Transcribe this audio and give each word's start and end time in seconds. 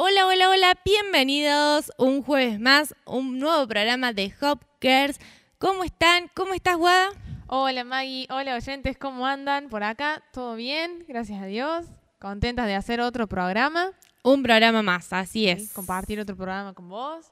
Hola, 0.00 0.26
hola, 0.26 0.48
hola, 0.50 0.74
bienvenidos 0.84 1.90
un 1.98 2.22
jueves 2.22 2.60
más, 2.60 2.94
un 3.04 3.38
nuevo 3.40 3.66
programa 3.66 4.12
de 4.12 4.32
Hop 4.40 4.60
Girls. 4.80 5.18
¿Cómo 5.58 5.82
están? 5.82 6.30
¿Cómo 6.34 6.54
estás, 6.54 6.76
Guada? 6.76 7.08
Hola 7.48 7.82
Maggie, 7.82 8.26
hola 8.30 8.54
oyentes, 8.54 8.96
¿cómo 8.96 9.26
andan? 9.26 9.68
Por 9.68 9.82
acá, 9.82 10.22
¿todo 10.32 10.54
bien? 10.54 11.04
Gracias 11.08 11.42
a 11.42 11.46
Dios. 11.46 11.86
Contentas 12.20 12.66
de 12.66 12.74
hacer 12.76 13.00
otro 13.00 13.26
programa. 13.26 13.90
Un 14.22 14.42
programa 14.42 14.82
más, 14.82 15.12
así 15.12 15.48
es. 15.48 15.72
Compartir 15.72 16.20
otro 16.20 16.36
programa 16.36 16.74
con 16.74 16.88
vos. 16.88 17.26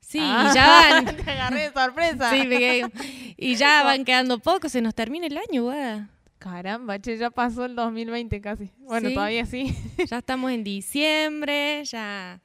Sí, 0.00 0.20
Ah, 0.22 0.48
y 0.50 0.54
ya 0.54 0.66
van. 1.04 1.16
Te 1.16 1.30
agarré 1.30 1.62
de 1.68 1.72
sorpresa. 1.72 2.30
Sí, 2.30 2.46
me 2.46 2.58
quedé- 2.58 3.34
Y 3.36 3.56
ya 3.56 3.82
van 3.82 4.04
quedando 4.06 4.38
pocos, 4.38 4.72
se 4.72 4.80
nos 4.80 4.94
termina 4.94 5.26
el 5.26 5.36
año, 5.36 5.64
Guada. 5.64 6.08
Caramba, 6.44 6.98
che, 6.98 7.16
ya 7.16 7.30
pasó 7.30 7.64
el 7.64 7.74
2020 7.74 8.38
casi. 8.42 8.70
Bueno, 8.80 9.08
Sí. 9.08 9.14
todavía 9.14 9.46
sí. 9.46 9.74
Ya 10.10 10.18
estamos 10.18 10.52
en 10.52 10.62
diciembre, 10.62 11.82
ya 11.86 12.42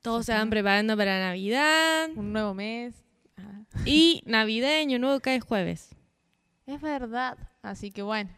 todos 0.00 0.24
se 0.24 0.32
van 0.32 0.48
preparando 0.48 0.96
para 0.96 1.20
Navidad. 1.20 2.08
Un 2.16 2.32
nuevo 2.32 2.54
mes. 2.54 2.94
Ah, 3.36 3.60
Y 3.84 4.22
navideño 4.24 4.98
nuevo 4.98 5.20
cae 5.20 5.40
jueves. 5.40 5.94
es 6.64 6.80
verdad. 6.80 7.36
Así 7.60 7.90
que 7.90 8.00
bueno. 8.00 8.30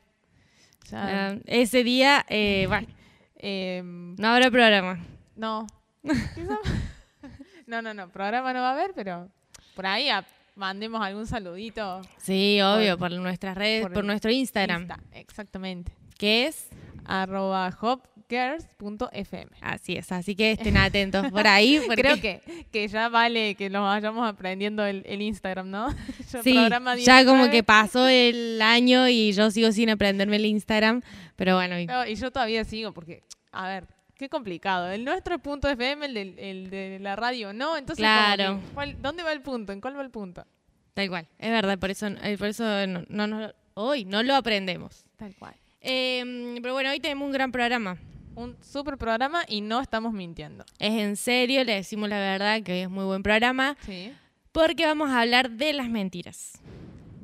Ya, 0.90 1.38
ese 1.46 1.84
día, 1.84 2.26
eh, 2.28 2.64
bueno, 2.66 2.88
em, 3.36 4.16
no 4.16 4.26
habrá 4.28 4.50
programa. 4.50 4.98
no. 5.36 5.68
No, 7.68 7.80
no, 7.80 7.94
no. 7.94 8.08
Programa 8.10 8.52
no 8.52 8.60
va 8.60 8.70
a 8.70 8.72
haber, 8.72 8.92
pero 8.92 9.28
por 9.76 9.86
ahí 9.86 10.08
a- 10.08 10.26
mandemos 10.54 11.02
algún 11.02 11.26
saludito. 11.26 12.00
Sí, 12.18 12.60
obvio, 12.62 12.98
por 12.98 13.10
nuestras 13.12 13.56
redes, 13.56 13.88
por 13.88 14.04
nuestro 14.04 14.30
Instagram, 14.30 14.82
Insta, 14.82 15.00
exactamente. 15.12 15.92
que 16.18 16.46
es 16.46 16.68
arroba 17.04 17.76
hopgirls.fm. 17.80 19.50
así 19.60 19.96
es, 19.96 20.12
así 20.12 20.34
que 20.34 20.52
estén 20.52 20.76
atentos 20.76 21.30
por 21.30 21.46
ahí. 21.46 21.80
Porque, 21.86 22.02
Creo 22.02 22.20
que, 22.20 22.66
que 22.70 22.88
ya 22.88 23.08
vale 23.08 23.54
que 23.54 23.70
nos 23.70 23.82
vayamos 23.82 24.28
aprendiendo 24.28 24.84
el, 24.84 25.02
el 25.06 25.22
Instagram, 25.22 25.70
¿no? 25.70 25.88
Yo 26.32 26.42
sí, 26.42 26.54
ya 26.54 27.24
como 27.24 27.44
19, 27.46 27.50
que 27.50 27.62
pasó 27.62 28.08
el 28.08 28.60
año 28.62 29.08
y 29.08 29.32
yo 29.32 29.50
sigo 29.50 29.72
sin 29.72 29.90
aprenderme 29.90 30.36
el 30.36 30.46
Instagram, 30.46 31.02
pero 31.36 31.56
bueno, 31.56 31.78
y- 31.78 31.86
no, 31.86 32.06
y 32.06 32.14
yo 32.14 32.30
todavía 32.30 32.64
sigo 32.64 32.92
porque, 32.92 33.22
a 33.50 33.68
ver, 33.68 33.86
qué 34.22 34.28
complicado. 34.28 34.90
El 34.90 35.04
nuestro 35.04 35.34
es 35.34 35.40
punto 35.40 35.68
FM, 35.68 36.06
el, 36.06 36.14
del- 36.14 36.38
el 36.38 36.70
de 36.70 36.98
la 37.00 37.16
radio 37.16 37.52
no. 37.52 37.76
Entonces, 37.76 38.02
Claro. 38.02 38.60
que, 38.60 38.74
¿cuál- 38.74 39.02
¿dónde 39.02 39.22
va 39.22 39.32
el 39.32 39.42
punto? 39.42 39.72
¿En 39.72 39.80
cuál 39.80 39.96
va 39.98 40.02
el 40.02 40.10
punto? 40.10 40.46
tal 40.94 41.08
cual, 41.08 41.26
es 41.38 41.50
verdad, 41.50 41.78
por 41.78 41.90
eso, 41.90 42.06
eh, 42.06 42.36
por 42.38 42.48
eso 42.48 42.64
no, 42.86 43.02
no, 43.08 43.26
no- 43.26 43.52
hoy 43.74 44.04
no 44.04 44.22
lo 44.22 44.34
aprendemos. 44.34 45.04
Tal 45.16 45.34
cual. 45.36 45.54
Eh, 45.80 46.58
pero 46.60 46.74
bueno, 46.74 46.90
hoy 46.90 47.00
tenemos 47.00 47.26
un 47.26 47.32
gran 47.32 47.50
programa. 47.50 47.96
Un 48.34 48.56
super 48.62 48.96
programa 48.98 49.42
y 49.48 49.60
no 49.62 49.80
estamos 49.80 50.12
mintiendo. 50.12 50.64
Es 50.78 50.92
en 50.92 51.16
serio, 51.16 51.64
le 51.64 51.74
decimos 51.74 52.08
la 52.08 52.18
verdad 52.18 52.62
que 52.62 52.72
hoy 52.72 52.78
es 52.80 52.90
muy 52.90 53.04
buen 53.04 53.22
programa, 53.22 53.76
Sí. 53.80 54.12
porque 54.52 54.84
vamos 54.86 55.10
a 55.10 55.20
hablar 55.22 55.50
de 55.50 55.72
las 55.72 55.88
mentiras. 55.88 56.60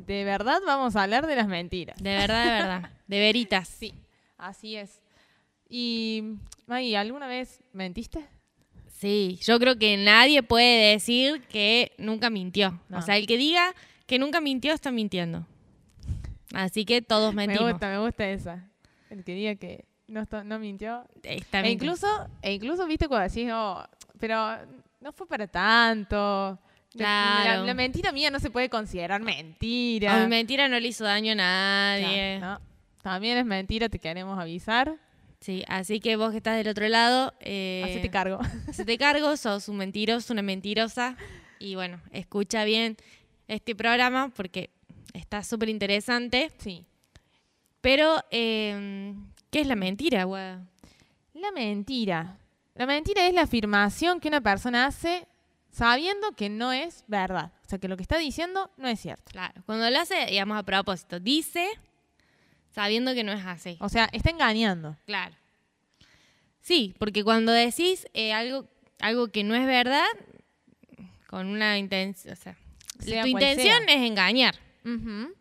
De 0.07 0.25
verdad 0.25 0.61
vamos 0.67 0.97
a 0.97 1.03
hablar 1.03 1.27
de 1.27 1.37
las 1.37 1.47
mentiras. 1.47 2.03
De 2.03 2.11
verdad, 2.17 2.45
de 2.45 2.51
verdad. 2.51 2.91
De 3.07 3.19
veritas. 3.21 3.69
Sí, 3.69 3.93
así 4.39 4.77
es. 4.77 5.01
Y, 5.69 6.23
Maggie, 6.67 6.97
¿alguna 6.97 7.27
vez 7.27 7.63
mentiste? 7.73 8.25
Sí, 8.99 9.39
yo 9.43 9.59
creo 9.61 9.79
que 9.79 9.97
nadie 9.97 10.43
puede 10.43 10.93
decir 10.93 11.43
que 11.43 11.93
nunca 11.99 12.31
mintió. 12.31 12.81
No. 12.89 12.99
O 12.99 13.03
sea, 13.03 13.17
el 13.17 13.27
que 13.27 13.37
diga 13.37 13.75
que 14.07 14.19
nunca 14.19 14.41
mintió 14.41 14.73
está 14.73 14.91
mintiendo. 14.91 15.47
Así 16.55 16.85
que 16.85 17.03
todos 17.03 17.35
Me 17.35 17.47
mentimos. 17.47 17.73
gusta, 17.73 17.89
me 17.91 17.99
gusta 17.99 18.29
esa. 18.29 18.69
El 19.11 19.23
que 19.25 19.35
diga 19.35 19.55
que 19.57 19.85
no, 20.07 20.59
mintió. 20.59 21.05
Está 21.23 21.61
E 21.61 21.71
incluso, 21.71 22.07
e 22.43 22.55
incluso, 22.55 22.87
viste, 22.87 23.07
cuando 23.07 23.29
decís, 23.29 23.51
oh, 23.53 23.85
pero 24.19 24.57
no 25.01 25.13
fue 25.13 25.27
para 25.29 25.47
tanto. 25.47 26.17
La- 26.17 26.59
Claro. 27.45 27.61
La, 27.61 27.67
la 27.67 27.75
mentira 27.75 28.11
mía 28.13 28.31
no 28.31 28.41
se 28.41 28.51
puede 28.51 28.71
considerar 28.71 29.21
A 29.21 29.25
mentira. 29.25 30.23
mi 30.23 30.27
mentira 30.29 30.69
no 30.69 30.81
le 30.81 30.89
hizo 30.89 31.05
daño 31.05 31.33
a 31.33 31.35
nadie. 31.37 32.39
No, 32.41 32.55
no. 32.55 32.61
También 33.03 33.37
es 33.39 33.45
mentira, 33.45 33.89
te 33.91 33.99
queremos 33.99 34.39
avisar. 34.39 34.97
Sí, 35.41 35.65
así 35.69 36.01
que 36.01 36.17
vos 36.17 36.33
que 36.33 36.39
estás 36.39 36.57
del 36.57 36.69
otro 36.69 36.89
lado, 36.89 37.33
eh, 37.41 37.83
Así 37.85 38.01
te 38.01 38.11
cargo. 38.11 38.41
hacete 38.69 38.99
cargo, 38.99 39.37
sos 39.37 39.69
un 39.69 39.77
mentiroso, 39.77 40.33
una 40.33 40.43
mentirosa. 40.43 41.17
Y 41.59 41.75
bueno, 41.75 42.01
escucha 42.11 42.65
bien 42.65 42.97
este 43.47 43.75
programa 43.75 44.31
porque 44.35 44.71
está 45.15 45.45
súper 45.45 45.69
interesante. 45.69 46.51
Sí. 46.59 46.87
Pero, 47.81 48.17
eh, 48.31 49.15
¿qué 49.51 49.61
es 49.61 49.67
la 49.67 49.77
mentira, 49.77 50.25
guada? 50.25 50.67
La 51.35 51.53
mentira. 51.53 52.39
La 52.75 52.87
mentira 52.87 53.27
es 53.27 53.35
la 53.35 53.43
afirmación 53.43 54.21
que 54.21 54.29
una 54.29 54.41
persona 54.41 54.87
hace 54.87 55.27
sabiendo 55.71 56.33
que 56.33 56.49
no 56.49 56.73
es 56.73 57.05
verdad. 57.07 57.53
O 57.65 57.69
sea, 57.69 57.79
que 57.79 57.89
lo 57.89 57.97
que 57.97 58.03
está 58.03 58.19
diciendo 58.19 58.71
no 58.77 58.89
es 58.89 59.01
cierto. 59.01 59.31
Claro, 59.31 59.63
cuando 59.67 59.89
lo 59.89 59.99
hace, 60.01 60.27
digamos, 60.27 60.59
a 60.59 60.63
propósito, 60.65 61.21
dice 61.21 61.69
sabiendo 62.79 63.13
que 63.13 63.25
no 63.25 63.33
es 63.33 63.45
así. 63.45 63.77
O 63.81 63.89
sea, 63.89 64.09
está 64.13 64.31
engañando. 64.31 64.97
Claro. 65.05 65.35
Sí, 66.61 66.95
porque 67.01 67.25
cuando 67.25 67.51
decís 67.51 68.07
eh, 68.15 68.33
algo, 68.33 68.69
algo 69.01 69.29
que 69.29 69.43
no 69.43 69.57
es 69.57 69.67
verdad, 69.67 70.07
con 71.27 71.49
una 71.49 71.77
intención, 71.77 72.33
o 72.35 72.37
sea, 72.37 72.57
Sea 73.01 73.23
tu 73.23 73.29
intención 73.29 73.83
sea. 73.85 73.95
es 73.97 74.03
engañar. 74.09 74.55
Ujú. 74.85 75.35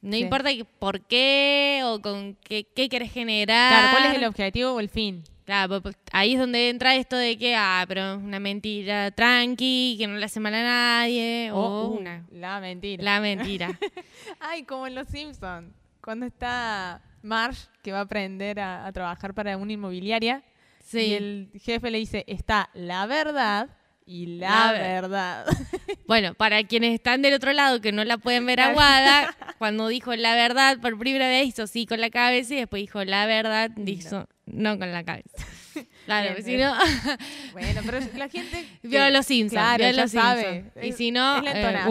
No 0.00 0.12
Sí. 0.12 0.18
importa 0.18 0.50
que- 0.52 0.64
por 0.64 1.02
qué 1.06 1.82
o 1.84 2.00
con 2.02 2.34
qué, 2.42 2.66
qué 2.74 2.88
querés 2.88 3.12
generar. 3.12 3.70
Claro, 3.70 3.88
¿cuál 3.96 4.10
es 4.10 4.18
el 4.18 4.24
objetivo 4.24 4.72
o 4.72 4.80
el 4.80 4.88
fin? 4.88 5.22
Claro, 5.44 5.80
pues, 5.82 5.94
ahí 6.12 6.34
es 6.34 6.40
donde 6.40 6.68
entra 6.68 6.96
esto 6.96 7.16
de 7.16 7.36
que, 7.38 7.54
ah, 7.54 7.84
pero 7.86 8.14
es 8.14 8.18
una 8.22 8.40
mentira 8.40 9.10
tranqui, 9.10 9.96
que 9.98 10.06
no 10.08 10.16
le 10.16 10.24
hace 10.24 10.40
mal 10.40 10.54
a 10.54 10.62
nadie, 10.62 11.50
o 11.52 11.56
O 11.58 11.88
uh, 11.88 11.98
una, 11.98 12.24
la 12.32 12.58
mentira. 12.60 13.02
la 13.04 13.20
mentira. 13.20 13.68
Ay, 14.40 14.64
como 14.64 14.86
en 14.86 14.94
Los 14.94 15.08
Simpsons. 15.08 15.72
Cuando 16.02 16.26
está 16.26 17.00
Marge, 17.22 17.66
que 17.82 17.92
va 17.92 17.98
a 17.98 18.02
aprender 18.02 18.60
a, 18.60 18.86
a 18.86 18.92
trabajar 18.92 19.34
para 19.34 19.56
una 19.56 19.72
inmobiliaria, 19.72 20.42
Sí. 20.84 20.98
y 20.98 21.14
el 21.14 21.50
jefe 21.62 21.90
le 21.92 21.98
dice, 21.98 22.24
está 22.26 22.68
la 22.74 23.06
verdad 23.06 23.68
y 24.04 24.26
la, 24.38 24.50
La 24.66 24.72
ver- 24.72 24.82
verdad. 25.02 25.46
Bueno, 26.08 26.34
para 26.34 26.62
quienes 26.64 26.92
están 26.92 27.22
del 27.22 27.34
otro 27.34 27.52
lado 27.52 27.80
que 27.80 27.92
no 27.92 28.04
la 28.04 28.18
pueden 28.18 28.44
ver 28.44 28.60
aguada, 28.60 29.34
cuando 29.58 29.86
dijo 29.88 30.14
la 30.16 30.34
verdad 30.34 30.78
por 30.80 30.98
primera 30.98 31.28
vez 31.28 31.46
hizo 31.46 31.66
sí 31.68 31.86
con 31.86 32.00
la 32.00 32.10
cabeza 32.10 32.54
y 32.54 32.56
después 32.58 32.80
dijo 32.82 33.02
la 33.04 33.24
verdad, 33.26 33.70
dijo 33.76 34.26
no, 34.46 34.78
con 34.78 34.90
la 34.92 35.04
cabeza. 35.04 35.30
Claro, 36.04 36.34
Bien, 36.34 36.44
si 36.44 36.56
no, 36.56 36.74
bueno, 37.52 37.80
pero 37.86 38.00
la 38.16 38.28
gente... 38.28 38.66
vio 38.82 39.08
los 39.10 39.24
Simpsons. 39.24 39.52
Claro, 39.52 39.84
vio 39.84 39.92
los 40.02 40.10
sabe. 40.10 40.52
Simpsons. 40.64 40.84
Y 40.84 40.92
si 40.92 41.10
no, 41.12 41.40
la 41.40 41.86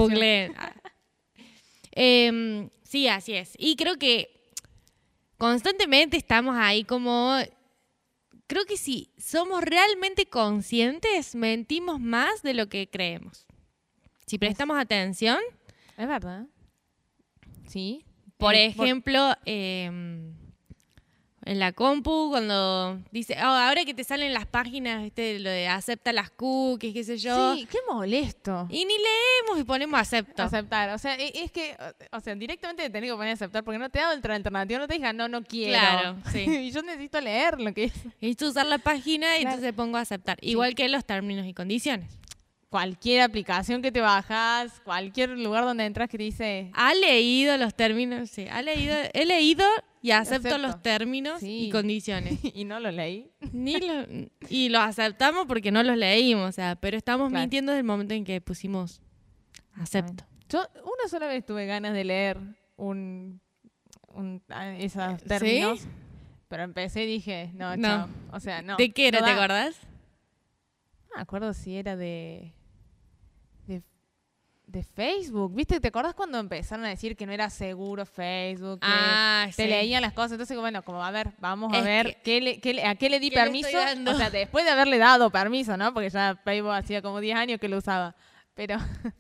eh, 1.94 2.70
sí, 2.92 3.08
así 3.08 3.34
es. 3.34 3.54
Y 3.58 3.76
creo 3.78 3.96
que 3.98 4.52
constantemente 5.38 6.18
estamos 6.18 6.56
ahí 6.58 6.84
como... 6.84 7.38
Creo 8.48 8.66
que 8.66 8.76
si 8.76 9.14
somos 9.18 9.64
realmente 9.64 10.26
conscientes, 10.26 11.36
mentimos 11.36 12.02
más 12.02 12.44
de 12.44 12.54
lo 12.54 12.68
que 12.68 12.90
creemos. 12.90 13.46
Si 14.28 14.38
prestamos 14.38 14.78
atención, 14.78 15.40
Es 15.98 16.08
verdad. 16.08 16.48
Sí. 17.68 18.04
Por 18.38 18.56
Eh, 18.56 18.66
ejemplo, 18.66 19.36
em, 19.46 20.34
en 21.44 21.60
la 21.60 21.72
compu, 21.72 22.30
cuando 22.30 23.00
dice, 23.12 23.36
"Oh, 23.40 23.46
ahora 23.46 23.84
que 23.84 23.94
te 23.94 24.04
salen 24.04 24.32
las 24.34 24.46
páginas, 24.46 25.02
¿viste? 25.02 25.40
lo 25.40 25.50
de 25.50 25.68
acepta 25.68 26.14
las 26.14 26.30
cookies, 26.30 26.94
qué 26.94 27.04
sé 27.04 27.18
yo. 27.18 27.56
Sí, 27.56 27.68
qué 27.70 27.80
molesto. 27.92 28.68
Y 28.70 28.86
ni 28.86 28.94
leemos 28.94 29.60
y 29.60 29.64
ponemos 29.64 30.00
acepto. 30.00 30.44
Aceptar, 30.44 30.90
o 30.92 30.98
sea, 31.00 31.16
e- 31.16 31.32
es 31.44 31.52
que, 31.52 31.76
o 32.12 32.20
sea, 32.20 32.36
directamente 32.36 32.84
te 32.84 32.90
tenés 32.90 33.10
que 33.10 33.16
poner 33.16 33.34
aceptar 33.34 33.64
porque 33.64 33.80
no 33.80 33.90
te 33.90 34.00
da 34.00 34.14
otra 34.16 34.36
alternativa, 34.36 34.80
no 34.80 34.88
te 34.88 34.94
diga, 34.94 35.14
no, 35.14 35.28
no 35.28 35.44
quiero. 35.44 35.72
Claro, 35.80 36.18
sí. 36.32 36.40
y 36.48 36.72
yo 36.72 36.82
necesito 36.84 37.20
leer 37.22 37.60
lo 37.60 37.74
que 37.74 37.86
es. 37.86 37.94
Necesito 38.22 38.48
usar 38.50 38.66
la 38.68 38.78
página 38.78 39.38
y 39.38 39.42
Claro. 39.42 39.56
entonces 39.56 39.74
pongo 39.74 39.98
aceptar. 39.98 40.38
Igual 40.42 40.76
que 40.76 40.88
los 40.90 41.04
términos 41.06 41.46
y 41.48 41.54
condiciones. 41.54 42.10
Cualquier 42.70 43.22
aplicación 43.22 43.82
que 43.82 43.92
te 43.92 44.00
bajas, 44.00 44.80
cualquier 44.86 45.32
lugar 45.32 45.66
donde 45.66 45.86
entras 45.86 46.08
que 46.08 46.18
te 46.18 46.24
dice, 46.24 46.72
¿Ha 46.74 46.94
leído 46.94 47.58
los 47.58 47.74
términos? 47.74 48.30
Sí, 48.30 48.48
ha 48.50 48.62
leído, 48.62 48.96
he 49.14 49.26
leído 49.26 49.66
y 50.02 50.12
acepto, 50.12 50.48
Acepto. 50.50 50.58
los 50.68 50.82
términos 50.82 51.40
Sí. 51.40 51.68
y 51.68 51.70
condiciones. 51.72 52.40
y 52.56 52.66
no 52.66 52.80
lo 52.80 52.92
leí. 52.92 53.32
Ni 53.52 53.80
lo- 53.80 54.06
y 54.50 54.70
los 54.70 54.82
aceptamos 54.82 55.46
porque 55.48 55.72
no 55.72 55.84
los 55.84 55.96
leímos, 55.98 56.50
o 56.50 56.52
sea, 56.52 56.76
pero 56.76 56.98
estamos 56.98 57.30
Claro. 57.30 57.42
mintiendo 57.44 57.72
desde 57.72 57.80
el 57.82 57.86
momento 57.86 58.14
en 58.14 58.24
que 58.26 58.42
pusimos 58.42 59.02
acepto. 59.74 60.24
Yo 60.50 60.68
una 60.84 61.08
sola 61.10 61.28
vez 61.28 61.46
tuve 61.46 61.66
ganas 61.66 61.94
de 61.94 62.04
leer 62.04 62.38
un, 62.76 63.40
un 64.14 64.42
ah, 64.50 64.74
esos 64.76 65.22
¿Sí? 65.22 65.28
términos, 65.28 65.82
pero 66.50 66.64
empecé 66.64 67.04
y 67.04 67.08
dije, 67.08 67.52
no, 67.54 67.78
No. 67.78 67.88
chao. 67.88 68.10
O 68.34 68.40
sea, 68.40 68.62
no. 68.62 68.76
¿De 68.78 68.92
qué 68.92 69.08
era, 69.08 69.20
no 69.20 69.26
te 69.26 69.32
acordás? 69.32 69.80
No 71.10 71.16
me 71.18 71.22
acuerdo 71.22 71.54
si 71.54 71.76
era 71.78 71.96
de, 71.96 72.54
de 74.72 74.84
Facebook. 74.84 75.54
¿Viste? 75.54 75.80
¿Te 75.80 75.90
acordás 75.90 76.14
cuando 76.14 76.40
empezaron 76.40 76.86
a 76.86 76.90
decir 76.90 77.16
que 77.18 77.26
no 77.26 77.32
era 77.34 77.50
seguro 77.50 78.06
Facebook? 78.06 78.80
Que 78.80 78.88
Ah, 78.90 79.46
te 79.56 79.64
sí. 79.64 79.70
leían 79.70 80.02
las 80.02 80.14
cosas. 80.14 80.34
Entonces, 80.34 80.58
bueno, 80.58 80.82
como 80.84 81.04
a 81.04 81.12
ver, 81.12 81.34
vamos 81.40 81.74
a 81.74 81.80
Es 81.80 81.84
ver 81.84 82.06
que- 82.08 82.22
qué 82.22 82.42
le- 82.42 82.60
qué 82.62 82.74
le- 82.76 82.86
a 82.86 82.96
qué 82.96 83.10
le 83.10 83.20
di 83.20 83.30
¿Qué 83.30 83.36
le 83.36 83.42
permiso. 83.44 83.68
O 83.70 84.16
sea, 84.16 84.30
después 84.30 84.64
de 84.66 84.72
haberle 84.72 84.98
dado 84.98 85.30
permiso, 85.30 85.76
¿no? 85.78 85.94
Porque 85.94 86.10
ya 86.10 86.40
Facebook 86.44 86.72
hacía 86.72 87.02
como 87.02 87.20
10 87.20 87.36
años 87.36 87.60
que 87.60 87.68
lo 87.68 87.78
usaba. 87.78 88.16
Pero, 88.54 88.78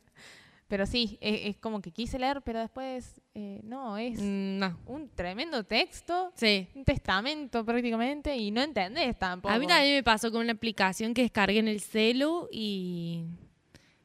pero 0.68 0.86
sí, 0.86 1.18
es, 1.20 1.48
es 1.50 1.58
como 1.58 1.82
que 1.82 1.92
quise 1.92 2.18
leer, 2.18 2.42
pero 2.44 2.60
después, 2.60 3.20
eh, 3.34 3.60
no, 3.64 3.98
es 3.98 4.20
Mm, 4.22 4.58
No. 4.60 4.80
un 4.86 5.10
tremendo 5.10 5.66
texto, 5.66 6.32
Sí. 6.36 6.70
un 6.76 6.86
testamento 6.86 7.66
prácticamente, 7.66 8.38
y 8.38 8.52
no 8.52 8.62
entendés 8.62 9.20
tampoco. 9.20 9.54
A 9.54 9.60
mí 9.60 9.68
también 9.68 9.96
me 9.96 10.04
pasó 10.04 10.32
con 10.32 10.40
una 10.42 10.54
aplicación 10.54 11.14
que 11.14 11.24
descargué 11.24 11.60
en 11.60 11.68
el 11.68 11.82
celu 11.82 12.48
y 12.52 13.26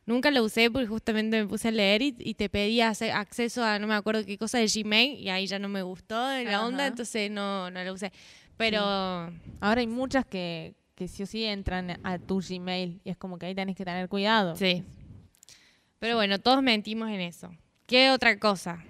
nunca 0.06 0.30
la 0.30 0.40
usé 0.40 0.70
porque 0.70 0.86
justamente 0.86 1.42
me 1.42 1.46
puse 1.48 1.68
a 1.68 1.70
leer 1.72 2.00
y, 2.00 2.16
y 2.18 2.34
te 2.34 2.48
pedía 2.48 2.90
acceso 2.90 3.62
a 3.62 3.78
no 3.78 3.86
me 3.86 3.94
acuerdo 3.94 4.24
qué 4.24 4.38
cosa 4.38 4.58
de 4.58 4.66
Gmail 4.66 5.18
y 5.18 5.28
ahí 5.28 5.46
ya 5.46 5.58
no 5.58 5.68
me 5.68 5.82
gustó 5.82 6.14
la 6.14 6.64
onda, 6.64 6.86
entonces 6.86 7.30
no, 7.30 7.70
no 7.70 7.82
la 7.82 7.92
usé. 7.92 8.12
Pero 8.56 8.80
Ahora 9.60 9.80
hay 9.80 9.86
muchas 9.86 10.24
que, 10.24 10.74
que 10.94 11.08
sí 11.08 11.24
o 11.24 11.26
sí 11.26 11.44
entran 11.44 11.98
a 12.02 12.18
tu 12.18 12.40
Gmail, 12.40 13.00
y 13.04 13.10
es 13.10 13.16
como 13.16 13.38
que 13.38 13.46
ahí 13.46 13.54
tenés 13.54 13.76
que 13.76 13.84
tener 13.84 14.08
cuidado. 14.08 14.56
sí. 14.56 14.82
Pero 15.98 16.16
bueno, 16.16 16.38
todos 16.38 16.62
mentimos 16.62 17.08
en 17.08 17.22
eso. 17.22 17.50
¿Qué 17.86 18.10
otra 18.10 18.38
cosa? 18.38 18.84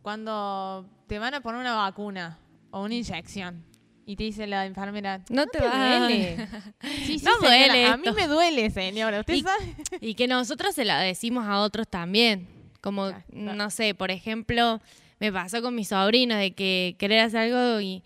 Cuando 0.00 0.88
te 1.06 1.18
van 1.18 1.34
a 1.34 1.42
poner 1.42 1.60
una 1.60 1.74
vacuna 1.74 2.38
o 2.70 2.82
una 2.82 2.94
inyección 2.94 3.62
y 4.06 4.16
te 4.16 4.24
dice 4.24 4.46
la 4.46 4.66
enfermera, 4.66 5.22
No 5.30 5.46
te 5.46 5.58
duele. 5.58 6.48
Sí, 7.06 7.18
sí, 7.18 7.24
No 7.24 7.34
señora, 7.36 7.48
duele 7.66 7.86
A 7.86 7.96
mí 7.96 8.06
me 8.14 8.26
duele, 8.26 8.70
señora. 8.70 9.20
¿Usted 9.20 9.34
Y- 9.34 9.42
sabe? 9.42 9.74
Y 10.00 10.14
que 10.14 10.26
nosotros 10.28 10.74
se 10.74 10.84
la 10.84 11.00
decimos 11.00 11.46
a 11.46 11.60
otros 11.60 11.88
también. 11.88 12.48
Como, 12.80 13.08
Claro, 13.08 13.24
claro. 13.30 13.54
no 13.54 13.70
sé, 13.70 13.94
por 13.94 14.10
ejemplo, 14.10 14.80
me 15.20 15.32
pasó 15.32 15.62
con 15.62 15.74
mis 15.74 15.88
sobrinos 15.88 16.38
de 16.38 16.52
que 16.54 16.96
querer 16.98 17.20
hacer 17.20 17.52
algo 17.52 17.80
y. 17.80 18.02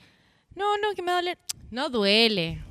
No, 0.54 0.76
no, 0.78 0.94
que 0.94 1.02
me 1.02 1.10
duele. 1.12 1.38
No 1.70 1.88
duele. 1.88 2.62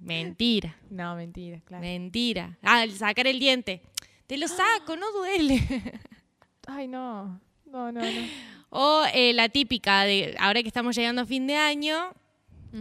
Mentira, 0.00 0.76
No, 0.90 1.16
mentira, 1.16 1.60
claro. 1.64 1.82
mentira. 1.82 2.56
Ah, 2.62 2.84
el 2.84 2.92
sacar 2.92 3.26
el 3.26 3.38
diente. 3.40 3.82
Te 4.26 4.38
lo 4.38 4.48
saco, 4.48 4.96
no 4.96 5.10
duele. 5.12 5.60
Ay, 6.66 6.88
no. 6.88 7.40
No, 7.66 7.90
no, 7.92 8.00
no. 8.00 8.08
O 8.76 9.04
eh, 9.14 9.32
la 9.34 9.48
típica 9.48 10.02
de 10.02 10.34
ahora 10.36 10.60
que 10.60 10.66
estamos 10.66 10.96
llegando 10.96 11.22
a 11.22 11.26
fin 11.26 11.46
de 11.46 11.54
año, 11.54 12.12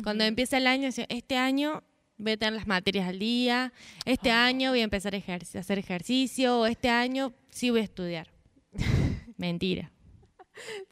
cuando 0.04 0.24
empieza 0.24 0.57
el 0.57 0.66
año, 0.66 0.90
este 0.90 1.38
año 1.38 1.84
voy 2.18 2.31
a 2.31 2.38
tener 2.38 2.56
las 2.56 2.66
materias 2.66 3.07
al 3.07 3.19
día, 3.19 3.72
este 4.04 4.31
año 4.31 4.72
voy 4.72 4.80
a 4.80 4.86
empezar 4.86 5.13
a 5.13 5.19
hacer 5.60 5.78
ejercicio, 5.78 6.62
o 6.62 6.66
este 6.66 6.90
año 6.90 7.31
sí 7.51 7.69
voy 7.69 7.81
a 7.81 7.84
estudiar. 7.84 8.31
Mentira. 9.38 9.92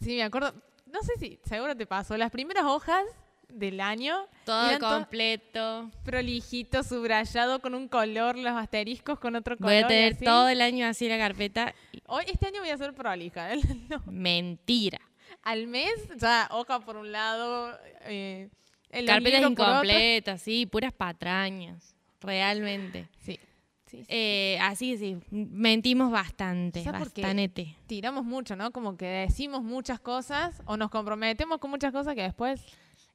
Sí, 0.02 0.18
me 0.18 0.22
acuerdo. 0.22 0.54
No 0.86 1.02
sé 1.02 1.14
si 1.18 1.40
seguro 1.46 1.76
te 1.76 1.88
pasó. 1.88 2.16
Las 2.16 2.30
primeras 2.30 2.66
hojas 2.66 3.04
del 3.54 3.80
año 3.82 4.28
Todo 4.46 4.80
completo. 4.80 5.90
prolijito, 6.04 6.84
subrayado 6.84 7.60
con 7.60 7.76
un 7.76 7.88
color, 7.88 8.38
los 8.38 8.54
asteriscos 8.54 9.20
con 9.20 9.36
otro 9.36 9.58
color. 9.58 9.74
Voy 9.74 9.84
a 9.84 9.88
tener 9.88 10.18
todo 10.18 10.50
el 10.50 10.62
año 10.62 10.86
así 10.86 11.08
la 11.08 11.18
carpeta. 11.18 11.74
Hoy, 12.08 12.26
este 12.28 12.48
año 12.48 12.62
voy 12.62 12.70
a 12.70 12.78
ser 12.78 12.94
prolija. 12.94 13.54
¿eh? 13.54 13.60
No. 13.90 14.02
Mentira. 14.06 15.00
Al 15.44 15.68
mes, 15.68 15.94
ya 16.18 16.48
hoja 16.52 16.80
por 16.80 16.98
un 16.98 17.12
lado, 17.12 17.78
eh, 18.06 18.50
el 18.90 19.06
Carpetas 19.06 19.50
incompletas, 19.50 20.42
sí, 20.42 20.66
puras 20.66 20.94
patrañas. 20.94 21.96
Realmente. 22.20 23.08
Sí. 23.20 23.40
sí, 23.86 23.98
sí. 24.00 24.06
Eh, 24.08 24.60
así 24.62 24.92
que 24.92 24.98
sí, 24.98 25.18
mentimos 25.32 26.12
bastante, 26.12 26.84
bastante. 26.84 27.76
Tiramos 27.88 28.24
mucho, 28.24 28.56
¿no? 28.56 28.72
Como 28.72 28.98
que 28.98 29.06
decimos 29.06 29.64
muchas 29.64 30.00
cosas 30.00 30.62
o 30.66 30.78
nos 30.78 30.92
comprometemos 30.92 31.58
con 31.58 31.72
muchas 31.72 31.92
cosas 31.92 32.14
que 32.14 32.22
después. 32.22 32.64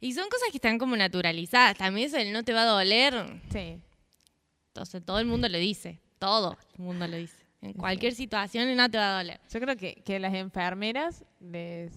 Y 0.00 0.12
son 0.12 0.28
cosas 0.28 0.48
que 0.50 0.58
están 0.58 0.78
como 0.78 0.96
naturalizadas. 0.96 1.76
También 1.76 2.08
eso 2.08 2.16
del 2.16 2.32
no 2.32 2.44
te 2.44 2.52
va 2.52 2.62
a 2.62 2.66
doler. 2.66 3.40
Sí. 3.50 3.80
Entonces 4.68 5.04
todo 5.04 5.18
el 5.18 5.26
mundo 5.26 5.48
lo 5.48 5.58
dice. 5.58 6.00
Todo 6.18 6.56
el 6.78 6.84
mundo 6.84 7.06
lo 7.06 7.16
dice. 7.16 7.36
En 7.62 7.72
cualquier 7.72 8.14
situación 8.14 8.74
no 8.76 8.90
te 8.90 8.98
va 8.98 9.14
a 9.14 9.22
doler. 9.22 9.40
Yo 9.52 9.60
creo 9.60 9.76
que, 9.76 10.02
que 10.04 10.18
las 10.18 10.34
enfermeras 10.34 11.24
les, 11.40 11.92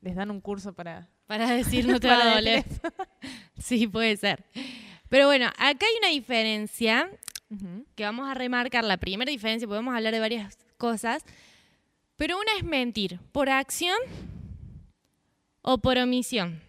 les 0.00 0.14
dan 0.14 0.30
un 0.30 0.40
curso 0.40 0.72
para. 0.72 1.08
Para 1.26 1.50
decir 1.50 1.86
no 1.88 2.00
te 2.00 2.08
va 2.08 2.22
a 2.22 2.34
doler. 2.34 2.64
Sí, 3.58 3.86
puede 3.86 4.16
ser. 4.16 4.44
Pero 5.08 5.26
bueno, 5.26 5.46
acá 5.46 5.86
hay 5.86 5.98
una 5.98 6.08
diferencia 6.08 7.10
que 7.94 8.04
vamos 8.04 8.28
a 8.28 8.34
remarcar. 8.34 8.84
La 8.84 8.98
primera 8.98 9.30
diferencia, 9.30 9.66
podemos 9.66 9.94
hablar 9.94 10.12
de 10.12 10.20
varias 10.20 10.58
cosas. 10.76 11.24
Pero 12.16 12.36
una 12.38 12.52
es 12.58 12.64
mentir 12.64 13.18
por 13.32 13.48
acción 13.48 13.96
o 15.62 15.78
por 15.78 15.98
omisión. 15.98 16.65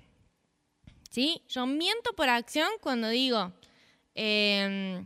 ¿Sí? 1.09 1.42
Yo 1.48 1.65
miento 1.65 2.13
por 2.13 2.30
acción 2.30 2.69
cuando 2.81 3.09
digo, 3.09 3.51
em, 4.13 5.06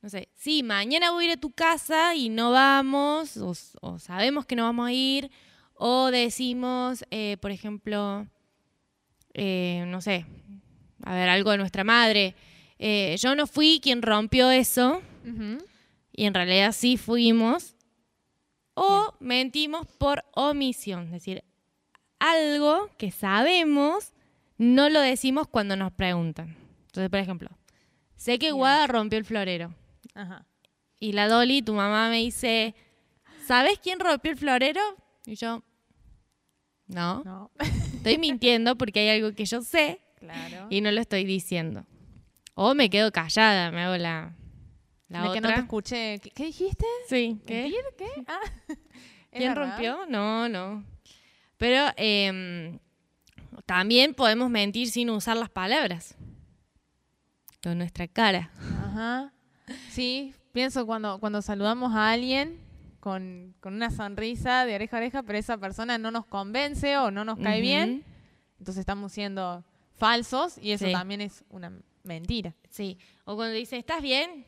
no 0.00 0.08
sé, 0.08 0.28
sí, 0.34 0.62
mañana 0.62 1.10
voy 1.10 1.24
a 1.24 1.28
ir 1.28 1.32
a 1.34 1.40
tu 1.40 1.50
casa 1.50 2.14
y 2.14 2.28
no 2.28 2.50
vamos, 2.52 3.36
o, 3.36 3.98
sabemos 3.98 4.46
que 4.46 4.56
no 4.56 4.64
vamos 4.64 4.88
a 4.88 4.92
ir, 4.92 5.30
o 5.74 6.10
decimos, 6.10 7.04
eh, 7.10 7.36
por 7.40 7.50
ejemplo, 7.50 8.26
eh, 9.34 9.84
no 9.88 10.00
sé, 10.00 10.24
a 11.04 11.14
ver, 11.14 11.28
algo 11.28 11.50
de 11.50 11.58
nuestra 11.58 11.84
madre, 11.84 12.34
eh, 12.78 13.16
yo 13.18 13.34
no 13.34 13.46
fui 13.46 13.80
quien 13.82 14.02
rompió 14.02 14.50
eso, 14.50 15.02
y 16.12 16.24
en 16.24 16.34
realidad 16.34 16.72
sí 16.72 16.96
fuimos, 16.96 17.76
o 18.74 19.14
mentimos 19.20 19.86
por 19.98 20.24
omisión, 20.32 21.06
es 21.06 21.12
decir, 21.12 21.44
algo 22.18 22.88
que 22.96 23.10
sabemos 23.10 24.12
no 24.60 24.90
lo 24.90 25.00
decimos 25.00 25.48
cuando 25.48 25.74
nos 25.74 25.90
preguntan. 25.92 26.54
Entonces, 26.86 27.08
por 27.08 27.18
ejemplo, 27.18 27.48
sé 28.16 28.38
que. 28.38 28.50
Guada 28.52 28.86
rompió 28.86 29.18
el 29.18 29.24
florero 29.24 29.74
Ajá. 30.14 30.44
y 30.98 31.12
la 31.12 31.28
Dolly, 31.28 31.62
tu 31.62 31.72
mamá, 31.72 32.10
me 32.10 32.18
dice, 32.18 32.74
¿sabes 33.46 33.78
quién 33.82 33.98
rompió 34.00 34.30
el 34.32 34.36
florero? 34.36 34.80
Y 35.24 35.34
yo, 35.36 35.62
no, 36.88 37.22
No. 37.24 37.50
estoy 37.94 38.18
mintiendo 38.18 38.76
porque 38.76 39.00
hay 39.00 39.08
algo 39.20 39.34
que 39.34 39.44
yo 39.46 39.62
sé 39.62 40.00
Claro. 40.18 40.66
y 40.68 40.80
no 40.82 40.90
lo 40.90 41.00
estoy 41.00 41.24
diciendo. 41.24 41.86
O 42.54 42.74
me 42.74 42.90
quedo 42.90 43.10
callada, 43.12 43.70
me 43.70 43.80
hago 43.82 43.96
la, 43.96 44.34
la 45.08 45.22
De 45.22 45.28
otra. 45.28 45.34
que 45.34 45.40
no 45.48 45.54
te 45.54 45.60
escuché. 45.60 46.18
¿Qué, 46.18 46.30
qué 46.30 46.44
dijiste? 46.46 46.84
Sí, 47.08 47.40
¿qué? 47.46 47.72
¿Qué? 47.96 48.06
Ah. 48.26 48.40
¿Es 49.30 49.38
¿Quién 49.38 49.54
rompió? 49.56 50.04
No, 50.08 50.48
no. 50.48 50.84
Pero 51.56 51.86
em, 51.96 52.78
también 53.66 54.14
podemos 54.14 54.50
mentir 54.50 54.90
sin 54.90 55.10
usar 55.10 55.36
las 55.36 55.50
palabras. 55.50 56.16
Con 57.62 57.78
nuestra 57.78 58.08
cara. 58.08 58.50
Ajá. 58.84 59.32
Sí, 59.90 60.34
pienso 60.52 60.86
cuando, 60.86 61.18
cuando 61.20 61.42
saludamos 61.42 61.94
a 61.94 62.10
alguien 62.10 62.58
con, 63.00 63.54
con 63.60 63.74
una 63.74 63.90
sonrisa 63.90 64.64
de 64.66 64.74
oreja 64.74 64.96
a 64.96 65.00
oreja, 65.00 65.22
pero 65.22 65.38
esa 65.38 65.58
persona 65.58 65.98
no 65.98 66.10
nos 66.10 66.26
convence 66.26 66.96
o 66.98 67.10
no 67.10 67.24
nos 67.24 67.38
cae 67.38 67.60
bien, 67.60 68.04
entonces 68.58 68.80
estamos 68.80 69.12
siendo 69.12 69.64
falsos 69.96 70.56
y 70.58 70.72
eso 70.72 70.86
Sí. 70.86 70.92
también 70.92 71.20
es 71.20 71.44
una 71.50 71.72
mentira. 72.02 72.54
Sí. 72.70 72.98
O 73.24 73.36
cuando 73.36 73.54
dice, 73.54 73.76
¿estás 73.76 74.00
bien? 74.02 74.44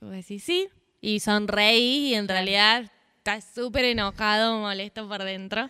Vos 0.00 0.12
decís 0.12 0.42
sí. 0.44 0.68
Y 1.00 1.18
sonreí 1.20 2.10
y 2.10 2.14
en 2.14 2.28
realidad 2.28 2.90
estás 3.18 3.44
súper 3.54 3.84
enojado, 3.84 4.58
molesto 4.60 5.08
por 5.08 5.24
dentro. 5.24 5.68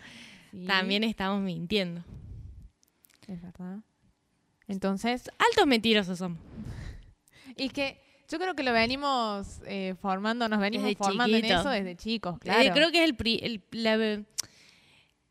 Sí, 0.53 0.65
También 0.67 1.05
estamos 1.05 1.41
mintiendo. 1.41 2.05
Es 3.33 3.41
verdad. 3.43 3.79
Entonces, 4.69 5.31
Altos 5.39 5.67
mentirosos 5.67 6.19
somos. 6.19 6.39
y 7.57 7.69
que 7.71 8.01
yo 8.29 8.39
creo 8.39 8.55
que 8.55 8.63
lo 8.63 8.73
venimos 8.73 9.61
eh, 9.67 9.95
formando, 10.01 10.49
nos 10.49 10.61
venimos 10.61 10.87
Desde 10.87 10.97
formando 10.99 11.37
en 11.37 11.43
chiquito. 11.43 11.61
eso 11.61 11.69
desde 11.71 11.97
chicos, 11.97 12.37
Eh, 12.37 12.39
claro. 12.41 12.75
creo 12.75 12.91
que 12.91 12.99
es 13.03 13.05
el, 13.05 13.15
pri- 13.17 13.41
el- 13.43 13.63
la- 13.73 14.23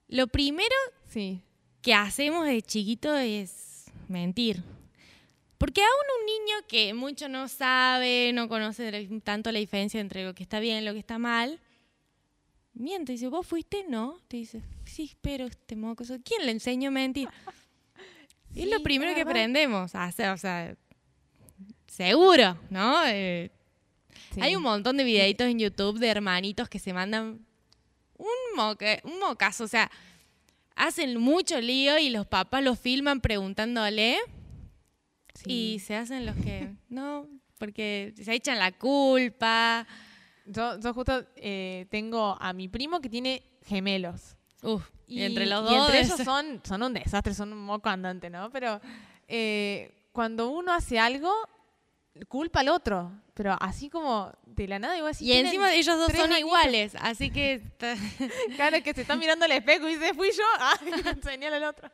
lo 0.07 0.27
primero 0.27 0.75
Sí, 1.07 1.41
que 1.81 1.93
hacemos 1.93 2.45
de 2.45 2.61
chiquito 2.61 3.15
es 3.15 3.85
mentir. 4.07 4.63
Porque 5.57 5.81
aún 5.81 5.91
un 6.19 6.25
niño 6.25 6.67
que 6.67 6.93
mucho 6.93 7.27
no 7.29 7.47
sabe, 7.47 8.31
no 8.33 8.47
conoce 8.49 9.07
tanto 9.23 9.51
la 9.51 9.59
diferencia 9.59 9.99
entre 10.01 10.23
lo 10.25 10.33
que 10.33 10.41
está 10.43 10.59
bien 10.59 10.81
y 10.81 10.85
lo 10.85 10.93
que 10.93 10.99
está 10.99 11.17
mal, 11.19 11.59
miente. 12.73 13.11
Dice, 13.11 13.27
¿vos 13.27 13.45
fuiste? 13.45 13.85
No. 13.87 14.17
Te 14.27 14.37
dice, 14.37 14.61
sí, 14.85 15.15
pero 15.21 15.45
este 15.45 15.75
mocoso. 15.75 16.17
¿Quién 16.23 16.45
le 16.45 16.51
enseñó 16.51 16.89
a 16.89 16.91
mentir? 16.91 17.29
Es 18.55 18.67
lo 18.69 18.81
primero 18.83 19.13
que 19.15 19.21
aprendemos 19.21 19.95
a 19.95 20.03
hacer, 20.05 20.29
o 20.29 20.37
sea, 20.37 20.75
seguro, 21.87 22.57
¿no? 22.69 23.05
Eh, 23.07 23.51
sí. 24.33 24.41
hay 24.41 24.55
un 24.55 24.63
montón 24.63 24.97
de 24.97 25.03
videitos 25.03 25.47
en 25.47 25.59
YouTube 25.59 25.99
de 25.99 26.07
hermanitos 26.07 26.69
que 26.69 26.79
se 26.79 26.93
mandan 26.93 27.45
un, 28.17 28.27
moque- 28.57 29.01
un 29.03 29.19
mocazo, 29.19 29.63
o 29.63 29.67
sea, 29.67 29.89
hacen 30.75 31.19
mucho 31.19 31.59
lío 31.59 31.97
y 31.97 32.09
los 32.09 32.25
papás 32.27 32.63
los 32.63 32.79
filman 32.79 33.21
preguntándole 33.21 34.17
Sí. 35.33 35.75
y 35.75 35.79
se 35.79 35.95
hacen 35.95 36.25
los 36.25 36.35
que 36.35 36.69
no, 36.89 37.27
porque 37.57 38.13
se 38.21 38.33
echan 38.33 38.59
la 38.59 38.71
culpa. 38.73 39.87
Yo, 40.45 40.77
yo 40.79 40.93
justo 40.93 41.23
eh, 41.37 41.85
tengo 41.89 42.37
a 42.39 42.51
mi 42.53 42.67
primo 42.67 42.99
que 42.99 43.09
tiene 43.09 43.41
gemelos. 43.65 44.35
Uf, 44.63 44.83
y, 45.07 45.23
entre 45.23 45.45
los 45.45 45.69
y 45.69 45.75
dos. 45.75 45.87
entre 45.87 45.99
es- 46.01 46.07
ellos 46.11 46.21
son, 46.25 46.61
son 46.63 46.83
un 46.83 46.93
desastre, 46.93 47.33
son 47.33 47.51
un 47.53 47.59
moco 47.65 47.89
andante, 47.89 48.29
¿no? 48.29 48.49
Pero 48.51 48.79
eh, 49.27 49.91
cuando 50.11 50.49
uno 50.49 50.73
hace 50.73 50.99
algo, 50.99 51.33
culpa 52.27 52.59
al 52.61 52.69
otro. 52.69 53.11
Pero 53.33 53.55
así 53.59 53.89
como 53.89 54.31
de 54.45 54.67
la 54.67 54.77
nada, 54.77 54.97
igual. 54.97 55.15
Y 55.19 55.31
encima 55.31 55.73
ellos 55.73 55.97
dos 55.97 56.11
son 56.11 56.31
iguales, 56.37 56.93
así 56.99 57.31
que 57.31 57.61
Claro, 58.55 58.83
que 58.83 58.93
se 58.93 59.01
están 59.01 59.17
mirando 59.19 59.45
al 59.45 59.51
espejo 59.53 59.87
y 59.89 59.95
dice, 59.95 60.13
fui 60.13 60.29
yo. 60.31 60.43
Ah, 60.59 60.77
señala 61.23 61.55
al 61.57 61.63
otro. 61.63 61.89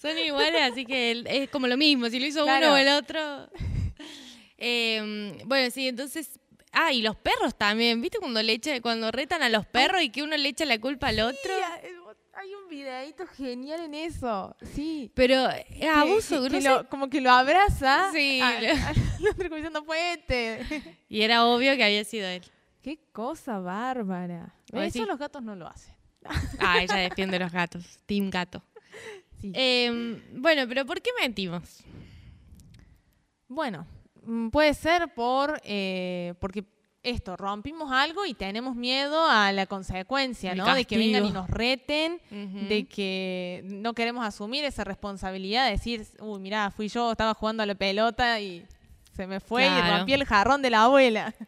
son 0.00 0.16
iguales, 0.18 0.62
así 0.72 0.86
que 0.86 1.22
es 1.26 1.50
como 1.50 1.66
lo 1.66 1.76
mismo, 1.76 2.08
si 2.08 2.18
lo 2.20 2.26
hizo 2.26 2.44
Claro. 2.44 2.66
uno 2.68 2.74
o 2.74 2.78
el 2.78 2.88
otro. 2.88 3.50
Eh, 4.56 5.38
bueno, 5.44 5.70
sí, 5.70 5.88
entonces... 5.88 6.38
Ah, 6.72 6.92
y 6.92 7.02
los 7.02 7.16
perros 7.16 7.56
también, 7.56 8.00
¿viste 8.00 8.18
cuando 8.18 8.42
le 8.42 8.52
echa, 8.52 8.80
cuando 8.80 9.10
retan 9.10 9.42
a 9.42 9.48
los 9.48 9.66
perros 9.66 10.02
y 10.02 10.10
que 10.10 10.22
uno 10.22 10.36
le 10.36 10.48
echa 10.50 10.64
la 10.64 10.78
culpa 10.78 11.08
al 11.08 11.20
otro? 11.20 11.36
Sí, 11.42 11.82
hay- 11.84 12.54
un 12.62 12.68
videito 12.68 13.26
genial 13.26 13.80
en 13.80 13.94
eso. 13.94 14.54
Sí. 14.74 15.10
Pero 15.14 15.48
es 15.48 15.64
Que- 15.80 15.88
abuso, 15.88 16.48
que- 16.48 16.60
lo- 16.60 16.88
como 16.88 17.08
que 17.10 17.20
lo 17.20 17.30
abraza. 17.30 18.10
Sí, 18.12 18.38
lo- 18.40 18.44
al 19.26 19.28
otro 19.32 19.44
como 19.48 19.56
diciendo, 19.56 19.82
fue 19.84 20.12
este. 20.12 20.60
Y 21.08 21.22
era 21.22 21.46
obvio 21.46 21.74
que 21.76 21.82
había 21.84 22.04
sido 22.04 22.28
él. 22.28 22.42
Qué 22.82 22.98
cosa 23.12 23.58
bárbara. 23.58 24.54
Eso 24.72 24.90
sí. 25.00 25.04
los 25.06 25.18
gatos 25.18 25.42
no 25.42 25.56
lo 25.56 25.66
hacen. 25.66 25.94
Ah, 26.60 26.82
ella 26.82 26.96
defiende 26.96 27.38
los 27.38 27.50
gatos. 27.50 27.98
Team 28.06 28.28
gato. 28.30 28.62
Sí. 29.40 29.50
Eh, 29.54 30.22
bueno, 30.34 30.68
pero 30.68 30.84
¿por 30.84 31.00
qué 31.00 31.10
mentimos? 31.20 31.82
Bueno, 33.48 33.86
puede 34.52 34.74
ser 34.74 35.12
por 35.14 35.60
eh, 35.64 36.34
porque 36.40 36.64
esto, 37.02 37.36
rompimos 37.36 37.90
algo 37.92 38.26
y 38.26 38.34
tenemos 38.34 38.74
miedo 38.76 39.24
a 39.28 39.52
la 39.52 39.66
consecuencia, 39.66 40.52
El 40.52 40.58
¿no? 40.58 40.74
De 40.74 40.84
que 40.84 40.98
vengan 40.98 41.24
y 41.24 41.30
nos 41.30 41.48
reten, 41.48 42.20
de 42.30 42.86
que 42.86 43.62
no 43.64 43.94
queremos 43.94 44.26
asumir 44.26 44.64
esa 44.64 44.84
responsabilidad, 44.84 45.64
de 45.66 45.70
decir, 45.72 46.06
uy, 46.20 46.40
mirá, 46.40 46.70
fui 46.70 46.88
yo, 46.88 47.12
estaba 47.12 47.34
jugando 47.34 47.62
a 47.62 47.66
la 47.66 47.76
pelota 47.76 48.40
y 48.40 48.66
se 49.14 49.26
me 49.26 49.40
fue 49.40 49.64
y 49.64 49.68
Claro. 49.68 49.98
rompí 49.98 50.12
el 50.12 50.24
jarrón 50.24 50.60
de 50.62 50.70
la 50.70 50.84
abuela. 50.84 51.34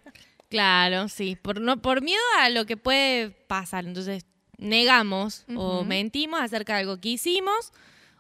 Claro, 0.49 1.07
sí. 1.09 1.37
Por, 1.41 1.61
no, 1.61 1.81
por 1.81 2.03
miedo 2.03 2.21
a 2.41 2.49
lo 2.49 2.67
que 2.67 2.77
puede 2.77 3.31
pasar. 3.31 3.87
Entonces, 3.87 4.27
negamos 4.59 5.45
o 5.55 5.85
mentimos 5.85 6.41
acerca 6.41 6.75
de 6.75 6.81
algo 6.81 7.01
que 7.01 7.11
hicimos, 7.11 7.73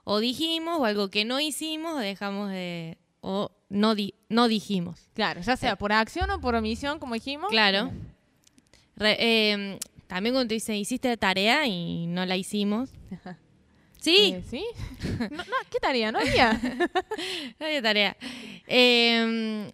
o 0.04 0.20
dijimos, 0.20 0.78
o 0.78 0.84
algo 0.84 1.10
que 1.10 1.24
no 1.24 1.40
hicimos, 1.40 1.94
o 1.94 1.98
dejamos 1.98 2.50
de. 2.50 2.98
O 3.20 3.50
no, 3.68 3.94
di- 3.94 4.14
no 4.28 4.48
dijimos. 4.48 5.08
Claro, 5.14 5.40
ya 5.42 5.56
sea 5.56 5.76
por 5.76 5.92
acción 5.92 6.30
o 6.30 6.40
por 6.40 6.54
omisión, 6.54 6.98
como 6.98 7.14
dijimos. 7.14 7.50
Claro. 7.50 7.90
Re- 8.96 9.16
eh, 9.18 9.78
también 10.06 10.34
cuando 10.34 10.48
te 10.48 10.54
dice, 10.54 10.76
hiciste 10.76 11.08
la 11.08 11.16
tarea 11.16 11.66
y 11.66 12.06
no 12.06 12.24
la 12.26 12.36
hicimos. 12.36 12.90
Sí, 14.02 14.32
Eh, 14.34 14.42
¿Sí? 14.48 14.64
No, 15.30 15.36
no, 15.36 15.44
¿Qué 15.70 15.78
tarea? 15.78 16.10
No 16.10 16.20
había. 16.20 16.54
no 17.60 17.66
había 17.66 17.82
tarea. 17.82 18.16
Eh, 18.66 19.70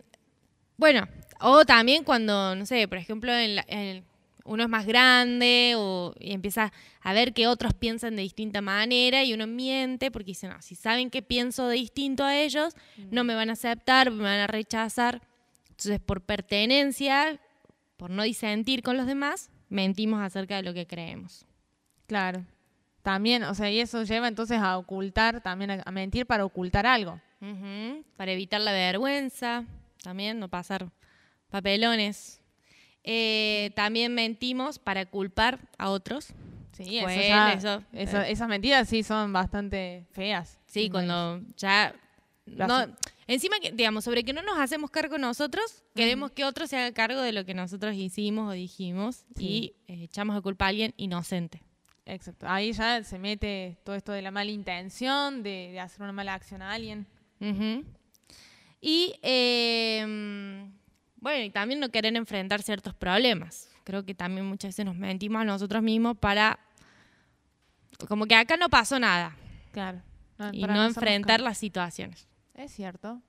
bueno, 0.76 1.07
o 1.41 1.65
también 1.65 2.03
cuando, 2.03 2.57
no 2.57 2.67
sé, 2.67 2.88
por 2.88 2.99
ejemplo, 2.99 3.33
en 3.33 3.55
la- 3.55 3.65
en- 3.69 4.05
uno 4.47 4.62
es 4.62 4.69
más 4.69 4.87
grande 4.87 5.75
o, 5.76 6.15
y 6.19 6.33
empieza 6.33 6.73
a 7.00 7.12
ver 7.12 7.33
que 7.33 7.47
otros 7.47 7.75
piensan 7.75 8.17
de 8.17 8.23
distinta 8.23 8.61
manera 8.61 9.25
y 9.25 9.33
uno 9.33 9.47
miente 9.47 10.11
porque 10.11 10.33
dice, 10.33 10.49
no, 10.49 10.61
si 10.62 10.75
saben 10.75 11.11
que 11.11 11.23
pienso 11.23 11.69
de 11.69 11.76
distinto 11.76 12.25
a 12.25 12.37
ellos, 12.37 12.75
no 13.11 13.25
me 13.25 13.35
van 13.35 13.50
a 13.50 13.55
aceptar, 13.55 14.11
me 14.11 14.23
van 14.25 14.41
a 14.41 14.47
rechazar. 14.47 15.23
Entonces, 15.69 16.00
por 16.00 16.23
pertenencia, 16.23 17.38
por 17.97 18.11
no 18.11 18.23
disentir 18.23 18.83
con 18.83 18.97
los 18.97 19.07
demás, 19.07 19.50
mentimos 19.69 20.21
acerca 20.23 20.57
de 20.57 20.62
lo 20.62 20.75
que 20.75 20.87
creemos. 20.87 21.45
Claro. 22.07 22.45
También, 23.03 23.45
o 23.45 23.55
sea, 23.55 23.71
y 23.71 23.81
eso 23.81 24.03
lleva 24.03 24.26
entonces 24.26 24.59
a 24.59 24.79
ocultar, 24.79 25.41
también 25.41 25.83
a, 25.85 25.91
mentir 25.93 26.26
para 26.26 26.45
ocultar 26.45 26.87
algo. 26.87 27.21
Para 28.17 28.33
evitar 28.33 28.61
la 28.61 28.73
vergüenza, 28.73 29.65
también 30.03 30.41
no 30.41 30.49
pasar 30.49 30.91
papelones. 31.50 32.41
Eh, 33.08 33.70
también 33.76 34.12
mentimos 34.14 34.78
para 34.78 35.06
culpar 35.06 35.60
a 35.78 35.90
otros. 35.90 36.28
Sí, 36.72 36.98
eso 36.98 37.08
ya- 37.08 37.52
él, 37.52 37.58
eso, 37.58 37.82
eso- 37.92 38.20
eh. 38.20 38.32
esas 38.32 38.48
mentiras 38.48 38.88
sí 38.88 39.02
son 39.02 39.32
bastante 39.32 40.04
feas. 40.10 40.58
Sí, 40.66 40.90
cuando 40.90 41.40
ya... 41.56 41.94
No- 42.44 42.86
encima, 43.26 43.58
que, 43.60 43.72
digamos, 43.72 44.04
sobre 44.04 44.25
que 44.25 44.32
no 44.32 44.42
nos 44.42 44.58
hacemos 44.58 44.90
cargo 44.90 45.18
nosotros, 45.18 45.82
queremos 45.94 46.30
que 46.32 46.44
otro 46.44 46.66
se 46.66 46.76
haga 46.76 46.92
cargo 46.92 47.20
de 47.22 47.32
lo 47.32 47.44
que 47.46 47.54
nosotros 47.54 47.94
hicimos 47.94 48.50
o 48.50 48.52
dijimos 48.52 49.25
y 49.38 49.72
eh, 49.88 50.02
echamos 50.04 50.36
a 50.36 50.40
culpa 50.42 50.66
a 50.66 50.68
alguien 50.68 50.92
inocente. 50.96 51.62
Exacto. 52.04 52.46
Ahí 52.48 52.72
ya 52.72 53.02
se 53.02 53.18
mete 53.18 53.78
todo 53.84 53.96
esto 53.96 54.12
de 54.12 54.22
la 54.22 54.30
mala 54.30 54.50
intención, 54.50 55.42
de, 55.42 55.70
de 55.72 55.80
hacer 55.80 56.02
una 56.02 56.12
mala 56.12 56.34
acción 56.34 56.60
a 56.62 56.72
alguien. 56.72 57.06
Y 58.80 59.14
eh, 59.22 60.68
bueno, 61.26 61.45
y 61.45 61.50
también 61.50 61.80
no 61.80 61.88
querer 61.88 62.14
enfrentar 62.14 62.62
ciertos 62.62 62.95
problemas. 62.95 63.68
Creo 63.83 64.04
que 64.04 64.14
también 64.14 64.47
muchas 64.47 64.68
veces 64.68 64.85
nos 64.87 64.95
mentimos 64.95 65.42
a 65.42 65.45
nosotros 65.45 65.83
mismos 65.83 66.16
para 66.16 66.56
como 68.06 68.26
que 68.26 68.37
acá 68.37 68.56
no 68.56 68.68
pasó 68.68 69.00
nada 69.00 69.35
Claro. 69.73 70.02
No, 70.38 70.50
y 70.52 70.62
no 70.62 70.85
enfrentar 70.85 71.40
las 71.40 71.59
situaciones. 71.59 72.28
Es 72.54 72.71
cierto. 72.71 73.21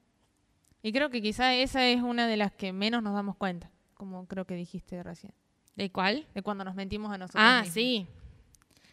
Y 0.83 0.91
creo 0.91 1.09
que 1.09 1.23
quizá 1.23 1.55
esa 1.55 1.87
es 1.87 2.01
una 2.03 2.27
de 2.27 2.37
las 2.37 2.51
que 2.51 2.71
menos 2.71 3.01
nos 3.01 3.15
damos 3.15 3.35
cuenta, 3.35 3.71
como 3.95 4.27
creo 4.27 4.45
que 4.45 4.53
dijiste 4.53 5.01
recién, 5.01 5.33
¿De 5.75 5.89
cuál? 5.91 6.27
de 6.35 6.43
cuando 6.43 6.63
nos 6.65 6.75
mentimos 6.75 7.11
a 7.11 7.17
nosotros 7.17 7.43
Ah, 7.43 7.61
mismos. 7.63 7.73
sí. 7.73 8.07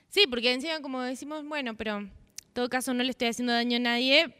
Sí, 0.08 0.26
porque 0.30 0.50
encima 0.54 0.80
como 0.80 1.02
decimos, 1.02 1.44
bueno, 1.46 1.75
pero 1.76 1.99
en 1.99 2.12
todo 2.54 2.70
caso 2.70 2.94
no 2.94 3.02
le 3.04 3.11
estoy 3.11 3.28
haciendo 3.28 3.52
daño 3.52 3.76
a 3.76 3.80
nadie. 3.80 4.34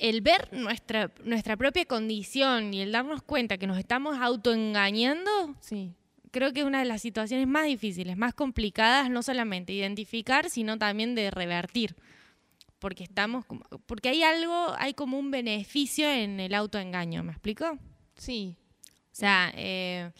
El 0.00 0.22
ver 0.22 0.48
nuestra, 0.52 1.12
nuestra 1.24 1.56
propia 1.56 1.84
condición 1.84 2.72
y 2.72 2.80
el 2.80 2.90
darnos 2.90 3.22
cuenta 3.22 3.58
que 3.58 3.66
nos 3.66 3.78
estamos 3.78 4.16
autoengañando 4.18 5.54
Sí. 5.60 5.92
creo 6.30 6.52
que 6.52 6.60
es 6.60 6.66
una 6.66 6.78
de 6.78 6.86
las 6.86 7.02
situaciones 7.02 7.46
más 7.46 7.66
difíciles, 7.66 8.16
más 8.16 8.32
complicadas, 8.32 9.10
no 9.10 9.22
solamente 9.22 9.74
identificar, 9.74 10.48
sino 10.48 10.78
también 10.78 11.14
de 11.14 11.30
revertir. 11.30 11.94
Porque 12.78 13.04
estamos 13.04 13.44
porque 13.84 14.08
hay 14.08 14.22
algo, 14.22 14.74
hay 14.78 14.94
como 14.94 15.18
un 15.18 15.30
beneficio 15.30 16.10
en 16.10 16.40
el 16.40 16.54
autoengaño, 16.54 17.22
¿me 17.22 17.32
explico? 17.32 17.78
Sí. 18.16 18.56
O 19.12 19.14
sea, 19.20 19.52
eh, 19.54 20.12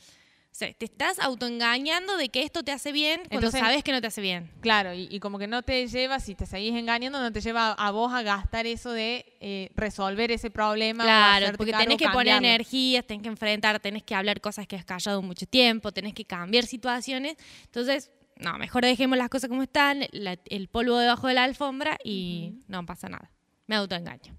sea, 0.60 0.72
te 0.74 0.84
estás 0.84 1.18
autoengañando 1.18 2.16
de 2.16 2.28
que 2.28 2.42
esto 2.42 2.62
te 2.62 2.72
hace 2.72 2.92
bien 2.92 3.20
cuando 3.28 3.46
Entonces- 3.48 3.60
sabes 3.60 3.82
que 3.84 3.92
no 3.92 4.00
te 4.00 4.06
hace 4.06 4.20
bien. 4.20 4.50
Claro, 4.60 4.94
y, 4.94 5.08
y 5.10 5.18
como 5.20 5.38
que 5.38 5.46
no 5.46 5.62
te 5.62 5.86
lleva, 5.88 6.20
si 6.20 6.34
te 6.34 6.46
seguís 6.46 6.74
engañando, 6.74 7.20
no 7.20 7.32
te 7.32 7.40
lleva 7.40 7.68
a, 7.72 7.72
a 7.72 7.90
vos 7.90 8.12
a 8.12 8.22
gastar 8.22 8.66
eso 8.66 8.92
de 8.92 9.24
eh, 9.40 9.70
resolver 9.74 10.30
ese 10.30 10.50
problema. 10.50 11.04
Claro, 11.04 11.56
porque 11.56 11.72
tenés 11.72 11.96
que 11.96 12.08
poner 12.08 12.36
energías, 12.36 13.06
tenés 13.06 13.22
que 13.22 13.28
enfrentar, 13.28 13.80
tenés 13.80 14.02
que 14.02 14.14
hablar 14.14 14.40
cosas 14.40 14.66
que 14.66 14.76
has 14.76 14.84
callado 14.84 15.22
mucho 15.22 15.46
tiempo, 15.46 15.92
tenés 15.92 16.14
que 16.14 16.24
cambiar 16.24 16.64
situaciones. 16.66 17.36
Entonces, 17.64 18.10
no, 18.36 18.56
mejor 18.58 18.84
dejemos 18.84 19.18
las 19.18 19.28
cosas 19.28 19.48
como 19.50 19.62
están, 19.62 20.06
la- 20.12 20.38
el 20.46 20.68
polvo 20.68 20.96
debajo 20.98 21.26
de 21.28 21.34
la 21.34 21.44
alfombra 21.44 21.98
y 22.04 22.54
no 22.68 22.84
pasa 22.86 23.08
nada. 23.08 23.30
Me 23.66 23.76
autoengaño. 23.76 24.36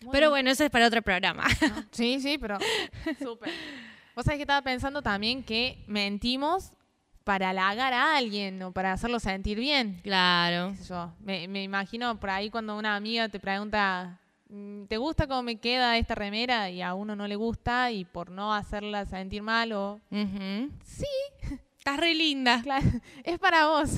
Muy 0.00 0.10
Pero 0.12 0.30
bueno, 0.30 0.50
eso 0.50 0.64
es 0.64 0.70
para 0.70 0.86
otro 0.88 1.00
programa. 1.02 1.44
Sí, 1.92 2.18
sí, 2.20 2.36
pero 2.38 2.58
súper. 3.22 3.50
Vos 4.14 4.24
sabés 4.24 4.38
que 4.38 4.42
estaba 4.42 4.62
pensando 4.62 5.02
también 5.02 5.42
que 5.42 5.82
mentimos 5.86 6.72
para 7.24 7.50
halagar 7.50 7.92
a 7.92 8.16
alguien 8.16 8.62
o 8.62 8.72
para 8.72 8.92
hacerlo 8.92 9.20
sentir 9.20 9.58
bien. 9.58 10.00
claro. 10.02 10.74
yo. 10.88 11.12
Me, 11.20 11.48
me 11.48 11.62
imagino 11.62 12.18
por 12.18 12.30
ahí 12.30 12.50
cuando 12.50 12.76
una 12.76 12.96
amiga 12.96 13.28
te 13.28 13.38
pregunta, 13.38 14.18
mm, 14.48 14.84
¿te 14.84 14.96
gusta 14.96 15.26
cómo 15.26 15.42
me 15.42 15.56
queda 15.56 15.96
esta 15.98 16.14
remera? 16.14 16.68
Y 16.70 16.82
a 16.82 16.94
uno 16.94 17.14
no 17.16 17.26
le 17.28 17.36
gusta 17.36 17.90
y 17.90 18.04
por 18.04 18.30
no 18.30 18.52
hacerla 18.52 19.06
sentir 19.06 19.42
mal 19.42 19.72
o... 19.72 20.00
Sí, 20.84 21.06
Estás 21.82 21.96
re 21.96 22.14
linda. 22.14 22.60
claro, 22.62 22.86
es 23.24 23.40
para 23.40 23.66
vos. 23.66 23.90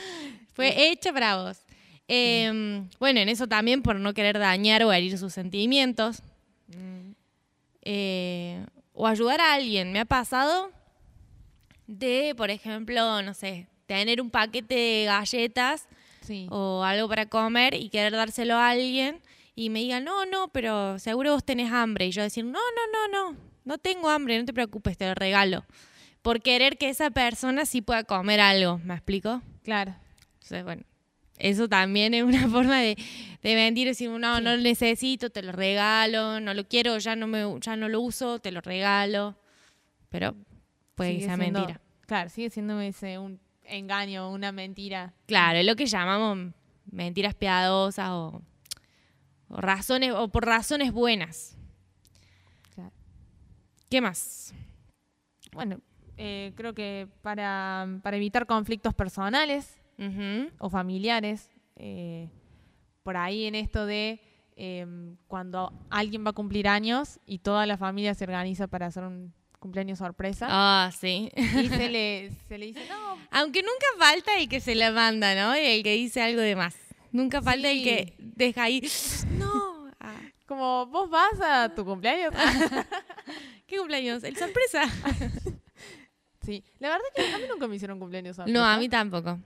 Fue 0.54 0.92
hecha 0.92 1.12
para 1.12 1.42
vos. 1.42 1.58
Eh, 2.06 2.84
bueno, 3.00 3.18
en 3.18 3.28
eso 3.28 3.48
también 3.48 3.82
por 3.82 3.96
no 3.96 4.14
querer 4.14 4.38
dañar 4.38 4.84
o 4.84 4.92
herir 4.92 5.18
sus 5.18 5.32
sentimientos. 5.32 6.22
Mm, 6.68 7.10
eh, 7.82 8.64
o 8.92 9.06
ayudar 9.06 9.40
a 9.40 9.54
alguien. 9.54 9.92
Me 9.92 10.00
ha 10.00 10.04
pasado 10.04 10.70
de, 11.86 12.34
por 12.36 12.50
ejemplo, 12.50 13.22
no 13.22 13.34
sé, 13.34 13.68
tener 13.86 14.20
un 14.20 14.30
paquete 14.30 14.74
de 14.74 15.04
galletas 15.06 15.88
sí. 16.20 16.46
o 16.50 16.82
algo 16.84 17.08
para 17.08 17.26
comer 17.26 17.74
y 17.74 17.88
querer 17.88 18.12
dárselo 18.12 18.54
a 18.54 18.70
alguien 18.70 19.20
y 19.54 19.70
me 19.70 19.80
diga, 19.80 20.00
no, 20.00 20.24
no, 20.26 20.48
pero 20.48 20.98
seguro 20.98 21.32
vos 21.32 21.44
tenés 21.44 21.70
hambre. 21.72 22.06
Y 22.06 22.10
yo 22.10 22.22
decir, 22.22 22.44
no, 22.44 22.52
no, 22.52 23.08
no, 23.08 23.32
no, 23.32 23.38
no 23.64 23.78
tengo 23.78 24.08
hambre, 24.08 24.38
no 24.38 24.44
te 24.44 24.52
preocupes, 24.52 24.96
te 24.96 25.06
lo 25.06 25.14
regalo. 25.14 25.64
Por 26.22 26.40
querer 26.40 26.78
que 26.78 26.88
esa 26.88 27.10
persona 27.10 27.66
sí 27.66 27.82
pueda 27.82 28.04
comer 28.04 28.40
algo, 28.40 28.78
¿me 28.78 28.94
explico? 28.94 29.42
Claro. 29.64 29.94
Entonces, 30.34 30.64
bueno, 30.64 30.82
eso 31.50 31.68
también 31.68 32.14
es 32.14 32.22
una 32.22 32.48
forma 32.48 32.78
de, 32.80 32.96
de 33.42 33.54
mentir, 33.54 33.88
decir, 33.88 34.08
no, 34.10 34.36
Sí. 34.38 34.42
no 34.44 34.56
lo 34.56 34.62
necesito, 34.62 35.30
te 35.30 35.42
lo 35.42 35.52
regalo, 35.52 36.40
no 36.40 36.54
lo 36.54 36.66
quiero, 36.68 36.96
ya 36.98 37.16
no, 37.16 37.26
me, 37.26 37.44
ya 37.60 37.76
no 37.76 37.88
lo 37.88 38.00
uso, 38.00 38.38
te 38.38 38.52
lo 38.52 38.60
regalo. 38.60 39.36
Pero 40.08 40.34
puede 40.94 41.10
que 41.10 41.16
Sigue 41.16 41.26
sea 41.26 41.36
siendo- 41.36 41.60
mentira. 41.60 41.80
Claro, 42.06 42.30
sigue 42.30 42.50
siendo 42.50 42.80
ese 42.80 43.18
un 43.18 43.40
engaño, 43.64 44.30
una 44.30 44.52
mentira. 44.52 45.14
Claro, 45.26 45.58
es 45.58 45.66
lo 45.66 45.74
que 45.76 45.86
llamamos 45.86 46.52
mentiras 46.90 47.34
piadosas 47.34 48.10
o, 48.10 48.42
o 49.48 49.56
razones 49.60 50.12
o 50.12 50.28
por 50.28 50.44
razones 50.44 50.92
buenas. 50.92 51.56
Claro. 52.74 52.92
¿Qué 53.90 54.00
más? 54.00 54.52
Bueno, 55.52 55.80
eh, 56.16 56.52
creo 56.56 56.74
que 56.74 57.08
para, 57.22 57.86
para 58.02 58.16
evitar 58.16 58.46
conflictos 58.46 58.94
personales 58.94 59.78
O 60.58 60.68
familiares, 60.70 61.50
eh, 61.76 62.28
por 63.02 63.16
ahí 63.16 63.44
en 63.46 63.54
esto 63.54 63.86
de 63.86 64.20
eh, 64.56 64.86
cuando 65.28 65.72
alguien 65.90 66.24
va 66.24 66.30
a 66.30 66.34
cumplir 66.34 66.68
años 66.68 67.18
y 67.26 67.38
toda 67.38 67.66
la 67.66 67.76
familia 67.76 68.14
se 68.14 68.24
organiza 68.24 68.66
para 68.66 68.86
hacer 68.86 69.04
un 69.04 69.32
cumpleaños 69.58 69.98
sorpresa 70.00 70.46
Ah, 70.50 70.90
sí. 70.92 71.30
y 71.36 71.68
se 71.68 71.88
le, 71.90 72.30
se 72.48 72.58
le 72.58 72.66
dice, 72.66 72.80
no, 72.88 73.16
Aunque 73.30 73.62
nunca 73.62 73.86
falta 73.98 74.36
el 74.38 74.48
que 74.48 74.60
se 74.60 74.74
la 74.74 74.90
manda, 74.90 75.34
¿no? 75.34 75.56
Y 75.56 75.64
el 75.64 75.82
que 75.84 75.94
dice 75.94 76.20
algo 76.20 76.40
de 76.40 76.56
más. 76.56 76.76
Nunca 77.12 77.40
falta 77.42 77.70
el 77.70 77.82
que 77.84 78.14
deja 78.18 78.64
ahí. 78.64 78.82
No. 79.38 79.88
Ah, 80.00 80.20
como 80.46 80.86
vos 80.86 81.08
vas 81.10 81.40
a 81.40 81.74
tu 81.74 81.84
cumpleaños. 81.84 82.34
¿Qué 83.66 83.76
cumpleaños? 83.78 84.24
¿El 84.24 84.36
sorpresa? 84.36 84.82
sí, 86.44 86.64
la 86.78 86.88
verdad 86.88 87.04
que 87.14 87.22
a 87.32 87.38
mí 87.38 87.44
nunca 87.48 87.68
me 87.68 87.76
hicieron 87.76 87.98
cumpleaños 87.98 88.36
sorpresa. 88.36 88.58
No, 88.58 88.64
a 88.66 88.76
mí 88.78 88.88
tampoco. 88.88 89.38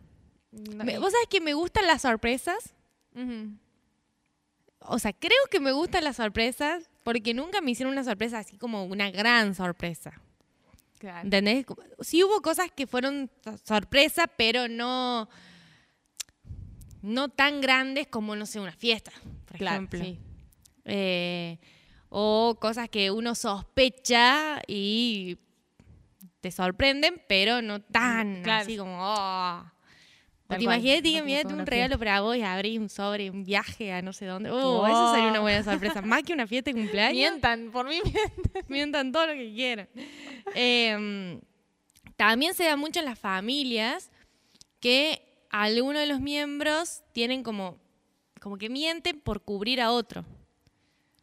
No, 0.52 0.84
Me- 0.84 0.98
¿Vos 0.98 1.12
sabés 1.12 1.28
que 1.28 1.40
me 1.40 1.54
gustan 1.54 1.86
las 1.86 2.02
sorpresas? 2.02 2.74
Ujú. 3.14 3.52
O 4.80 4.98
sea, 4.98 5.12
creo 5.12 5.38
que 5.50 5.60
me 5.60 5.72
gustan 5.72 6.04
las 6.04 6.16
sorpresas 6.16 6.88
porque 7.02 7.34
nunca 7.34 7.60
me 7.60 7.70
hicieron 7.72 7.92
una 7.92 8.04
sorpresa 8.04 8.38
así 8.38 8.56
como 8.56 8.84
una 8.84 9.10
gran 9.10 9.54
sorpresa. 9.54 10.12
Claro. 10.98 11.24
¿Entendés? 11.24 11.66
Sí 12.00 12.22
hubo 12.24 12.40
cosas 12.40 12.70
que 12.74 12.86
fueron 12.86 13.30
so- 13.44 13.58
sorpresa, 13.64 14.26
pero 14.28 14.66
no, 14.68 15.28
no 17.02 17.28
tan 17.28 17.60
grandes 17.60 18.06
como, 18.06 18.34
no 18.36 18.46
sé, 18.46 18.60
una 18.60 18.72
fiesta, 18.72 19.12
por 19.46 19.58
Claro, 19.58 19.76
ejemplo. 19.76 20.04
sí. 20.04 20.18
Eh, 20.84 21.58
o 22.08 22.56
cosas 22.60 22.88
que 22.88 23.10
uno 23.10 23.34
sospecha 23.34 24.62
y 24.66 25.36
te 26.40 26.50
sorprenden, 26.50 27.22
pero 27.28 27.60
no 27.60 27.82
tan 27.82 28.42
Claro. 28.42 28.62
así 28.62 28.76
como... 28.76 28.96
oh. 29.00 29.64
Como 30.48 30.60
imagínate 30.60 31.10
toda 31.42 31.54
un 31.54 31.54
una 31.54 31.64
regalo 31.64 31.98
para 31.98 32.20
vos 32.20 32.36
y 32.36 32.42
abrís 32.42 32.78
un 32.78 32.88
sobre, 32.88 33.30
un 33.30 33.44
viaje 33.44 33.92
a 33.92 34.00
no 34.00 34.12
sé 34.12 34.26
dónde. 34.26 34.50
Oh, 34.50 34.86
eso 34.86 35.12
sería 35.12 35.30
una 35.30 35.40
buena 35.40 35.64
sorpresa. 35.64 36.02
Más 36.02 36.22
que 36.22 36.32
una 36.32 36.46
fiesta 36.46 36.70
de 36.70 36.80
cumpleaños. 36.80 37.16
Mientan, 37.16 37.70
por 37.72 37.86
mí 37.86 38.00
mientan. 38.04 38.62
Mientan 38.68 39.12
todo 39.12 39.26
lo 39.26 39.32
que 39.32 39.52
quieran. 39.52 39.88
Eh, 40.54 41.40
también 42.16 42.54
se 42.54 42.64
da 42.64 42.76
mucho 42.76 43.00
en 43.00 43.06
las 43.06 43.18
familias 43.18 44.10
que 44.80 45.22
algunos 45.50 46.00
de 46.00 46.06
los 46.06 46.20
miembros 46.20 47.02
tienen 47.12 47.42
como, 47.42 47.78
como 48.40 48.56
que 48.56 48.68
mienten 48.68 49.20
por 49.20 49.42
cubrir 49.42 49.80
a 49.80 49.90
otro. 49.90 50.24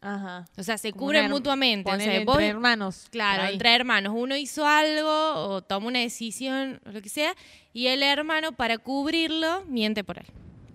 Ajá. 0.05 0.45
O 0.57 0.63
sea, 0.63 0.77
se 0.77 0.91
Como 0.91 1.05
cubren 1.05 1.22
una 1.25 1.29
her- 1.29 1.38
mutuamente. 1.38 1.89
O 1.89 1.93
Ponele 1.93 2.12
sea, 2.12 2.22
entre 2.22 2.48
hermanos. 2.48 3.07
claro, 3.10 3.38
por 3.39 3.45
ahí. 3.48 3.53
entre 3.53 3.74
hermanos. 3.75 4.13
Uno 4.15 4.36
hizo 4.36 4.67
algo 4.67 5.10
o 5.36 5.62
toma 5.63 5.88
una 5.88 6.00
decisión 6.00 6.81
o 6.86 6.91
lo 6.91 7.01
que 7.01 7.07
sea 7.10 7.33
y 7.72 7.88
el 7.88 8.03
hermano 8.03 8.51
para 8.51 8.77
cubrirlo 8.77 9.63
miente 9.65 10.03
por 10.03 10.19
él. 10.19 10.25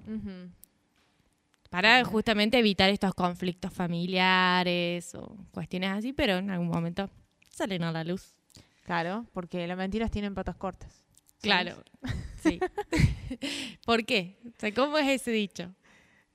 Ujú. 0.07 0.51
Para 1.71 2.03
justamente 2.05 2.59
evitar 2.59 2.89
estos 2.89 3.13
conflictos 3.13 3.71
familiares 3.73 5.15
o 5.15 5.37
cuestiones 5.53 5.91
así, 5.91 6.15
pero 6.15 6.39
en 6.39 6.51
algún 6.51 6.69
momento 6.69 7.11
salen 7.51 7.83
a 7.85 7.93
la 7.93 8.05
luz. 8.05 8.33
Claro, 8.85 9.27
porque 9.35 9.67
las 9.67 9.77
mentiras 9.77 10.11
tienen 10.11 10.35
patas 10.35 10.57
cortas. 10.57 11.05
Claro, 11.43 11.85
sí. 12.43 12.59
¿Por 13.85 14.07
qué? 14.07 14.39
O 14.47 14.51
sea, 14.59 14.73
¿cómo 14.73 14.97
es 14.97 15.07
ese 15.09 15.31
dicho? 15.31 15.71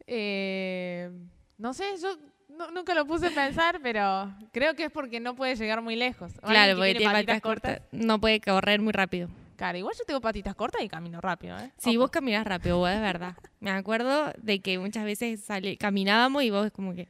Eh, 0.06 1.10
no 1.58 1.74
sé, 1.74 1.86
yo 2.00 2.16
nu- 2.58 2.72
nunca 2.72 2.94
lo 2.94 3.06
puse 3.06 3.28
a 3.28 3.32
pensar, 3.32 3.80
pero 3.82 4.34
creo 4.52 4.76
que 4.76 4.86
es 4.86 4.92
porque 4.92 5.20
no 5.20 5.36
puede 5.36 5.56
llegar 5.56 5.82
muy 5.82 5.96
lejos. 5.96 6.32
Claro, 6.42 6.74
que 6.74 6.78
porque 6.78 6.96
tiene 6.96 7.12
patitas 7.14 7.42
cortas, 7.42 7.82
no 7.92 8.20
puede 8.20 8.40
correr 8.42 8.82
muy 8.82 8.92
rápido. 8.94 9.30
Claro, 9.56 9.78
igual 9.78 9.94
yo 9.98 10.04
tengo 10.06 10.20
patitas 10.20 10.56
cortas 10.56 10.82
y 10.82 10.90
camino 10.90 11.22
rápido, 11.22 11.58
¿eh? 11.58 11.72
Sí, 11.78 11.92
Ojo. 11.92 12.00
vos 12.06 12.12
caminás 12.12 12.46
rápido, 12.46 12.78
vos, 12.80 12.90
es 12.90 13.00
verdad. 13.00 13.36
Me 13.60 13.70
acuerdo 13.72 14.34
de 14.38 14.60
que 14.62 14.80
muchas 14.80 15.06
veces 15.06 15.44
sale- 15.44 15.78
caminábamos 15.78 16.44
y 16.44 16.50
vos 16.50 16.72
como 16.72 16.94
que... 16.96 17.08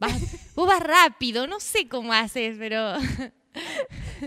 vas- 0.00 0.52
vos 0.56 0.66
vas 0.66 0.80
rápido, 0.80 1.46
no 1.46 1.60
sé 1.60 1.88
cómo 1.88 2.12
haces, 2.12 2.56
pero... 2.58 2.94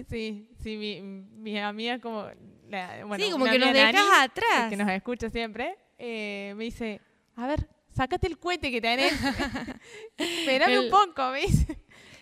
Sí, 0.09 0.49
sí, 0.63 0.77
mi, 0.77 1.01
mi 1.01 1.59
amiga 1.59 1.99
como... 1.99 2.27
la- 2.69 3.03
bueno, 3.05 3.23
sí, 3.25 3.31
como 3.31 3.45
que 3.45 3.59
nos 3.59 3.73
dejas 3.73 3.95
atrás. 4.21 4.69
que 4.69 4.77
nos 4.77 4.89
escucha 4.89 5.29
siempre, 5.29 5.75
eh, 5.97 6.53
me 6.55 6.63
dice, 6.65 7.01
a 7.35 7.47
ver, 7.47 7.67
sácate 7.97 8.27
el 8.27 8.37
cohete 8.37 8.71
que 8.71 8.79
tenés. 8.79 9.11
Espérame 10.17 10.71
El- 10.73 10.79
un 10.85 10.89
poco, 10.89 11.31
me 11.31 11.41
dice. 11.41 11.77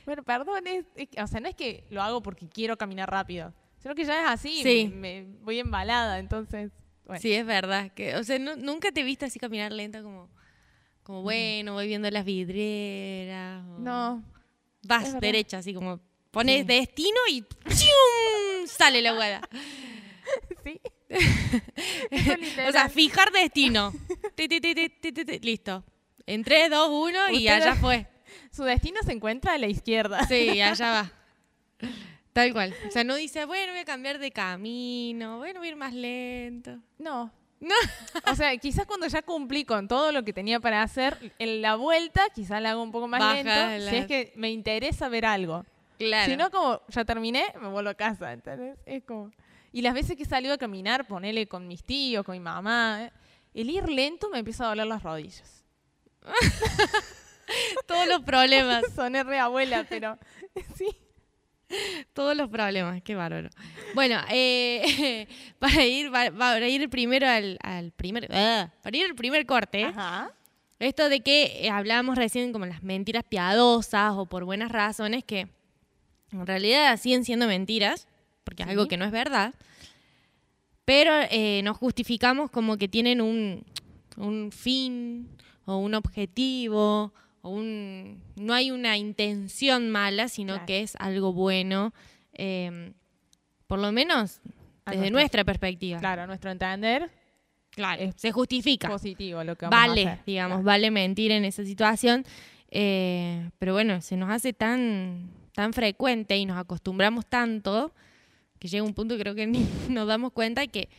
Bueno, 0.06 0.24
perdón, 0.24 0.66
es- 0.68 0.86
es 0.96 1.10
que- 1.10 1.22
o 1.22 1.28
sea, 1.28 1.40
no 1.40 1.48
es 1.50 1.56
que 1.56 1.86
lo 1.90 2.02
hago 2.02 2.22
porque 2.22 2.48
quiero 2.48 2.78
caminar 2.78 3.10
rápido, 3.10 3.54
sino 3.80 3.94
que 3.96 4.06
ya 4.06 4.22
es 4.24 4.30
así, 4.30 4.62
Sí. 4.64 4.92
me, 4.94 5.24
me 5.24 5.38
voy 5.44 5.60
embalada, 5.60 6.20
entonces, 6.20 6.72
bueno. 7.06 7.22
Sí, 7.22 7.34
es 7.34 7.46
verdad. 7.46 7.92
que 7.92 8.16
O 8.16 8.24
sea, 8.24 8.40
nu- 8.40 8.56
nunca 8.56 8.92
te 8.92 9.04
viste 9.04 9.26
así 9.26 9.38
caminar 9.40 9.72
lenta 9.72 10.02
como... 10.02 10.30
Como 11.04 11.22
bueno, 11.22 11.74
voy 11.74 11.86
viendo 11.88 12.10
las 12.10 12.26
vidrieras. 12.26 13.64
o- 13.68 13.78
No, 13.80 14.24
Vas 14.88 15.20
derecha, 15.20 15.58
así 15.60 15.74
como 15.74 16.00
pones 16.32 16.62
Sí. 16.62 16.64
destino 16.68 17.18
y 17.30 17.42
¡chium! 17.42 18.68
sale 18.68 19.02
la 19.04 19.14
hueá. 19.14 19.42
sí. 20.64 20.80
O 22.68 22.72
sea, 22.72 22.90
fijar 22.90 23.32
destino. 23.32 23.94
Ti, 24.36 24.48
ti, 24.48 24.60
ti, 24.60 24.76
ti, 24.76 24.90
ti, 24.90 25.12
ti, 25.12 25.26
ti, 25.26 25.40
Listo. 25.40 25.84
En 26.26 26.44
3, 26.44 26.70
2, 26.70 26.90
1 26.90 27.30
y 27.32 27.48
allá 27.48 27.76
fue. 27.76 28.08
Su 28.52 28.64
destino 28.64 29.00
se 29.04 29.12
encuentra 29.12 29.54
a 29.54 29.58
la 29.58 29.68
izquierda. 29.68 30.26
Sí, 30.28 30.62
allá 30.62 30.92
va. 30.92 31.12
Tal 32.34 32.52
cual. 32.52 32.74
O 32.88 32.92
sea, 32.92 33.04
no 33.04 33.16
dice, 33.16 33.46
bueno, 33.46 33.72
voy 33.72 33.82
a 33.82 33.86
cambiar 33.86 34.20
de 34.20 34.32
camino, 34.32 35.38
bueno, 35.38 35.60
voy 35.60 35.68
a 35.70 35.72
ir 35.72 35.78
más 35.78 35.94
lento. 35.94 36.78
No. 36.98 37.32
No. 37.62 37.76
O 38.30 38.36
sea, 38.36 38.56
quizás 38.58 38.86
cuando 38.86 39.08
ya 39.08 39.22
cumplí 39.22 39.64
con 39.64 39.88
todo 39.88 40.12
lo 40.12 40.24
que 40.24 40.34
tenía 40.34 40.60
para 40.60 40.82
hacer, 40.84 41.32
en 41.40 41.62
la 41.62 41.76
vuelta 41.76 42.28
quizás 42.34 42.62
la 42.62 42.72
hago 42.72 42.84
un 42.84 42.92
poco 42.92 43.08
más 43.08 43.22
Baja 43.22 43.36
lento, 43.36 43.86
la- 43.86 43.90
si 43.90 43.96
es 43.98 44.06
que 44.08 44.34
me 44.36 44.52
interesa 44.52 45.08
ver 45.08 45.26
algo. 45.26 45.66
Claro. 45.98 46.30
Si 46.30 46.36
no, 46.38 46.52
como 46.52 46.82
ya 46.90 47.06
terminé, 47.06 47.46
me 47.62 47.70
vuelvo 47.70 47.90
a 47.90 47.94
casa, 47.94 48.34
¿entendés? 48.34 48.78
Es 48.86 49.04
como... 49.04 49.32
Y 49.76 49.82
las 49.82 49.94
veces 49.94 50.16
que 50.16 50.24
he 50.24 50.26
salido 50.26 50.54
a 50.54 50.58
caminar, 50.58 51.06
ponele 51.06 51.48
con 51.48 51.68
mis 51.68 51.84
tíos, 51.84 52.24
con 52.24 52.32
mi 52.32 52.40
mamá, 52.40 53.12
el 53.54 53.70
ir 53.70 53.90
lento 53.90 54.30
me 54.30 54.40
empieza 54.40 54.64
a 54.64 54.68
doler 54.70 54.88
las 54.88 55.04
rodillas. 55.04 55.66
Todos 57.86 58.08
los 58.08 58.22
problemas. 58.22 58.86
Soné 58.96 59.26
re 59.26 59.38
abuela, 59.38 59.86
pero 59.90 60.18
sí. 60.78 60.96
Todos 62.14 62.38
los 62.38 62.50
problemas, 62.50 63.02
qué 63.02 63.16
bárbaro. 63.16 63.50
Bueno, 63.94 64.22
eh, 64.30 65.28
para 65.60 65.84
ir 65.84 66.10
para 66.10 66.70
ir 66.70 66.90
primero 66.90 67.28
al, 67.28 67.60
al 67.62 67.92
primer 67.92 68.30
para 68.30 68.72
ir 68.94 69.04
al 69.08 69.16
primer 69.16 69.46
corte, 69.46 69.84
Ajá. 69.84 70.32
esto 70.80 71.10
de 71.10 71.20
que 71.20 71.66
eh, 71.66 71.70
hablábamos 71.70 72.16
recién 72.16 72.54
como 72.54 72.66
las 72.66 72.82
mentiras 72.82 73.26
piadosas 73.26 74.14
o 74.16 74.26
por 74.26 74.46
buenas 74.46 74.72
razones 74.72 75.26
que 75.26 75.50
en 76.32 76.48
realidad 76.48 76.96
siguen 76.98 77.26
siendo 77.26 77.46
mentiras, 77.46 78.08
porque 78.46 78.64
es 78.64 78.68
Sí. 78.68 78.72
algo 78.72 78.88
que 78.88 78.96
no 78.96 79.04
es 79.04 79.12
verdad, 79.12 79.54
pero 80.86 81.12
eh, 81.32 81.62
nos 81.64 81.78
justificamos 81.78 82.50
como 82.52 82.78
que 82.78 82.88
tienen 82.88 83.20
un, 83.20 83.64
un 84.18 84.52
fin 84.52 85.28
o 85.66 85.78
un 85.78 85.96
objetivo 85.96 87.12
o 87.42 87.50
un 87.50 88.22
no 88.36 88.54
hay 88.54 88.72
una 88.72 88.96
intención 88.98 89.90
mala, 89.90 90.30
sino 90.30 90.54
Claro. 90.54 90.66
que 90.68 90.82
es 90.82 90.96
algo 91.00 91.34
bueno, 91.34 91.94
eh, 92.34 92.94
por 93.68 93.80
lo 93.80 93.92
menos 93.92 94.40
A 94.86 94.92
desde 94.92 95.02
nuestro- 95.10 95.20
nuestra 95.20 95.44
perspectiva. 95.44 96.00
Claro, 96.00 96.22
a 96.24 96.28
nuestro 96.28 96.52
entender, 96.52 97.10
Claro, 97.72 98.04
Es 98.04 98.14
se 98.16 98.32
justifica. 98.32 98.88
positivo 98.88 99.44
lo 99.44 99.58
que 99.58 99.66
vamos 99.66 99.78
a 99.84 99.88
Vale, 99.90 100.08
hacer. 100.08 100.26
digamos, 100.26 100.64
vale 100.64 100.92
mentir 100.92 101.32
en 101.32 101.44
esa 101.46 101.66
situación. 101.66 102.24
eh, 102.78 103.50
pero 103.60 103.74
bueno, 103.74 104.02
se 104.02 104.18
nos 104.18 104.30
hace 104.30 104.52
tan, 104.54 105.30
tan 105.54 105.72
frecuente 105.72 106.36
y 106.38 106.46
nos 106.46 106.58
acostumbramos 106.58 107.26
tanto 107.26 107.94
que 108.66 108.70
llega 108.72 108.84
un 108.84 108.94
punto 108.94 109.16
que 109.16 109.22
creo 109.22 109.36
que 109.36 109.46
ni 109.48 109.66
nos 109.90 110.08
damos 110.08 110.32
cuenta 110.34 110.66
que 110.68 110.90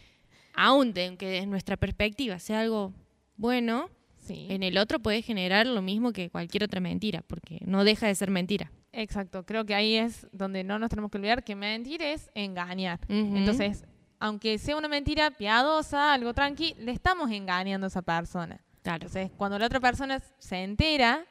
aun 0.55 0.93
de 0.93 1.17
que 1.17 1.27
desde 1.27 1.47
nuestra 1.47 1.77
perspectiva 1.77 2.39
sea 2.39 2.61
algo 2.61 2.93
bueno, 3.37 3.91
Sí. 4.19 4.47
en 4.51 4.65
el 4.65 4.77
otro 4.79 4.99
puede 4.99 5.23
generar 5.23 5.67
lo 5.69 5.83
mismo 5.83 6.13
que 6.13 6.31
cualquier 6.31 6.65
otra 6.65 6.81
mentira, 6.81 7.23
porque 7.29 7.61
no 7.65 7.85
deja 7.85 8.09
de 8.09 8.15
ser 8.17 8.29
mentira. 8.31 8.73
Exacto, 8.93 9.45
creo 9.47 9.65
que 9.65 9.73
ahí 9.75 9.95
es 9.95 10.27
donde 10.33 10.65
no 10.65 10.81
nos 10.81 10.91
tenemos 10.91 11.13
que 11.13 11.19
olvidar 11.19 11.45
que 11.45 11.55
mentir 11.55 12.03
es 12.03 12.29
engañar. 12.35 12.99
Ujú. 13.09 13.37
Entonces, 13.37 13.85
aunque 14.19 14.59
sea 14.59 14.77
una 14.77 14.89
mentira 14.89 15.31
piadosa, 15.31 16.13
algo 16.13 16.35
tranqui, 16.35 16.75
le 16.79 16.91
estamos 16.91 17.31
engañando 17.31 17.87
a 17.87 17.89
esa 17.89 18.03
persona. 18.03 18.59
Claro. 18.83 19.07
Entonces, 19.07 19.31
cuando 19.37 19.59
la 19.61 19.67
otra 19.67 19.79
persona 19.79 20.21
se 20.39 20.65
entera 20.65 21.25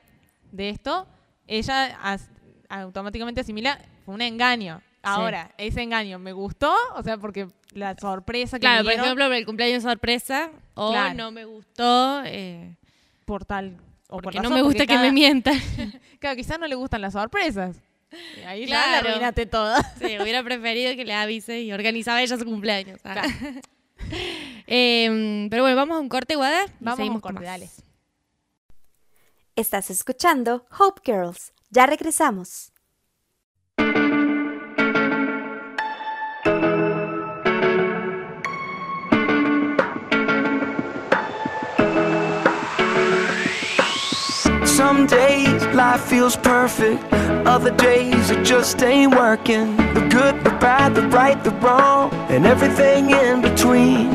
de 0.54 0.70
esto, 0.70 1.06
ella 1.48 1.98
as- 2.02 2.30
automáticamente 2.70 3.42
asimila 3.42 3.78
fue 4.06 4.14
un 4.16 4.22
engaño. 4.22 4.82
Ahora, 5.06 5.52
ese 5.58 5.82
engaño 5.82 6.20
me 6.20 6.34
gustó, 6.34 6.74
o 6.96 7.04
sea, 7.04 7.18
porque 7.18 7.48
la 7.72 7.96
sorpresa 7.98 8.58
que 8.58 8.62
Claro, 8.62 8.78
me 8.80 8.84
por 8.84 8.92
dieron 8.92 9.06
ejemplo, 9.06 9.26
el 9.34 9.46
cumpleaños 9.46 9.84
sorpresa, 9.84 10.50
o 10.74 10.92
Claro. 10.92 11.14
no 11.16 11.32
me 11.32 11.46
gustó, 11.46 12.24
eh, 12.26 12.76
por 13.26 13.46
tal 13.46 13.78
o 14.08 14.18
por 14.18 14.24
porque 14.26 14.40
no 14.40 14.50
me 14.50 14.62
gusta 14.62 14.80
que 14.86 14.94
cada- 14.94 15.02
me 15.02 15.12
mientan. 15.12 15.56
Claro, 16.20 16.36
quizás 16.38 16.58
no 16.60 16.68
le 16.68 16.76
gustan 16.76 17.02
las 17.02 17.14
sorpresas. 17.14 17.78
Y 18.38 18.42
ahí 18.42 18.62
ya 18.66 18.68
Claro. 18.84 18.92
la 18.92 19.10
arruinaste 19.12 19.46
toda. 19.46 19.82
Sí, 20.00 20.18
hubiera 20.20 20.44
preferido 20.44 20.96
que 20.96 21.06
le 21.06 21.14
avise 21.14 21.62
y 21.62 21.72
organizaba 21.74 22.22
ella 22.22 22.38
su 22.38 22.46
cumpleaños. 22.46 23.00
ah. 23.04 23.22
Em, 24.68 25.50
pero 25.50 25.64
bueno, 25.64 25.76
vamos 25.78 25.98
a 25.98 26.00
un 26.00 26.10
corte, 26.10 26.36
Guada. 26.36 26.66
Vamos 26.80 26.88
a 26.88 26.92
un 26.94 26.98
seguimos 26.98 27.22
con 27.22 27.34
corte, 27.34 27.48
más. 27.48 27.60
dale. 27.60 27.70
Estás 29.56 29.90
escuchando 29.90 30.66
Hope 30.80 31.02
Girls. 31.06 31.54
Ya 31.70 31.86
regresamos. 31.86 32.72
Some 44.86 45.08
days 45.08 45.66
life 45.74 46.02
feels 46.02 46.36
perfect, 46.36 47.02
other 47.48 47.72
days 47.72 48.30
it 48.30 48.46
just 48.46 48.84
ain't 48.84 49.16
working. 49.16 49.76
The 49.96 50.08
good, 50.12 50.44
the 50.44 50.52
bad, 50.62 50.94
the 50.94 51.02
right, 51.08 51.44
the 51.44 51.50
wrong, 51.64 52.14
and 52.30 52.46
everything 52.46 53.10
in 53.10 53.42
between. 53.42 54.12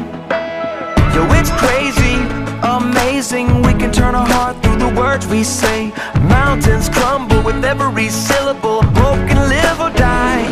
Yo, 1.13 1.23
it's 1.39 1.51
crazy, 1.63 2.19
amazing. 2.63 3.63
We 3.63 3.73
can 3.81 3.91
turn 3.91 4.15
our 4.15 4.29
heart 4.29 4.63
through 4.63 4.79
the 4.79 4.95
words 4.95 5.27
we 5.27 5.43
say. 5.43 5.93
Mountains 6.39 6.89
crumble 6.89 7.43
with 7.43 7.65
every 7.65 8.09
syllable. 8.09 8.83
Hope 9.03 9.23
can 9.29 9.49
live 9.49 9.81
or 9.81 9.91
die. 9.99 10.47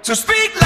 So 0.00 0.14
speak 0.14 0.58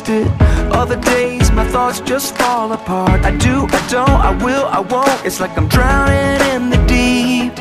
twisted. 0.00 0.26
Other 0.72 0.96
days 0.96 1.50
my 1.52 1.66
thoughts 1.68 2.00
just 2.00 2.36
fall 2.36 2.72
apart. 2.72 3.24
I 3.24 3.36
do, 3.36 3.66
I 3.70 3.88
don't, 3.88 4.08
I 4.08 4.32
will, 4.44 4.66
I 4.66 4.80
won't. 4.80 5.24
It's 5.24 5.40
like 5.40 5.56
I'm 5.56 5.68
drowning 5.68 6.40
in 6.54 6.70
the 6.70 6.80
deep. 6.86 7.56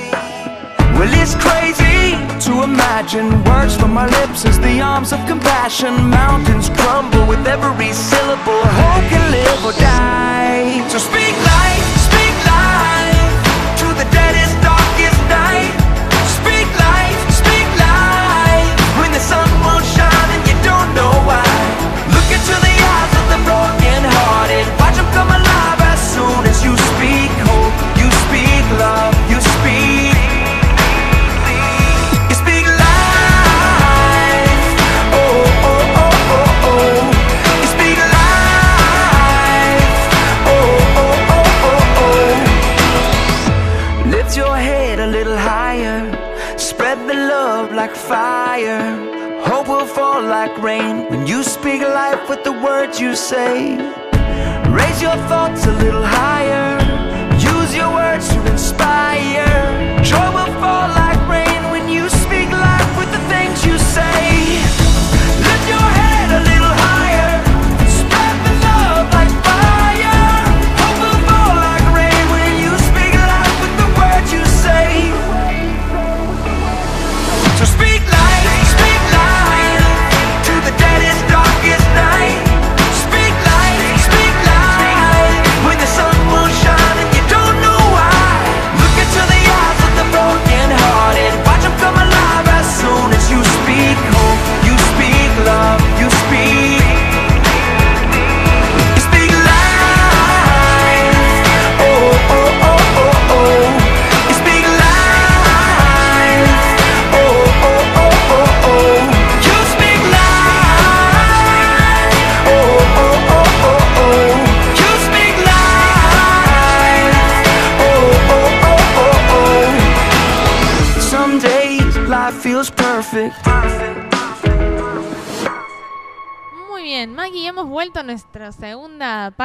Well, 0.95 1.11
it's 1.21 1.35
crazy 1.35 2.15
to 2.45 2.63
imagine 2.63 3.43
words 3.45 3.75
from 3.75 3.93
my 3.93 4.05
lips 4.05 4.45
as 4.45 4.59
the 4.59 4.81
arms 4.81 5.13
of 5.13 5.19
compassion. 5.27 5.93
Mountains 6.09 6.69
crumble 6.69 7.25
with 7.27 7.45
every 7.47 7.93
syllable. 7.93 8.61
Hope 8.79 9.05
can 9.09 9.31
live 9.31 9.65
or 9.65 9.73
die. 9.73 10.87
So 10.89 10.97
speak 10.97 11.35
life 11.45 11.88
say. 53.29 53.77
Raise 54.71 55.01
your 55.03 55.15
thoughts 55.29 55.48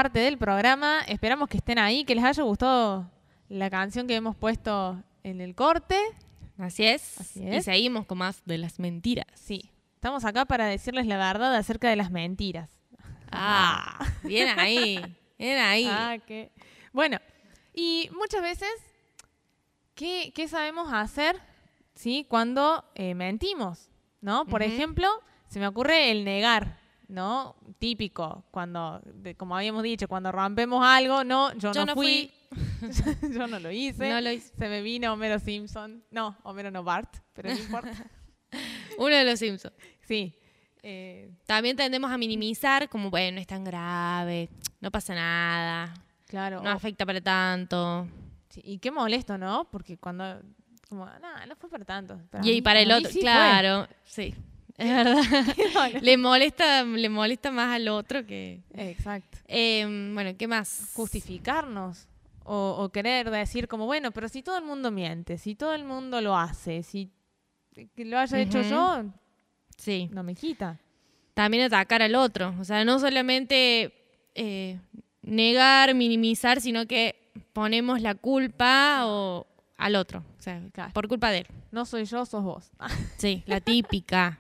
parte 0.05 0.19
del 0.21 0.37
programa. 0.37 1.01
Esperamos 1.09 1.49
que 1.49 1.57
estén 1.57 1.79
ahí, 1.79 2.05
que 2.05 2.15
les 2.15 2.23
haya 2.25 2.43
gustado 2.43 3.11
la 3.49 3.71
canción 3.71 4.07
que 4.07 4.15
hemos 4.15 4.37
puesto 4.37 5.03
en 5.23 5.41
el 5.41 5.55
corte. 5.55 5.99
Así 6.59 6.85
es. 6.85 7.19
Así 7.19 7.43
Y 7.43 7.49
es. 7.57 7.65
seguimos 7.65 8.05
con 8.05 8.19
más 8.19 8.43
de 8.45 8.59
las 8.59 8.79
mentiras. 8.79 9.25
Sí, 9.33 9.71
estamos 9.95 10.27
acá 10.27 10.45
para 10.45 10.67
decirles 10.67 11.07
la 11.07 11.17
verdad 11.17 11.55
acerca 11.57 11.89
de 11.89 11.97
las 11.97 12.11
mentiras. 12.11 12.69
Ah, 13.33 13.99
bien 14.25 14.59
ahí. 14.59 15.01
Bien 15.39 15.59
ahí. 15.59 15.87
Ah, 15.91 16.19
qué- 16.27 16.53
Bueno, 16.93 17.17
y 17.73 18.11
muchas 18.15 18.43
veces, 18.43 18.69
¿qué, 19.95 20.33
qué 20.35 20.49
sabemos 20.49 20.93
hacer 20.93 21.41
¿sí? 21.95 22.27
cuando 22.29 22.85
eh, 22.95 23.15
mentimos? 23.15 23.89
¿no? 24.21 24.45
Por 24.45 24.63
ejemplo, 24.63 25.09
se 25.49 25.61
me 25.61 25.67
ocurre 25.67 26.11
el 26.11 26.27
negar, 26.27 26.77
¿no? 27.15 27.57
Típico, 27.79 28.45
cuando, 28.51 29.01
de- 29.05 29.35
como 29.37 29.57
habíamos 29.57 29.83
dicho, 29.83 30.07
cuando 30.09 30.31
rompemos 30.33 30.85
algo, 30.85 31.25
no, 31.25 31.53
yo, 31.55 31.73
Yo 31.73 31.81
no, 31.81 31.87
no 31.87 31.95
fui, 31.95 32.31
yo 33.33 33.47
no 33.47 33.59
lo 33.59 33.71
hice, 33.71 34.11
No 34.11 34.21
lo 34.21 34.31
hice. 34.31 34.53
se 34.59 34.69
me 34.69 34.83
vino 34.83 35.13
Homero 35.13 35.39
Simpson, 35.39 36.05
no, 36.11 36.37
Homero 36.43 36.71
no 36.71 36.83
Bart, 36.85 37.17
pero 37.33 37.49
no 37.51 37.57
importa. 37.59 37.91
Uno 38.99 39.15
de 39.17 39.25
los 39.25 39.39
Simpsons. 39.39 39.75
Sí. 40.03 40.35
eh, 40.83 41.31
También 41.47 41.77
tendemos 41.77 42.11
a 42.11 42.19
minimizar, 42.19 42.89
como, 42.89 43.11
bueno, 43.11 43.37
no 43.37 43.41
es 43.41 43.47
tan 43.47 43.65
grave, 43.65 44.51
no 44.81 44.91
pasa 44.91 45.15
nada, 45.15 45.95
claro. 46.27 46.61
no 46.63 46.71
o- 46.71 46.73
afecta 46.73 47.07
para 47.07 47.21
tanto. 47.21 48.07
sí, 48.51 48.61
y 48.65 48.79
qué 48.79 48.91
molesto, 48.91 49.39
¿no? 49.39 49.69
Porque 49.71 49.97
cuando, 49.99 50.41
como, 50.89 51.07
nada, 51.07 51.47
no 51.47 51.57
fue 51.57 51.69
para 51.71 51.85
tanto. 51.85 52.21
y 52.43 52.51
mí- 52.53 52.63
para 52.63 52.81
el 52.81 52.93
otro, 52.93 53.09
sí 53.09 53.15
fue". 53.15 53.23
claro, 53.23 53.89
sí, 54.05 54.35
es 54.77 54.89
verdad. 54.95 55.23
le 56.03 56.17
molesta, 56.17 56.83
le 56.85 57.09
molesta 57.09 57.51
más 57.51 57.75
al 57.75 57.89
otro 57.89 58.25
que. 58.27 58.63
Exacto. 58.75 59.39
Eh, 59.47 59.85
bueno, 60.15 60.37
¿qué 60.37 60.49
más? 60.49 60.91
Justificarnos. 60.95 62.07
O, 62.47 62.77
o 62.79 62.91
querer 62.91 63.31
decir 63.31 63.69
como, 63.69 63.87
bueno, 63.87 64.11
pero 64.11 64.29
si 64.29 64.43
todo 64.43 64.59
el 64.59 64.65
mundo 64.65 64.91
miente, 64.91 65.39
si 65.39 65.55
todo 65.55 65.75
el 65.75 65.85
mundo 65.85 66.21
lo 66.21 66.37
hace, 66.37 66.83
si 66.83 67.11
lo 67.97 68.19
haya 68.19 68.39
hecho 68.39 68.61
yo, 68.63 69.05
Sí. 69.79 70.09
no 70.13 70.23
me 70.23 70.35
quita. 70.35 70.79
También 71.33 71.65
atacar 71.65 72.03
al 72.03 72.15
otro. 72.15 72.55
O 72.61 72.65
sea, 72.65 72.85
no 72.85 72.99
solamente 72.99 73.93
eh, 74.35 74.79
negar, 75.23 75.95
minimizar, 75.95 76.61
sino 76.61 76.87
que 76.87 77.33
ponemos 77.55 78.03
la 78.03 78.15
culpa 78.15 79.07
o 79.07 79.47
al 79.79 79.97
otro. 79.97 80.23
O 80.39 80.43
sea, 80.43 80.61
Claro. 80.73 80.93
por 80.93 81.09
culpa 81.09 81.31
de 81.31 81.39
él. 81.39 81.47
No 81.73 81.87
soy 81.87 82.05
yo, 82.05 82.27
sos 82.27 82.45
vos. 82.45 82.71
Sí, 83.17 83.43
la 83.47 83.61
típica. 83.61 84.39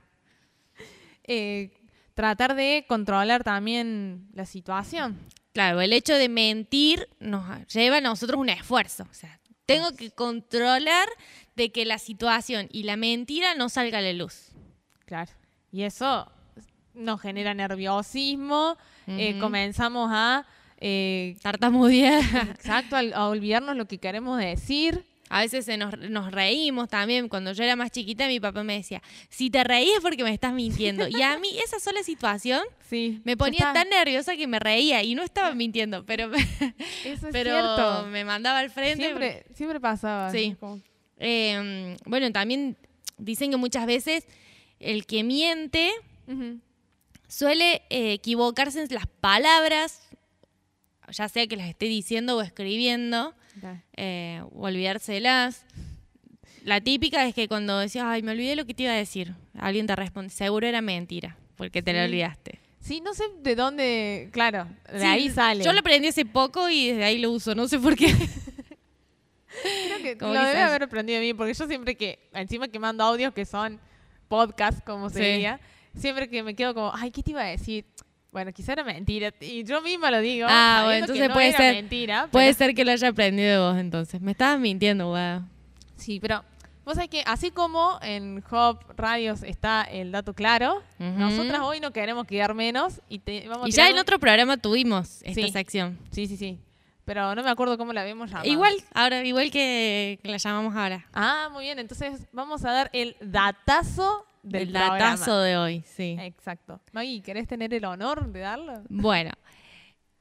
Eh, 1.26 1.72
tratar 2.14 2.54
de 2.54 2.84
controlar 2.88 3.42
también 3.44 4.28
la 4.32 4.46
situación. 4.46 5.18
Claro, 5.52 5.80
el 5.80 5.92
hecho 5.92 6.14
de 6.14 6.28
mentir 6.28 7.08
nos 7.20 7.44
lleva 7.68 7.98
a 7.98 8.00
nosotros 8.00 8.40
un 8.40 8.48
esfuerzo. 8.48 9.06
O 9.10 9.14
sea, 9.14 9.38
tengo 9.66 9.94
que 9.96 10.10
controlar 10.10 11.08
de 11.56 11.70
que 11.72 11.84
la 11.84 11.98
situación 11.98 12.68
y 12.72 12.82
la 12.82 12.96
mentira 12.96 13.54
no 13.54 13.68
salga 13.68 13.98
a 13.98 14.02
la 14.02 14.12
luz. 14.12 14.50
Claro. 15.06 15.30
Y 15.70 15.82
eso 15.82 16.30
nos 16.94 17.20
genera 17.20 17.54
nerviosismo. 17.54 18.76
eh, 19.06 19.38
comenzamos 19.40 20.10
a. 20.12 20.46
eh, 20.78 21.36
Tartamudear. 21.42 22.22
exacto, 22.50 22.96
a 22.96 23.28
olvidarnos 23.28 23.76
lo 23.76 23.86
que 23.86 23.98
queremos 23.98 24.38
decir. 24.38 25.04
A 25.30 25.40
veces 25.40 25.64
se 25.64 25.76
nos, 25.76 25.96
nos 25.98 26.30
reímos 26.30 26.88
también. 26.88 27.28
Cuando 27.28 27.52
yo 27.52 27.64
era 27.64 27.76
más 27.76 27.90
chiquita, 27.90 28.28
mi 28.28 28.40
papá 28.40 28.62
me 28.62 28.74
decía, 28.76 29.02
si 29.30 29.50
te 29.50 29.64
reías 29.64 29.96
es 29.96 30.00
porque 30.02 30.22
me 30.22 30.32
estás 30.32 30.52
mintiendo. 30.52 31.08
Y 31.08 31.22
a 31.22 31.38
mí 31.38 31.48
esa 31.64 31.80
sola 31.80 32.02
situación 32.02 32.62
Sí. 32.90 33.20
me 33.24 33.36
ponía 33.36 33.58
está. 33.58 33.72
tan 33.72 33.88
nerviosa 33.88 34.36
que 34.36 34.46
me 34.46 34.58
reía 34.58 35.02
y 35.02 35.14
no 35.14 35.22
estaba 35.22 35.54
mintiendo, 35.54 36.04
pero, 36.04 36.30
Eso 37.04 37.26
es 37.28 37.32
pero 37.32 37.50
cierto. 37.50 38.06
me 38.10 38.24
mandaba 38.24 38.58
al 38.58 38.70
frente. 38.70 39.04
Siempre, 39.04 39.46
siempre 39.54 39.80
pasaba. 39.80 40.30
Sí. 40.30 40.56
Como- 40.60 40.80
Eh, 41.18 41.96
bueno, 42.04 42.30
también 42.32 42.76
dicen 43.16 43.50
que 43.50 43.56
muchas 43.56 43.86
veces 43.86 44.26
el 44.78 45.06
que 45.06 45.24
miente 45.24 45.90
suele 47.28 47.82
eh, 47.90 48.12
equivocarse 48.12 48.82
en 48.82 48.88
las 48.94 49.06
palabras, 49.06 50.00
ya 51.10 51.28
sea 51.28 51.46
que 51.46 51.56
las 51.56 51.68
esté 51.68 51.86
diciendo 51.86 52.36
o 52.36 52.42
escribiendo. 52.42 53.34
Eh, 53.96 54.42
o 54.52 54.66
olvidárselas. 54.66 55.64
La 56.64 56.80
típica 56.80 57.26
es 57.26 57.34
que 57.34 57.46
cuando 57.48 57.78
decías, 57.78 58.04
ay, 58.06 58.22
me 58.22 58.32
olvidé 58.32 58.56
lo 58.56 58.64
que 58.64 58.74
te 58.74 58.84
iba 58.84 58.92
a 58.92 58.96
decir, 58.96 59.34
alguien 59.58 59.86
te 59.86 59.94
responde, 59.96 60.30
seguro 60.30 60.66
era 60.66 60.80
mentira, 60.80 61.36
porque 61.56 61.82
te 61.82 61.92
lo 61.92 61.98
Sí. 62.00 62.04
olvidaste. 62.06 62.58
Sí, 62.80 63.00
no 63.00 63.14
sé 63.14 63.24
de 63.42 63.54
dónde, 63.54 64.28
claro, 64.32 64.66
de 64.92 65.00
Sí, 65.00 65.06
ahí 65.06 65.30
sale. 65.30 65.64
Yo 65.64 65.72
lo 65.72 65.80
aprendí 65.80 66.08
hace 66.08 66.24
poco 66.26 66.68
y 66.70 66.88
desde 66.88 67.04
ahí 67.04 67.18
lo 67.18 67.30
uso, 67.32 67.54
no 67.54 67.66
sé 67.68 67.78
por 67.78 67.96
qué. 67.96 68.06
creo 69.86 69.98
que 70.02 70.18
como 70.18 70.34
lo 70.34 70.40
debe 70.40 70.52
se- 70.52 70.58
haber 70.60 70.82
aprendido 70.82 71.20
de 71.20 71.26
mí, 71.26 71.34
porque 71.34 71.54
yo 71.54 71.66
siempre 71.66 71.96
que, 71.96 72.18
encima 72.32 72.68
que 72.68 72.78
mando 72.78 73.04
audios 73.04 73.32
que 73.32 73.44
son 73.44 73.78
podcasts, 74.28 74.82
como 74.84 75.08
Sí. 75.10 75.16
sería, 75.16 75.60
siempre 75.96 76.28
que 76.28 76.42
me 76.42 76.54
quedo 76.54 76.74
como, 76.74 76.92
ay, 76.94 77.10
¿qué 77.10 77.22
te 77.22 77.30
iba 77.30 77.42
a 77.42 77.46
decir? 77.46 77.84
Bueno, 78.34 78.52
quizá 78.52 78.72
era 78.72 78.82
mentira. 78.82 79.32
Y 79.40 79.62
yo 79.62 79.80
misma 79.80 80.10
lo 80.10 80.18
digo. 80.20 80.48
Ah, 80.50 80.80
bueno, 80.84 80.90
que 81.06 81.12
entonces 81.12 81.28
no 81.28 81.34
puede 81.34 81.48
era 81.50 81.56
ser- 81.56 81.74
mentira. 81.76 82.28
Puede 82.32 82.52
ser 82.52 82.74
que 82.74 82.84
lo 82.84 82.90
haya 82.90 83.08
aprendido 83.08 83.48
de 83.52 83.58
vos 83.70 83.78
entonces. 83.80 84.20
Me 84.20 84.32
estabas 84.32 84.58
mintiendo, 84.58 85.06
wow. 85.06 85.42
Sí, 85.96 86.18
pero 86.18 86.44
vos 86.84 86.94
sabés 86.96 87.08
que 87.10 87.22
así 87.26 87.52
como 87.52 87.96
en 88.02 88.42
Hop 88.50 88.80
Radios 88.96 89.44
está 89.44 89.82
el 89.84 90.10
dato 90.10 90.34
claro, 90.34 90.82
Ujú. 90.98 91.10
nosotras 91.16 91.60
hoy 91.62 91.78
no 91.78 91.92
queremos 91.92 92.26
quedar 92.26 92.54
menos 92.54 93.00
y 93.08 93.20
te, 93.20 93.46
vamos 93.48 93.68
Y 93.68 93.70
ya 93.70 93.86
en 93.86 93.94
un- 93.94 94.00
otro 94.00 94.18
programa 94.18 94.56
tuvimos 94.56 95.22
esta 95.22 95.40
Sí. 95.46 95.50
sección. 95.50 95.96
Sí, 96.10 96.26
sí, 96.26 96.36
sí. 96.36 96.58
Pero 97.04 97.36
no 97.36 97.42
me 97.44 97.50
acuerdo 97.50 97.78
cómo 97.78 97.92
la 97.92 98.00
habíamos 98.00 98.30
llamado. 98.30 98.50
Igual, 98.50 98.74
ahora, 98.94 99.22
igual 99.24 99.52
que 99.52 100.18
la 100.24 100.38
llamamos 100.38 100.74
ahora. 100.74 101.06
Ah, 101.12 101.50
muy 101.52 101.64
bien. 101.66 101.78
Entonces 101.78 102.26
vamos 102.32 102.64
a 102.64 102.72
dar 102.72 102.90
el 102.92 103.14
datazo 103.20 104.26
del 104.44 104.62
El 104.62 104.68
programa. 104.70 104.98
datazo 104.98 105.38
de 105.40 105.56
hoy, 105.56 105.82
sí. 105.86 106.16
Exacto. 106.20 106.80
Maggie, 106.92 107.22
¿querés 107.22 107.48
tener 107.48 107.72
el 107.74 107.84
honor 107.84 108.28
de 108.30 108.40
darlo? 108.40 108.74
Bueno, 108.88 109.32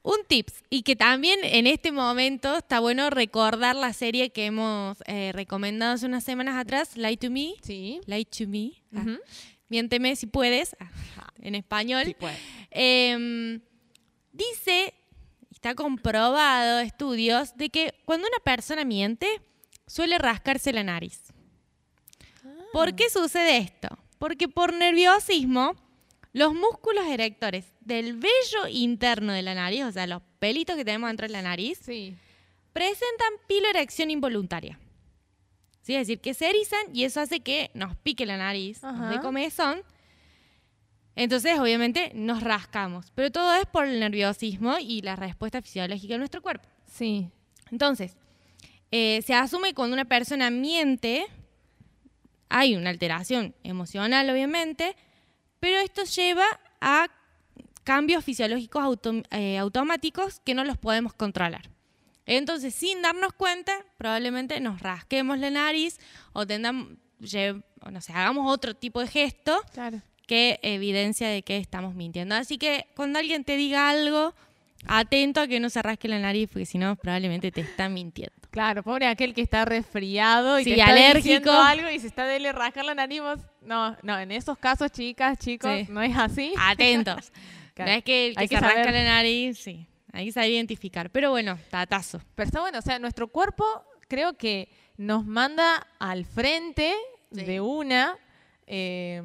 un 0.01 0.17
tips, 0.27 0.63
y 0.69 0.81
que 0.83 0.95
también 0.95 1.39
en 1.43 1.67
este 1.67 1.91
momento 1.91 2.57
está 2.57 2.79
bueno 2.79 3.09
recordar 3.09 3.75
la 3.75 3.93
serie 3.93 4.31
que 4.31 4.45
hemos 4.47 4.97
eh, 5.07 5.31
recomendado 5.33 5.93
hace 5.93 6.05
unas 6.05 6.23
semanas 6.23 6.57
atrás, 6.57 6.97
Lie 6.97 7.17
to 7.17 7.29
Me. 7.29 7.53
Sí. 7.61 8.01
Lie 8.05 8.25
to 8.25 8.47
Me. 8.47 8.71
Ah, 8.95 8.99
Ujú. 9.01 9.19
Miénteme 9.69 10.15
si 10.15 10.27
puedes, 10.27 10.75
ah, 10.79 10.89
en 11.41 11.55
español. 11.55 12.03
Sí, 12.05 12.15
puede. 12.19 12.37
Em, 12.69 13.61
dice, 14.31 14.93
está 15.51 15.73
comprobado, 15.73 16.79
estudios, 16.79 17.55
de 17.57 17.69
que 17.69 17.93
cuando 18.05 18.27
una 18.27 18.43
persona 18.43 18.83
miente, 18.85 19.27
suele 19.87 20.17
rascarse 20.17 20.71
la 20.73 20.83
nariz. 20.83 21.21
¿Por 22.73 22.95
qué 22.95 23.09
sucede 23.09 23.57
esto? 23.57 23.87
Porque 24.23 24.47
por 24.47 24.71
nerviosismo, 24.71 25.75
los 26.31 26.53
músculos 26.53 27.05
erectores 27.07 27.65
del 27.81 28.13
vello 28.13 28.69
interno 28.69 29.33
de 29.33 29.41
la 29.41 29.53
nariz, 29.53 29.83
o 29.83 29.91
sea, 29.91 30.07
los 30.07 30.21
pelitos 30.39 30.77
que 30.77 30.85
tenemos 30.85 31.09
dentro 31.09 31.27
de 31.27 31.33
la 31.33 31.41
nariz, 31.41 31.79
Sí. 31.83 32.15
presentan 32.71 33.33
piloerección 33.49 34.09
involuntaria. 34.11 34.79
¿Sí? 35.81 35.95
Es 35.95 36.07
decir, 36.07 36.21
que 36.21 36.33
se 36.33 36.49
erizan 36.49 36.79
y 36.93 37.03
eso 37.03 37.19
hace 37.19 37.41
que 37.41 37.69
nos 37.73 37.97
pique 37.97 38.25
la 38.25 38.37
nariz, 38.37 38.81
nos 38.81 39.09
dé 39.09 39.15
Ajá. 39.15 39.21
comezón. 39.21 39.81
Entonces, 41.17 41.59
obviamente, 41.59 42.13
nos 42.15 42.41
rascamos. 42.41 43.11
Pero 43.15 43.29
todo 43.29 43.53
es 43.55 43.65
por 43.65 43.87
el 43.87 43.99
nerviosismo 43.99 44.77
y 44.79 45.01
la 45.01 45.17
respuesta 45.17 45.61
fisiológica 45.61 46.13
de 46.13 46.19
nuestro 46.19 46.41
cuerpo. 46.41 46.65
Sí. 46.85 47.27
Entonces, 47.71 48.15
eh, 48.89 49.21
se 49.25 49.33
asume 49.33 49.67
que 49.67 49.73
cuando 49.75 49.95
una 49.95 50.05
persona 50.05 50.49
miente, 50.49 51.25
hay 52.55 52.75
una 52.75 52.91
alteración 52.91 53.55
emocional, 53.63 54.29
obviamente, 54.29 54.95
pero 55.59 55.79
esto 55.79 56.03
lleva 56.03 56.45
a 56.81 57.07
cambios 57.83 58.23
fisiológicos 58.23 58.83
autom- 58.83 59.25
eh, 59.31 59.57
automáticos 59.57 60.39
que 60.45 60.53
no 60.53 60.63
los 60.63 60.77
podemos 60.77 61.13
controlar. 61.13 61.69
Entonces, 62.27 62.75
sin 62.75 63.01
darnos 63.01 63.33
cuenta, 63.33 63.73
probablemente 63.97 64.59
nos 64.59 64.81
rasquemos 64.81 65.39
la 65.39 65.49
nariz 65.49 65.97
o 66.31 66.45
tendamos, 66.45 66.89
lle- 67.19 67.63
o 67.81 67.89
no 67.91 68.01
sé, 68.01 68.13
hagamos 68.13 68.51
otro 68.53 68.75
tipo 68.75 69.01
de 69.01 69.07
gesto 69.07 69.59
Claro. 69.73 70.01
que 70.27 70.59
evidencia 70.61 71.27
de 71.27 71.41
que 71.41 71.57
estamos 71.57 71.95
mintiendo. 71.95 72.35
Así 72.35 72.57
que 72.57 72.85
cuando 72.95 73.17
alguien 73.19 73.43
te 73.43 73.57
diga 73.57 73.89
algo, 73.89 74.33
atento 74.85 75.41
a 75.41 75.47
que 75.47 75.59
no 75.59 75.69
se 75.69 75.81
rasque 75.81 76.07
la 76.07 76.19
nariz, 76.19 76.49
porque 76.53 76.65
si 76.65 76.77
no, 76.77 76.95
probablemente 76.97 77.51
te 77.51 77.61
está 77.61 77.89
mintiendo. 77.89 78.42
Claro, 78.53 78.83
pobre 78.83 79.07
aquel 79.07 79.33
que 79.33 79.41
está 79.41 79.65
resfriado 79.65 80.59
y 80.59 80.63
Sí, 80.63 80.73
está 80.73 80.85
alérgico. 80.91 81.23
diciendo 81.23 81.51
algo 81.59 81.89
y 81.89 81.99
se 81.99 82.05
está 82.05 82.25
de 82.27 82.51
rascar 82.51 82.85
la 82.85 82.93
nariz. 82.93 83.19
No, 83.61 83.97
no, 84.03 84.19
en 84.19 84.31
esos 84.31 84.59
casos, 84.59 84.91
chicas, 84.91 85.39
chicos, 85.39 85.71
Sí. 85.71 85.87
no 85.89 86.03
es 86.03 86.15
así. 86.15 86.53
Atentos. 86.59 87.31
Claro. 87.73 87.89
No 87.91 87.97
es 87.97 88.03
que 88.03 88.27
el 88.27 88.35
que 88.35 88.41
Hay 88.41 88.47
que 88.47 88.55
se 88.55 88.61
rasca 88.61 88.91
la 88.91 89.03
nariz, 89.03 89.57
sí. 89.57 89.87
Hay 90.11 90.25
que 90.25 90.31
saber 90.31 90.51
identificar. 90.51 91.09
Pero 91.09 91.31
bueno, 91.31 91.57
tatazo. 91.71 92.21
Pero 92.35 92.45
está 92.45 92.59
bueno, 92.61 92.77
o 92.77 92.81
sea, 92.83 92.99
nuestro 92.99 93.27
cuerpo 93.29 93.65
creo 94.07 94.33
que 94.37 94.69
nos 94.97 95.25
manda 95.25 95.87
al 95.97 96.23
frente 96.25 96.93
Sí. 97.31 97.43
de 97.45 97.59
una, 97.59 98.15
eh, 98.67 99.23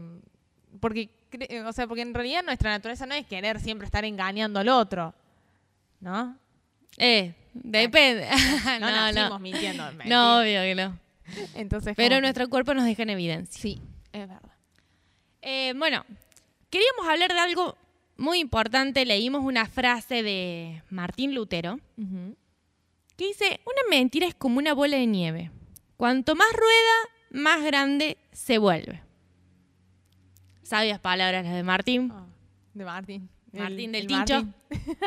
porque, 0.81 1.11
cre- 1.31 1.67
o 1.67 1.73
sea, 1.75 1.87
porque 1.87 2.01
en 2.01 2.15
realidad 2.15 2.43
nuestra 2.43 2.71
naturaleza 2.71 3.05
no 3.05 3.15
es 3.15 3.27
querer 3.27 3.61
siempre 3.61 3.85
estar 3.85 4.07
engañando 4.07 4.59
al 4.61 4.71
otro, 4.71 5.13
¿no? 6.01 6.39
Eh, 6.97 7.35
depende. 7.63 8.29
No, 8.65 8.81
no, 8.81 8.91
nacimos 8.91 9.31
no. 9.31 9.39
mintiendo. 9.39 9.85
mentir. 9.93 10.07
No, 10.09 10.41
obvio 10.41 10.61
que 10.63 10.75
no. 10.75 10.99
Entonces, 11.55 11.95
Pero 11.97 12.21
nuestro 12.21 12.49
cuerpo 12.49 12.75
nos 12.75 12.85
deja 12.85 13.03
en 13.03 13.11
evidencia. 13.11 13.61
Sí, 13.61 13.81
es 14.13 14.21
verdad. 14.21 14.41
Eh, 15.43 15.73
bueno, 15.77 16.05
queríamos 16.71 17.07
hablar 17.09 17.33
de 17.33 17.39
algo 17.39 17.77
muy 18.17 18.39
importante. 18.41 19.05
Leímos 19.05 19.45
una 19.45 19.67
frase 19.67 20.23
de 20.23 20.83
Martín 20.91 21.35
Lutero 21.35 21.79
que 23.17 23.27
dice, 23.27 23.61
una 23.67 23.83
mentira 23.91 24.27
es 24.27 24.35
como 24.35 24.59
una 24.59 24.73
bola 24.75 24.97
de 24.97 25.07
nieve. 25.07 25.51
Cuanto 25.97 26.35
más 26.37 26.49
rueda, 26.53 27.43
más 27.45 27.63
grande 27.65 28.17
se 28.33 28.59
vuelve. 28.59 29.03
Sabias 30.63 30.99
palabras 31.01 31.45
las 31.45 31.55
de 31.55 31.63
Martín. 31.63 32.11
Ah, 32.15 32.27
de 32.75 32.85
Martín. 32.85 33.29
El- 33.53 33.61
Martín 33.61 33.93
del 33.93 34.03
el 34.03 34.07
Tincho. 34.07 34.35
Martín. 34.45 34.55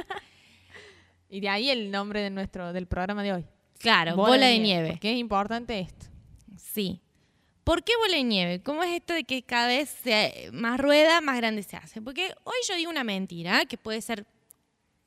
y 1.32 1.40
de 1.40 1.50
ahí 1.50 1.70
el 1.72 1.90
nombre 1.90 2.22
de 2.22 2.30
nuestro, 2.30 2.74
del 2.74 2.86
programa 2.86 3.24
de 3.24 3.34
hoy. 3.34 3.46
Claro, 3.80 4.16
bola, 4.16 4.46
de 4.46 4.60
nieve. 4.60 4.90
Porque 4.92 5.12
es 5.14 5.18
importante 5.18 5.80
esto. 5.80 6.06
Sí. 6.58 7.00
¿Por 7.64 7.84
qué 7.84 7.94
bola 7.98 8.18
de 8.18 8.24
nieve? 8.24 8.62
¿Cómo 8.62 8.84
es 8.84 8.92
esto 8.92 9.14
de 9.14 9.24
que 9.24 9.42
cada 9.42 9.68
vez 9.68 9.90
se- 10.04 10.50
más 10.54 10.80
rueda, 10.80 11.20
más 11.22 11.38
grande 11.38 11.64
se 11.64 11.78
hace? 11.78 12.02
Porque 12.02 12.34
hoy 12.44 12.56
yo 12.68 12.76
digo 12.76 12.92
una 12.92 13.04
mentira, 13.04 13.66
que 13.66 13.78
puede 13.78 14.02
ser, 14.02 14.26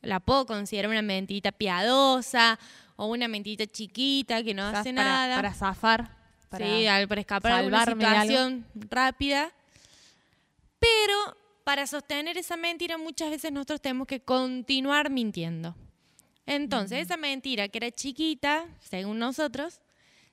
la 0.03 0.19
puedo 0.19 0.47
considerar 0.47 0.91
una 0.91 1.03
mentirita 1.03 1.53
piadosa 1.53 2.59
o 2.97 3.07
una 3.07 3.29
mentirita 3.29 3.67
chiquita 3.67 4.43
que 4.43 4.55
no 4.55 4.65
hace 4.65 4.93
para, 4.95 5.05
nada. 5.05 5.37
Para 5.37 5.55
zafar. 5.55 6.17
Para, 6.49 6.67
sí, 6.67 6.85
para 7.09 7.21
escapar 7.21 7.53
de 7.53 7.77
algo. 7.77 7.93
situación 7.93 8.65
rápida. 8.75 9.53
Pero 10.79 11.37
para 11.65 11.87
sostener 11.87 12.37
esa 12.39 12.57
mentira 12.57 12.99
muchas 12.99 13.31
veces 13.31 13.51
nosotros 13.53 13.81
tenemos 13.81 14.07
que 14.07 14.21
continuar 14.21 15.11
mintiendo. 15.11 15.75
Entonces, 16.47 17.01
esa 17.01 17.17
mentira 17.17 17.69
que 17.69 17.79
era 17.79 17.91
chiquita, 17.91 18.67
según 18.81 19.19
nosotros, 19.19 19.81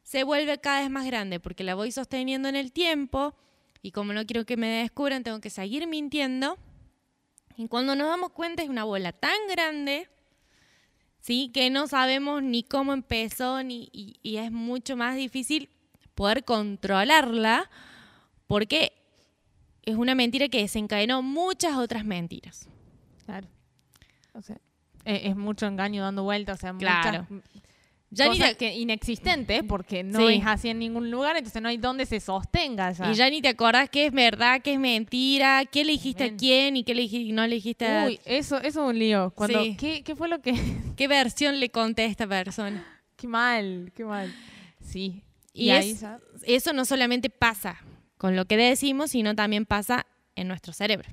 se 0.03 0.23
vuelve 0.23 0.59
cada 0.59 0.81
vez 0.81 0.89
más 0.89 1.05
grande 1.05 1.39
porque 1.39 1.63
la 1.63 1.75
voy 1.75 1.91
sosteniendo 1.91 2.49
en 2.49 2.55
el 2.55 2.71
tiempo 2.71 3.35
y 3.81 3.91
como 3.91 4.13
no 4.13 4.25
quiero 4.25 4.45
que 4.45 4.57
me 4.57 4.67
descubran, 4.67 5.23
tengo 5.23 5.39
que 5.39 5.49
seguir 5.49 5.87
mintiendo. 5.87 6.57
Y 7.55 7.67
cuando 7.67 7.95
nos 7.95 8.07
damos 8.07 8.31
cuenta 8.31 8.63
es 8.63 8.69
una 8.69 8.83
bola 8.83 9.11
tan 9.11 9.37
grande, 9.49 10.09
¿sí? 11.19 11.49
Que 11.53 11.69
no 11.69 11.87
sabemos 11.87 12.43
ni 12.43 12.63
cómo 12.63 12.93
empezó 12.93 13.63
ni, 13.63 13.89
y, 13.91 14.19
y 14.21 14.37
es 14.37 14.51
mucho 14.51 14.95
más 14.95 15.15
difícil 15.15 15.69
poder 16.15 16.43
controlarla 16.43 17.69
porque 18.47 18.93
es 19.83 19.95
una 19.95 20.13
mentira 20.13 20.49
que 20.49 20.61
desencadenó 20.61 21.21
muchas 21.21 21.75
otras 21.77 22.05
mentiras. 22.05 22.67
Claro. 23.25 23.47
O 24.33 24.41
sea, 24.41 24.59
e- 25.05 25.29
es, 25.29 25.35
mucho 25.35 25.65
engaño 25.67 26.03
dando 26.03 26.23
vueltas, 26.23 26.57
o 26.57 26.61
sea, 26.61 26.73
Claro. 26.77 27.25
muchas 27.29 27.43
Ya 28.13 28.27
ni 28.29 28.39
te- 28.39 28.57
que 28.57 28.77
inexistentes 28.77 29.63
porque 29.63 30.03
no 30.03 30.27
Sí. 30.27 30.35
es 30.35 30.45
así 30.45 30.67
en 30.69 30.79
ningún 30.79 31.09
lugar, 31.09 31.37
entonces 31.37 31.61
no 31.61 31.69
hay 31.69 31.77
dónde 31.77 32.05
se 32.05 32.19
sostenga 32.19 32.91
ya. 32.91 33.09
Y 33.09 33.15
ya 33.15 33.29
ni 33.29 33.41
te 33.41 33.47
acordás 33.47 33.89
qué 33.89 34.07
es 34.07 34.11
verdad, 34.11 34.61
qué 34.61 34.73
es 34.73 34.79
mentira, 34.79 35.63
qué 35.65 35.85
le 35.85 35.93
dijiste 35.93 36.23
a 36.23 36.27
Amén. 36.27 36.37
quién 36.37 36.75
y 36.77 36.83
qué 36.83 36.93
le 36.93 37.03
dijiste, 37.03 37.31
no 37.33 37.47
le 37.47 37.55
dijiste 37.55 37.87
a 37.87 38.05
Uy, 38.07 38.19
eso, 38.25 38.57
eso 38.57 38.67
es 38.67 38.75
un 38.75 38.99
lío. 38.99 39.31
Cuando, 39.31 39.63
Sí. 39.63 39.77
¿qué, 39.77 40.03
¿Qué 40.03 40.15
fue 40.17 40.27
lo 40.27 40.41
que...? 40.41 40.51
qué 40.97 41.07
versión 41.07 41.59
le 41.61 41.69
conté 41.69 42.01
a 42.01 42.05
esta 42.07 42.27
persona. 42.27 42.85
qué 43.15 43.27
mal, 43.27 43.91
qué 43.95 44.03
mal. 44.03 44.33
Sí. 44.83 45.23
Y, 45.53 45.69
ahí 45.69 45.91
es- 45.91 46.01
ya- 46.01 46.19
eso 46.43 46.73
no 46.73 46.83
solamente 46.85 47.29
pasa 47.29 47.77
con 48.17 48.35
lo 48.35 48.45
que 48.45 48.57
decimos, 48.57 49.11
sino 49.11 49.35
también 49.35 49.65
pasa 49.65 50.05
en 50.35 50.47
nuestro 50.49 50.73
cerebro. 50.73 51.07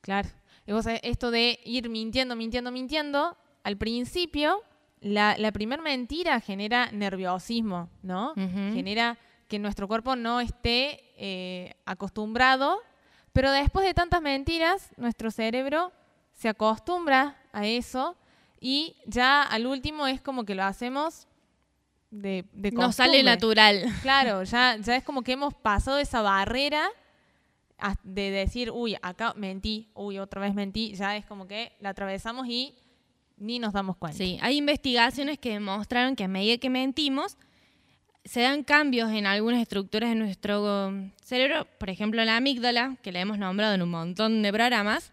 Claro. 0.00 0.28
Y 0.66 0.72
vos 0.72 0.84
sabés, 0.84 1.00
esto 1.02 1.30
de 1.30 1.60
ir 1.64 1.88
mintiendo, 1.88 2.36
mintiendo, 2.36 2.70
mintiendo, 2.70 3.36
al 3.64 3.76
principio, 3.76 4.62
la, 5.00 5.36
la 5.38 5.52
primera 5.52 5.82
mentira 5.82 6.40
genera 6.40 6.90
nerviosismo, 6.92 7.90
¿no? 8.02 8.34
Genera 8.34 9.18
que 9.48 9.58
nuestro 9.58 9.88
cuerpo 9.88 10.16
no 10.16 10.40
esté 10.40 11.12
eh, 11.16 11.74
acostumbrado, 11.84 12.78
pero 13.32 13.50
después 13.50 13.84
de 13.84 13.94
tantas 13.94 14.22
mentiras, 14.22 14.90
nuestro 14.96 15.30
cerebro 15.30 15.92
se 16.32 16.48
acostumbra 16.48 17.36
a 17.52 17.66
eso 17.66 18.16
y 18.60 18.96
ya 19.06 19.42
al 19.42 19.66
último 19.66 20.06
es 20.06 20.20
como 20.20 20.44
que 20.44 20.54
lo 20.54 20.64
hacemos 20.64 21.26
de, 22.10 22.44
de 22.52 22.70
Nos 22.70 22.96
sale 22.96 23.22
natural. 23.22 23.84
Claro, 24.02 24.42
ya, 24.44 24.76
ya 24.76 24.96
es 24.96 25.02
como 25.04 25.22
que 25.22 25.32
hemos 25.32 25.54
pasado 25.54 25.98
esa 25.98 26.22
barrera 26.22 26.88
de 28.04 28.30
decir, 28.30 28.70
uy, 28.70 28.96
acá 29.02 29.34
mentí, 29.36 29.88
uy, 29.94 30.18
otra 30.18 30.40
vez 30.40 30.54
mentí, 30.54 30.94
ya 30.94 31.16
es 31.16 31.26
como 31.26 31.46
que 31.46 31.72
la 31.80 31.90
atravesamos 31.90 32.46
y 32.46 32.74
ni 33.36 33.58
nos 33.58 33.72
damos 33.72 33.96
cuenta. 33.96 34.18
Sí, 34.18 34.38
hay 34.40 34.58
investigaciones 34.58 35.38
que 35.38 35.50
demostraron 35.50 36.14
que 36.14 36.24
a 36.24 36.28
medida 36.28 36.58
que 36.58 36.70
mentimos, 36.70 37.36
se 38.24 38.40
dan 38.40 38.62
cambios 38.62 39.10
en 39.10 39.26
algunas 39.26 39.60
estructuras 39.60 40.10
de 40.10 40.14
nuestro 40.14 40.92
cerebro, 41.24 41.66
por 41.78 41.90
ejemplo 41.90 42.24
la 42.24 42.36
amígdala, 42.36 42.96
que 43.02 43.10
la 43.10 43.20
hemos 43.20 43.38
nombrado 43.38 43.74
en 43.74 43.82
un 43.82 43.90
montón 43.90 44.42
de 44.42 44.52
programas, 44.52 45.12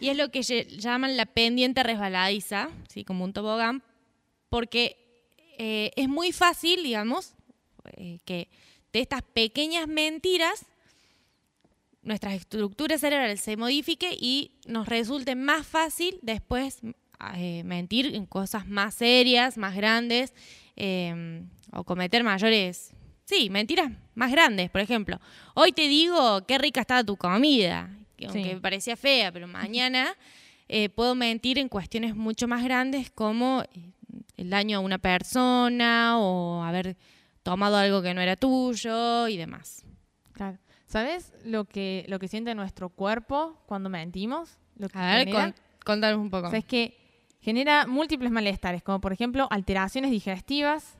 y 0.00 0.08
es 0.08 0.16
lo 0.16 0.30
que 0.30 0.42
llaman 0.42 1.16
la 1.16 1.26
pendiente 1.26 1.82
resbaladiza, 1.82 2.70
¿sí? 2.88 3.04
como 3.04 3.24
un 3.24 3.32
tobogán, 3.32 3.82
porque 4.48 4.96
eh, 5.58 5.90
es 5.96 6.08
muy 6.08 6.32
fácil, 6.32 6.82
digamos, 6.82 7.34
eh, 7.96 8.20
que 8.24 8.48
de 8.92 9.00
estas 9.00 9.22
pequeñas 9.22 9.86
mentiras 9.86 10.66
nuestra 12.06 12.34
estructura 12.34 12.96
cerebral 12.98 13.36
se 13.36 13.56
modifique 13.56 14.16
y 14.18 14.52
nos 14.66 14.88
resulte 14.88 15.34
más 15.34 15.66
fácil 15.66 16.18
después 16.22 16.78
eh, 17.34 17.62
mentir 17.64 18.14
en 18.14 18.26
cosas 18.26 18.66
más 18.66 18.94
serias, 18.94 19.58
más 19.58 19.74
grandes, 19.74 20.32
eh, 20.76 21.42
o 21.72 21.82
cometer 21.84 22.22
mayores, 22.22 22.92
sí, 23.24 23.50
mentiras 23.50 23.90
más 24.14 24.30
grandes. 24.30 24.70
Por 24.70 24.80
ejemplo, 24.80 25.18
hoy 25.54 25.72
te 25.72 25.88
digo 25.88 26.46
qué 26.46 26.58
rica 26.58 26.80
estaba 26.80 27.02
tu 27.02 27.16
comida, 27.16 27.90
que 28.16 28.26
aunque 28.26 28.42
Sí. 28.44 28.54
me 28.54 28.60
parecía 28.60 28.96
fea, 28.96 29.32
pero 29.32 29.48
mañana 29.48 30.14
eh, 30.68 30.88
puedo 30.88 31.14
mentir 31.14 31.58
en 31.58 31.68
cuestiones 31.68 32.14
mucho 32.14 32.46
más 32.46 32.62
grandes 32.62 33.10
como 33.10 33.62
eh, 33.74 33.90
el 34.36 34.50
daño 34.50 34.78
a 34.78 34.80
una 34.80 34.98
persona 34.98 36.18
o 36.20 36.62
haber 36.62 36.96
tomado 37.42 37.76
algo 37.76 38.00
que 38.00 38.14
no 38.14 38.20
era 38.20 38.36
tuyo 38.36 39.26
y 39.28 39.36
demás. 39.36 39.82
¿Sabes 40.86 41.32
lo 41.44 41.64
que, 41.64 42.04
lo 42.08 42.18
que 42.18 42.28
siente 42.28 42.54
nuestro 42.54 42.88
cuerpo 42.90 43.56
cuando 43.66 43.88
mentimos? 43.88 44.58
Lo 44.76 44.88
que 44.88 44.98
A 44.98 45.16
ver, 45.16 45.30
con- 45.30 45.54
contanos 45.84 46.20
un 46.20 46.30
poco. 46.30 46.46
O 46.48 46.50
sea, 46.50 46.58
es 46.58 46.64
que 46.64 46.96
genera 47.40 47.86
múltiples 47.86 48.30
malestares, 48.30 48.82
como 48.82 49.00
por 49.00 49.12
ejemplo 49.12 49.48
alteraciones 49.50 50.10
digestivas, 50.10 50.96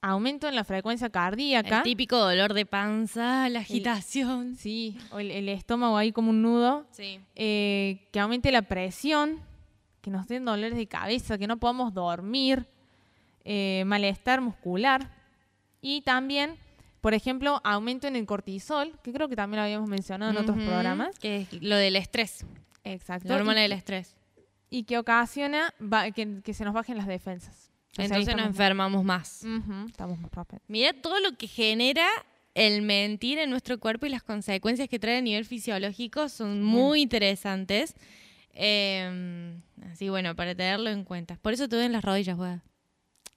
aumento 0.00 0.48
en 0.48 0.54
la 0.54 0.64
frecuencia 0.64 1.10
cardíaca. 1.10 1.78
El 1.78 1.82
típico 1.82 2.16
dolor 2.16 2.54
de 2.54 2.64
panza, 2.64 3.48
la 3.48 3.60
agitación. 3.60 4.54
Sí, 4.56 4.96
o 5.10 5.18
el, 5.18 5.30
el 5.30 5.48
estómago 5.48 5.96
ahí 5.96 6.12
como 6.12 6.30
un 6.30 6.40
nudo. 6.42 6.86
Sí. 6.92 7.20
eh, 7.34 8.08
que 8.12 8.20
aumente 8.20 8.50
la 8.52 8.62
presión, 8.62 9.40
que 10.00 10.10
nos 10.10 10.26
den 10.28 10.44
dolores 10.44 10.76
de 10.76 10.86
cabeza, 10.86 11.36
que 11.36 11.46
no 11.46 11.58
podamos 11.58 11.92
dormir, 11.92 12.66
eh, 13.44 13.82
malestar 13.86 14.40
muscular 14.40 15.10
y 15.80 16.00
también, 16.02 16.56
por 17.00 17.14
ejemplo, 17.14 17.60
aumento 17.64 18.06
en 18.06 18.16
el 18.16 18.26
cortisol, 18.26 18.92
que 19.02 19.12
creo 19.12 19.28
que 19.28 19.36
también 19.36 19.58
lo 19.58 19.64
habíamos 19.64 19.88
mencionado 19.88 20.32
en 20.32 20.38
otros 20.38 20.56
programas. 20.56 21.18
Que 21.18 21.42
es 21.42 21.62
lo 21.62 21.76
del 21.76 21.96
estrés. 21.96 22.44
Exacto. 22.84 23.28
La 23.28 23.36
hormona 23.36 23.60
del 23.60 23.72
estrés. 23.72 24.16
y 24.70 24.84
que 24.84 24.98
ocasiona 24.98 25.72
que, 26.14 26.40
que 26.42 26.54
se 26.54 26.64
nos 26.64 26.74
bajen 26.74 26.96
las 26.96 27.06
defensas. 27.06 27.70
Entonces, 27.96 28.36
nos 28.36 28.46
enfermamos 28.46 29.02
más. 29.04 29.44
Estamos 29.86 30.18
más 30.20 30.30
propensos. 30.30 30.68
Mira 30.68 30.92
todo 30.92 31.18
lo 31.20 31.32
que 31.36 31.48
genera 31.48 32.06
el 32.54 32.82
mentir 32.82 33.38
en 33.38 33.50
nuestro 33.50 33.78
cuerpo 33.78 34.06
y 34.06 34.08
las 34.08 34.22
consecuencias 34.22 34.88
que 34.88 34.98
trae 34.98 35.18
a 35.18 35.20
nivel 35.20 35.44
fisiológico 35.44 36.28
son 36.28 36.62
muy 36.62 37.02
interesantes. 37.02 37.94
Eh, 38.52 39.56
así 39.90 40.08
bueno, 40.08 40.34
para 40.34 40.54
tenerlo 40.54 40.90
en 40.90 41.04
cuenta. 41.04 41.38
Por 41.40 41.52
eso 41.52 41.68
te 41.68 41.76
duelen 41.76 41.92
las 41.92 42.04
rodillas, 42.04 42.36
weá. 42.38 42.62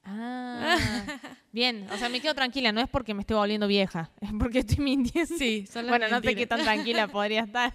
Ah, 0.04 0.78
bien, 1.52 1.88
o 1.92 1.98
sea, 1.98 2.10
me 2.10 2.20
quedo 2.22 2.34
tranquila, 2.34 2.72
no 2.72 2.82
es 2.82 2.90
porque 2.90 3.14
me 3.14 3.22
estoy 3.22 3.38
volviendo 3.38 3.68
vieja, 3.68 4.12
es 4.22 4.32
porque 4.40 4.60
estoy 4.60 4.78
mintiendo. 4.84 5.38
Sí, 5.38 5.66
son 5.68 5.86
las 5.86 5.92
Bueno, 5.92 6.08
no 6.10 6.22
sé 6.22 6.36
qué 6.36 6.48
tan 6.48 6.62
tranquila 6.64 7.08
podría 7.12 7.42
estar. 7.42 7.74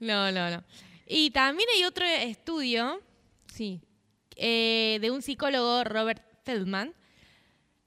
No, 0.00 0.30
no, 0.32 0.50
no. 0.50 0.64
Y 1.06 1.30
también 1.30 1.68
hay 1.74 1.84
otro 1.84 2.04
estudio 2.06 3.00
Sí. 3.52 3.80
eh, 4.36 4.98
de 5.00 5.10
un 5.10 5.22
psicólogo, 5.22 5.84
Robert 5.84 6.22
Feldman, 6.44 6.94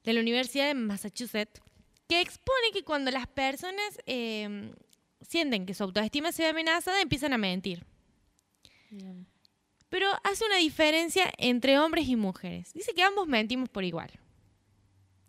de 0.04 0.14
la 0.14 0.20
Universidad 0.20 0.68
de 0.68 0.74
Massachusetts, 0.74 1.62
que 2.08 2.20
expone 2.22 2.72
que 2.74 2.84
cuando 2.84 3.10
las 3.12 3.28
personas 3.28 4.00
eh, 4.06 4.74
sienten 5.22 5.66
que 5.66 5.74
su 5.74 5.84
autoestima 5.84 6.32
se 6.32 6.44
ve 6.44 6.50
amenazada, 6.50 7.02
empiezan 7.02 7.34
a 7.34 7.38
mentir. 7.38 7.86
Pero 9.92 10.08
hace 10.24 10.46
una 10.46 10.56
diferencia 10.56 11.30
entre 11.38 11.78
hombres 11.78 12.08
y 12.08 12.16
mujeres. 12.16 12.72
Dice 12.74 12.94
que 12.94 13.04
ambos 13.04 13.28
mentimos 13.28 13.68
por 13.68 13.84
igual. 13.84 14.10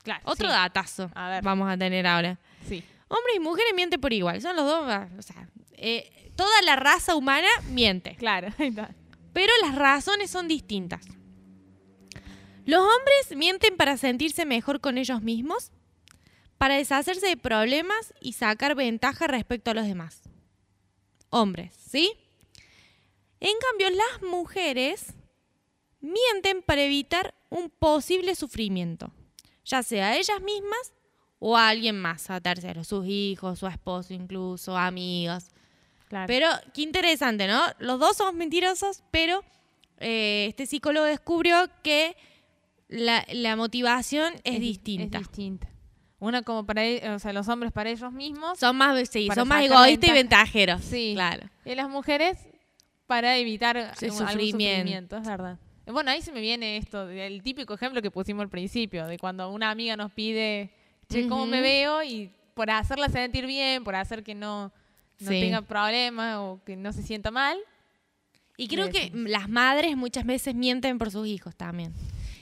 Claro. 0.04 0.20
Otro 0.24 0.46
sí. 0.46 0.52
datazo 0.52 1.10
A 1.16 1.30
ver. 1.30 1.42
vamos 1.42 1.68
a 1.68 1.76
tener 1.76 2.06
ahora. 2.06 2.38
Sí. 2.68 2.84
Hombres 3.08 3.36
y 3.36 3.40
mujeres 3.40 3.72
mienten 3.74 4.00
por 4.00 4.12
igual. 4.12 4.40
Son 4.40 4.54
los 4.54 4.64
dos, 4.64 4.88
o 5.18 5.22
sea, 5.22 5.48
eh, 5.72 6.30
toda 6.36 6.62
la 6.62 6.76
raza 6.76 7.16
humana 7.16 7.48
miente. 7.70 8.14
Claro. 8.14 8.54
Pero 9.32 9.52
las 9.62 9.74
razones 9.74 10.30
son 10.30 10.46
distintas. 10.46 11.04
Los 12.64 12.82
hombres 12.82 13.36
mienten 13.36 13.76
para 13.76 13.96
sentirse 13.96 14.46
mejor 14.46 14.80
con 14.80 14.96
ellos 14.96 15.22
mismos, 15.22 15.72
para 16.56 16.76
deshacerse 16.76 17.26
de 17.26 17.36
problemas 17.36 18.14
y 18.20 18.34
sacar 18.34 18.76
ventaja 18.76 19.26
respecto 19.26 19.72
a 19.72 19.74
los 19.74 19.86
demás. 19.86 20.22
Hombres, 21.30 21.74
¿sí? 21.74 22.12
En 23.44 23.54
cambio, 23.58 23.90
las 23.90 24.22
mujeres 24.30 25.14
mienten 26.00 26.62
para 26.62 26.82
evitar 26.82 27.34
un 27.50 27.70
posible 27.70 28.34
sufrimiento, 28.34 29.10
ya 29.64 29.82
sea 29.82 30.08
a 30.08 30.16
ellas 30.16 30.40
mismas 30.42 30.92
o 31.38 31.56
a 31.56 31.68
alguien 31.68 31.98
más, 32.00 32.30
a 32.30 32.40
terceros, 32.40 32.86
sus 32.86 33.04
hijos, 33.06 33.58
su 33.58 33.66
esposo 33.66 34.14
incluso, 34.14 34.76
amigos. 34.76 35.48
Claro. 36.08 36.26
Pero 36.28 36.46
qué 36.72 36.82
interesante, 36.82 37.46
¿no? 37.48 37.60
Los 37.80 37.98
dos 37.98 38.16
somos 38.16 38.34
mentirosos, 38.34 39.02
pero 39.10 39.42
eh, 39.98 40.46
este 40.48 40.66
psicólogo 40.66 41.06
descubrió 41.06 41.68
que 41.82 42.16
la, 42.88 43.26
la 43.32 43.56
motivación 43.56 44.34
es, 44.44 44.54
di- 44.54 44.68
distinta. 44.68 45.18
Es 45.18 45.24
distinta. 45.28 45.68
Una 46.20 46.42
como 46.42 46.64
para 46.64 46.84
e- 46.84 47.10
o 47.10 47.18
sea, 47.18 47.32
los 47.32 47.48
hombres 47.48 47.72
para 47.72 47.90
ellos 47.90 48.12
mismos 48.12 48.58
son 48.60 48.76
más, 48.76 49.08
sí, 49.08 49.28
son 49.34 49.48
más 49.48 49.64
egoístas 49.64 50.10
y 50.10 50.12
ventajeros. 50.12 50.80
Sí. 50.82 51.12
Claro. 51.14 51.48
y 51.64 51.74
las 51.74 51.88
mujeres 51.88 52.38
para 53.12 53.36
evitar 53.36 53.92
Sí, 53.98 54.06
algún- 54.06 54.18
sufrimiento. 54.20 54.76
sufrimiento, 54.78 55.16
es 55.18 55.26
verdad. 55.26 55.58
Bueno, 55.86 56.10
ahí 56.10 56.22
se 56.22 56.32
me 56.32 56.40
viene 56.40 56.78
esto, 56.78 57.10
el 57.10 57.42
típico 57.42 57.74
ejemplo 57.74 58.00
que 58.00 58.10
pusimos 58.10 58.42
al 58.42 58.48
principio, 58.48 59.06
de 59.06 59.18
cuando 59.18 59.50
una 59.50 59.70
amiga 59.70 59.96
nos 59.96 60.10
pide, 60.12 60.70
che, 61.10 61.28
¿cómo 61.28 61.44
me 61.44 61.60
veo? 61.60 62.02
Y 62.02 62.30
por 62.54 62.70
hacerla 62.70 63.08
sentir 63.10 63.44
bien, 63.46 63.84
por 63.84 63.94
hacer 63.96 64.22
que 64.22 64.34
no, 64.34 64.72
no 65.20 65.28
Sí. 65.30 65.40
tenga 65.40 65.60
problemas 65.60 66.36
o 66.38 66.60
que 66.64 66.74
no 66.76 66.92
se 66.92 67.02
sienta 67.02 67.30
mal. 67.30 67.58
Y 68.56 68.68
creo 68.68 68.88
que 68.90 69.10
las 69.12 69.48
madres 69.48 69.94
muchas 69.96 70.24
veces 70.24 70.54
mienten 70.54 70.96
por 70.98 71.10
sus 71.10 71.26
hijos 71.26 71.54
también. 71.54 71.92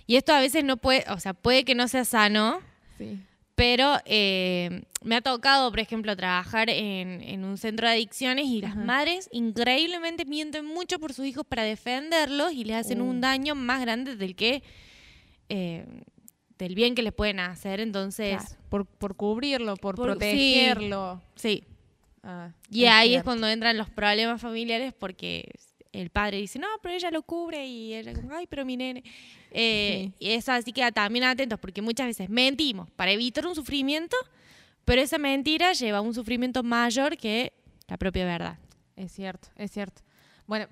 Y 0.06 0.16
esto 0.16 0.32
a 0.32 0.40
veces 0.40 0.62
no 0.62 0.76
puede, 0.76 1.04
o 1.10 1.18
sea, 1.18 1.32
puede 1.34 1.64
que 1.64 1.74
no 1.74 1.88
sea 1.88 2.04
sano, 2.04 2.60
Sí. 2.98 3.18
Pero 3.60 3.98
eh, 4.06 4.84
me 5.04 5.16
ha 5.16 5.20
tocado, 5.20 5.68
por 5.70 5.80
ejemplo, 5.80 6.16
trabajar 6.16 6.70
en, 6.70 7.20
en 7.20 7.44
un 7.44 7.58
centro 7.58 7.86
de 7.86 7.92
adicciones 7.92 8.46
y 8.46 8.62
las 8.62 8.70
Ajá. 8.72 8.80
madres 8.84 9.28
increíblemente 9.32 10.24
mienten 10.24 10.64
mucho 10.64 10.98
por 10.98 11.12
sus 11.12 11.26
hijos 11.26 11.44
para 11.46 11.62
defenderlos 11.62 12.52
y 12.54 12.64
les 12.64 12.76
hacen 12.76 13.02
Uh. 13.02 13.04
un 13.04 13.20
daño 13.20 13.54
más 13.54 13.82
grande 13.82 14.16
del 14.16 14.34
que 14.34 14.62
eh, 15.50 15.84
del 16.56 16.74
bien 16.74 16.94
que 16.94 17.02
les 17.02 17.12
pueden 17.12 17.38
hacer. 17.40 17.80
Entonces, 17.80 18.38
Claro, 18.38 18.56
Por, 18.70 18.86
por 18.86 19.14
cubrirlo, 19.16 19.76
por, 19.76 19.94
protegerlo. 19.94 21.20
sí. 21.34 21.62
Ah, 22.22 22.52
Y 22.70 22.86
ahí 22.86 23.14
es 23.14 23.22
cuando 23.24 23.46
entran 23.46 23.76
los 23.76 23.90
problemas 23.90 24.40
familiares 24.40 24.94
porque 24.98 25.50
el 25.92 26.10
padre 26.10 26.38
dice, 26.38 26.58
no, 26.58 26.68
pero 26.82 26.94
ella 26.94 27.10
lo 27.10 27.22
cubre 27.22 27.66
y 27.66 27.94
ella 27.94 28.12
como, 28.14 28.34
ay, 28.34 28.46
pero 28.46 28.64
mi 28.64 28.76
nene. 28.76 29.02
Eh, 29.50 30.12
Y 30.18 30.30
eso 30.30 30.52
así 30.52 30.72
que 30.72 30.90
también 30.92 31.24
atentos 31.24 31.58
porque 31.58 31.82
muchas 31.82 32.06
veces 32.06 32.28
mentimos 32.30 32.88
para 32.92 33.10
evitar 33.10 33.46
un 33.46 33.54
sufrimiento, 33.54 34.16
pero 34.84 35.02
esa 35.02 35.18
mentira 35.18 35.72
lleva 35.72 35.98
a 35.98 36.00
un 36.00 36.14
sufrimiento 36.14 36.62
mayor 36.62 37.16
que 37.16 37.52
la 37.88 37.96
propia 37.96 38.24
verdad. 38.24 38.58
Es 38.96 39.12
cierto, 39.12 39.48
es 39.56 39.70
cierto. 39.72 40.02
Bueno, 40.46 40.68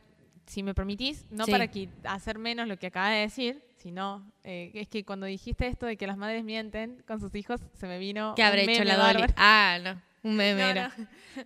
si 0.47 0.63
me 0.63 0.75
permitís, 0.75 1.27
no 1.31 1.45
Sí. 1.47 1.51
para 1.51 1.69
hacer 2.15 2.39
menos 2.39 2.69
lo 2.69 2.77
que 2.79 2.87
acaba 2.87 3.11
de 3.11 3.21
decir, 3.21 3.63
sino 3.77 4.31
eh, 4.45 4.71
es 4.75 4.89
que 4.89 5.05
cuando 5.05 5.27
dijiste 5.27 5.67
esto 5.67 5.87
de 5.87 5.97
que 5.97 6.07
las 6.07 6.17
madres 6.17 6.43
mienten 6.45 7.03
con 7.07 7.21
sus 7.21 7.35
hijos, 7.35 7.61
se 7.75 7.87
me 7.87 7.99
vino 7.99 8.35
¿Qué 8.37 8.43
un 8.43 8.49
habrá 8.49 8.63
hecho 8.63 8.85
la 8.85 8.97
Dolly? 8.97 9.25
Ah, 9.37 9.79
no, 9.83 10.01
un 10.23 10.37
meme 10.37 10.75
no. 10.75 10.91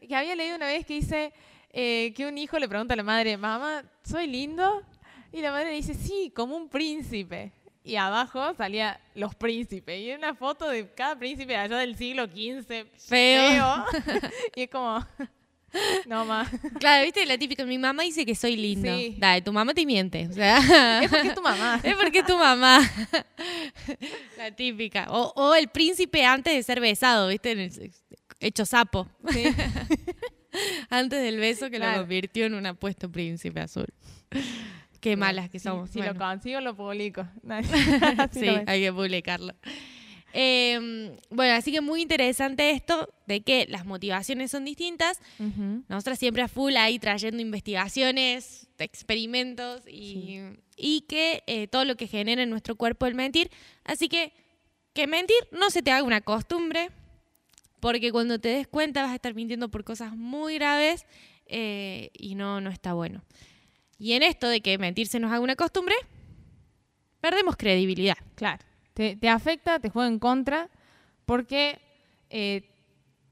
Que 0.09 0.15
había 0.17 0.35
leído 0.37 0.57
una 0.57 0.67
vez 0.67 0.87
que 0.87 0.95
dice 0.95 1.33
eh, 1.73 2.13
que 2.15 2.27
un 2.27 2.37
hijo 2.39 2.59
le 2.59 2.69
pregunta 2.69 2.95
a 2.95 2.97
la 2.97 3.03
madre, 3.03 3.37
mamá, 3.37 3.83
¿soy 4.05 4.27
lindo? 4.27 4.83
Y 5.33 5.41
la 5.41 5.51
madre 5.51 5.71
dice, 5.71 5.95
sí, 5.95 6.31
como 6.35 6.57
un 6.57 6.69
príncipe. 6.69 7.53
Y 7.85 7.97
abajo 7.97 8.55
salía 8.55 9.01
los 9.15 9.35
príncipes. 9.35 9.99
Y 10.01 10.11
era 10.11 10.19
una 10.19 10.35
foto 10.35 10.69
de 10.69 10.89
cada 10.93 11.19
príncipe 11.19 11.57
allá 11.57 11.79
del 11.79 11.97
siglo 11.97 12.27
XV. 12.27 12.87
Feo. 13.09 13.85
y 14.55 14.63
es 14.63 14.71
como, 14.71 15.05
no 16.07 16.25
más. 16.25 16.49
Claro, 16.79 17.05
viste 17.05 17.25
la 17.27 17.39
típica, 17.39 17.65
mi 17.65 17.79
mamá 17.79 18.03
dice 18.03 18.25
que 18.27 18.35
soy 18.35 18.57
lindo. 18.57 18.95
Sí. 18.97 19.17
Dale, 19.19 19.43
tu 19.43 19.53
mamá 19.53 19.73
te 19.75 19.87
miente. 19.87 20.29
O 20.29 20.33
sea, 20.33 21.03
Es 21.03 21.11
porque 21.11 21.29
es 21.29 21.35
tu 21.35 21.43
mamá. 21.43 21.81
Es 21.83 21.95
porque 21.97 22.19
es 22.19 22.27
tu 22.27 22.37
mamá. 22.37 22.81
La 24.37 24.51
típica. 24.55 25.07
O, 25.11 25.33
o 25.35 25.55
el 25.55 25.69
príncipe 25.69 26.25
antes 26.25 26.55
de 26.55 26.63
ser 26.63 26.81
besado, 26.81 27.29
¿viste? 27.29 27.71
Hecho 28.39 28.67
sapo. 28.67 29.09
Sí. 29.33 29.45
Antes 30.91 31.23
del 31.23 31.39
beso 31.39 31.71
que 31.71 31.79
lo 31.79 31.85
Claro. 31.87 32.01
convirtió 32.01 32.47
en 32.47 32.55
un 32.55 32.67
apuesto 32.67 33.11
príncipe 33.11 33.61
azul. 33.61 33.87
Qué 35.01 35.17
malas 35.17 35.51
que 35.51 35.59
somos. 35.59 35.91
Si, 35.91 35.99
lo 35.99 36.05
Bueno, 36.05 36.21
consigo, 36.21 36.61
lo 36.61 36.77
publico. 36.77 37.27
Sí, 38.33 38.47
lo 38.47 38.63
hay 38.67 38.83
que 38.83 38.93
publicarlo. 38.93 39.55
Eh, 40.35 41.19
bueno, 41.29 41.55
así 41.55 41.73
que 41.73 41.81
muy 41.81 42.01
interesante 42.03 42.71
esto 42.71 43.13
de 43.27 43.43
que 43.43 43.67
las 43.69 43.85
motivaciones 43.85 44.51
son 44.53 44.65
distintas. 44.65 45.21
Nosotras 45.89 46.19
siempre 46.19 46.43
a 46.43 46.49
full 46.49 46.77
ahí 46.77 46.99
trayendo 46.99 47.43
investigaciones, 47.43 48.69
experimentos 48.79 49.83
y, 49.89 50.39
y 50.77 51.03
que 51.03 51.43
eh, 51.47 51.67
todo 51.67 51.85
lo 51.85 51.97
que 51.97 52.07
genera 52.07 52.43
en 52.43 52.51
nuestro 52.51 52.77
cuerpo 52.77 53.07
el 53.07 53.15
mentir. 53.15 53.51
Así 53.85 54.09
que 54.09 54.33
que 54.95 55.07
mentir 55.07 55.37
no 55.51 55.71
se 55.71 55.83
te 55.83 55.91
haga 55.91 56.03
una 56.05 56.21
costumbre, 56.21 56.91
porque 57.83 58.13
cuando 58.13 58.39
te 58.39 58.49
des 58.51 58.69
cuenta 58.69 59.03
vas 59.03 59.11
a 59.11 59.17
estar 59.17 59.35
mintiendo 59.35 59.69
por 59.69 59.83
cosas 59.83 60.17
muy 60.17 60.55
graves 60.55 61.05
eh, 61.47 62.11
y 62.15 62.37
no, 62.37 62.61
no 62.61 62.71
está 62.71 62.93
bueno. 62.93 63.25
Y 63.99 64.13
en 64.13 64.23
esto 64.23 64.47
de 64.47 64.61
que 64.61 64.79
mentir 64.79 65.09
se 65.09 65.19
nos 65.19 65.33
haga 65.33 65.41
una 65.41 65.57
costumbre, 65.57 65.97
perdemos 67.21 67.57
credibilidad. 67.57 68.17
Claro. 68.37 68.65
Te, 68.95 69.17
te 69.17 69.29
afecta, 69.29 69.81
te 69.81 69.91
juega 69.91 70.07
en 70.07 70.21
contra, 70.21 70.71
porque 71.27 71.81
eh, 72.31 72.71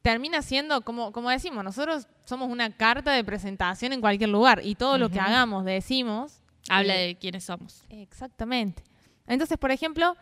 termina 0.03 0.43
siendo, 0.43 0.81
como, 0.81 1.13
como 1.13 1.31
decimos, 1.31 1.63
nosotros 1.63 2.09
somos 2.25 2.51
una 2.51 2.77
carta 2.77 3.13
de 3.13 3.23
presentación 3.23 3.93
en 3.93 4.01
cualquier 4.01 4.31
lugar 4.31 4.63
y 4.65 4.75
todo 4.75 4.99
lo 4.99 5.11
que 5.11 5.21
hagamos, 5.21 5.65
decimos. 5.65 6.43
Habla 6.69 7.01
eh, 7.01 7.07
de 7.07 7.15
quiénes 7.15 7.45
somos. 7.45 7.85
Exactamente. 7.89 8.83
Entonces, 9.29 9.59
por 9.59 9.71
ejemplo, 9.71 10.17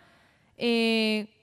eh, 0.58 1.37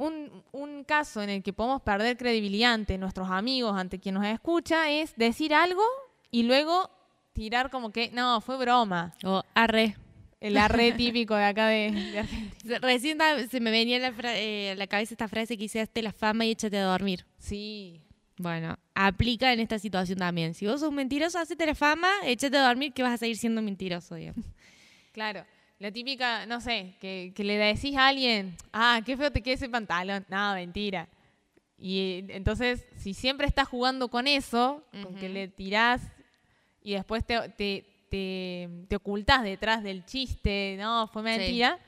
un, 0.00 0.42
un 0.52 0.84
caso 0.84 1.22
en 1.22 1.30
el 1.30 1.42
que 1.42 1.52
podemos 1.52 1.82
perder 1.82 2.16
credibilidad 2.16 2.72
ante 2.72 2.96
nuestros 2.98 3.28
amigos, 3.30 3.76
ante 3.76 4.00
quien 4.00 4.14
nos 4.14 4.24
escucha, 4.26 4.90
es 4.90 5.14
decir 5.16 5.54
algo 5.54 5.82
y 6.30 6.44
luego 6.44 6.90
tirar 7.32 7.70
como 7.70 7.92
que, 7.92 8.10
no, 8.10 8.40
fue 8.40 8.56
broma. 8.56 9.14
O 9.24 9.42
arre. 9.54 9.96
El 10.40 10.56
arre 10.56 10.92
típico 10.96 11.34
de 11.34 11.44
acá 11.44 11.68
de, 11.68 11.90
de 11.90 12.18
Argentina. 12.18 12.78
Recién 12.82 13.18
se 13.50 13.60
me 13.60 13.70
venía 13.70 13.98
a 13.98 14.10
la, 14.10 14.38
eh, 14.38 14.74
la 14.76 14.86
cabeza 14.86 15.14
esta 15.14 15.28
frase 15.28 15.56
que 15.56 15.64
dice, 15.64 15.80
hazte 15.80 16.02
la 16.02 16.12
fama 16.12 16.46
y 16.46 16.52
échate 16.52 16.78
a 16.78 16.84
dormir. 16.84 17.26
Sí, 17.38 18.00
Bueno, 18.38 18.78
aplica 18.94 19.52
en 19.52 19.60
esta 19.60 19.78
situación 19.78 20.18
también. 20.18 20.54
Si 20.54 20.66
vos 20.66 20.80
sos 20.80 20.92
mentiroso, 20.92 21.38
hacete 21.38 21.66
la 21.66 21.74
fama, 21.74 22.08
échate 22.24 22.56
a 22.56 22.66
dormir 22.66 22.94
que 22.94 23.02
vas 23.02 23.12
a 23.12 23.18
seguir 23.18 23.36
siendo 23.36 23.60
mentiroso, 23.60 24.14
digamos. 24.14 24.46
claro. 25.12 25.44
La 25.80 25.90
típica, 25.90 26.44
no 26.44 26.60
sé, 26.60 26.94
que, 27.00 27.32
que 27.34 27.42
le 27.42 27.56
decís 27.56 27.96
a 27.96 28.08
alguien, 28.08 28.54
ah, 28.70 29.00
qué 29.04 29.16
feo 29.16 29.32
te 29.32 29.42
queda 29.42 29.54
ese 29.54 29.70
pantalón. 29.70 30.26
No, 30.28 30.52
mentira. 30.52 31.08
Y 31.78 32.00
eh, 32.00 32.26
entonces, 32.36 32.86
si 32.98 33.14
siempre 33.14 33.46
estás 33.46 33.66
jugando 33.66 34.08
con 34.08 34.26
eso, 34.26 34.84
con 35.02 35.14
que 35.14 35.30
le 35.30 35.48
tirás 35.48 36.02
y 36.82 36.92
después 36.92 37.24
te, 37.24 37.48
te, 37.48 37.86
te, 38.10 38.68
te 38.88 38.96
ocultás 38.96 39.42
detrás 39.42 39.82
del 39.82 40.04
chiste, 40.04 40.76
no, 40.78 41.08
fue 41.08 41.22
mentira, 41.22 41.78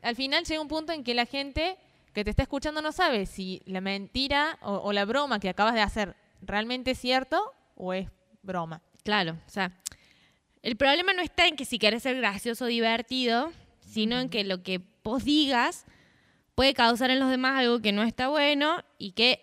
al 0.00 0.16
final 0.16 0.44
llega 0.44 0.62
un 0.62 0.68
punto 0.68 0.94
en 0.94 1.04
que 1.04 1.12
la 1.12 1.26
gente 1.26 1.76
que 2.14 2.24
te 2.24 2.30
está 2.30 2.44
escuchando 2.44 2.80
no 2.80 2.90
sabe 2.90 3.26
si 3.26 3.60
la 3.66 3.82
mentira 3.82 4.58
o, 4.62 4.76
o 4.76 4.94
la 4.94 5.04
broma 5.04 5.40
que 5.40 5.50
acabas 5.50 5.74
de 5.74 5.82
hacer 5.82 6.16
realmente 6.40 6.92
es 6.92 6.98
cierto 6.98 7.52
o 7.74 7.92
es 7.92 8.08
broma. 8.40 8.80
Claro, 9.04 9.36
o 9.46 9.50
sea, 9.50 9.78
el 10.62 10.76
problema 10.76 11.12
no 11.12 11.22
está 11.22 11.46
en 11.46 11.56
que 11.56 11.64
si 11.64 11.78
querés 11.78 12.02
ser 12.04 12.16
gracioso 12.16 12.64
o 12.64 12.68
divertido, 12.68 13.52
sino 13.80 14.20
en 14.20 14.28
que 14.28 14.44
lo 14.44 14.62
que 14.62 14.80
vos 15.04 15.24
digas 15.24 15.84
puede 16.54 16.74
causar 16.74 17.10
en 17.10 17.18
los 17.18 17.30
demás 17.30 17.58
algo 17.58 17.80
que 17.80 17.92
no 17.92 18.02
está 18.02 18.28
bueno 18.28 18.82
y 18.98 19.12
que, 19.12 19.40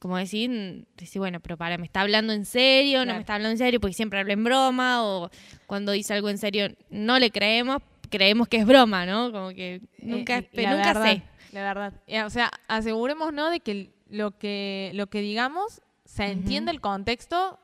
como 0.00 0.16
decir, 0.16 0.86
decir 0.96 1.18
bueno, 1.20 1.40
pero 1.40 1.56
para, 1.56 1.76
¿me 1.78 1.84
está 1.84 2.00
hablando 2.02 2.32
en 2.32 2.44
serio? 2.44 3.00
¿No 3.00 3.04
Claro. 3.04 3.16
me 3.18 3.20
está 3.20 3.34
hablando 3.34 3.50
en 3.52 3.58
serio? 3.58 3.80
Porque 3.80 3.94
siempre 3.94 4.20
habla 4.20 4.32
en 4.32 4.44
broma 4.44 5.04
o 5.04 5.30
cuando 5.66 5.92
dice 5.92 6.14
algo 6.14 6.28
en 6.30 6.38
serio 6.38 6.68
no 6.90 7.18
le 7.18 7.30
creemos, 7.30 7.78
creemos 8.08 8.48
que 8.48 8.58
es 8.58 8.66
broma, 8.66 9.04
¿no? 9.06 9.32
Como 9.32 9.50
que 9.50 9.80
nunca, 9.98 10.38
Eh, 10.38 10.48
nunca 10.54 10.92
verdad, 10.94 11.02
sé. 11.04 11.22
La 11.52 11.62
verdad. 11.62 11.92
Eh, 12.06 12.22
O 12.22 12.30
sea, 12.30 12.50
asegurémonos 12.68 13.50
de 13.50 13.60
que 13.60 13.90
lo 14.08 14.38
que 14.38 14.90
lo 14.94 15.06
que 15.08 15.20
digamos 15.20 15.82
se 16.04 16.24
entiende 16.26 16.70
el 16.70 16.80
contexto 16.80 17.58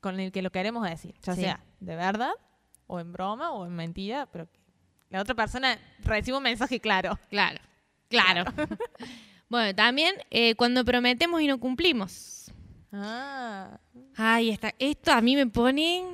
con 0.00 0.18
el 0.20 0.32
que 0.32 0.42
lo 0.42 0.50
queremos 0.50 0.88
decir, 0.88 1.14
ya 1.22 1.34
Sí. 1.34 1.42
sea 1.42 1.64
de 1.80 1.96
verdad 1.96 2.32
o 2.86 3.00
en 3.00 3.12
broma 3.12 3.52
o 3.52 3.66
en 3.66 3.72
mentira, 3.74 4.26
pero 4.32 4.50
que 4.50 4.58
la 5.10 5.20
otra 5.20 5.34
persona 5.34 5.78
reciba 6.04 6.36
un 6.38 6.42
mensaje 6.44 6.80
claro. 6.80 7.18
Claro, 7.30 7.58
claro. 8.08 8.44
bueno, 9.48 9.74
también 9.74 10.14
eh, 10.30 10.54
cuando 10.56 10.84
prometemos 10.84 11.40
y 11.42 11.46
no 11.46 11.58
cumplimos. 11.58 12.52
Ah, 12.92 13.78
Ay, 14.16 14.50
esta, 14.50 14.74
esto 14.78 15.12
a 15.12 15.20
mí 15.20 15.36
me 15.36 15.46
pone... 15.46 16.04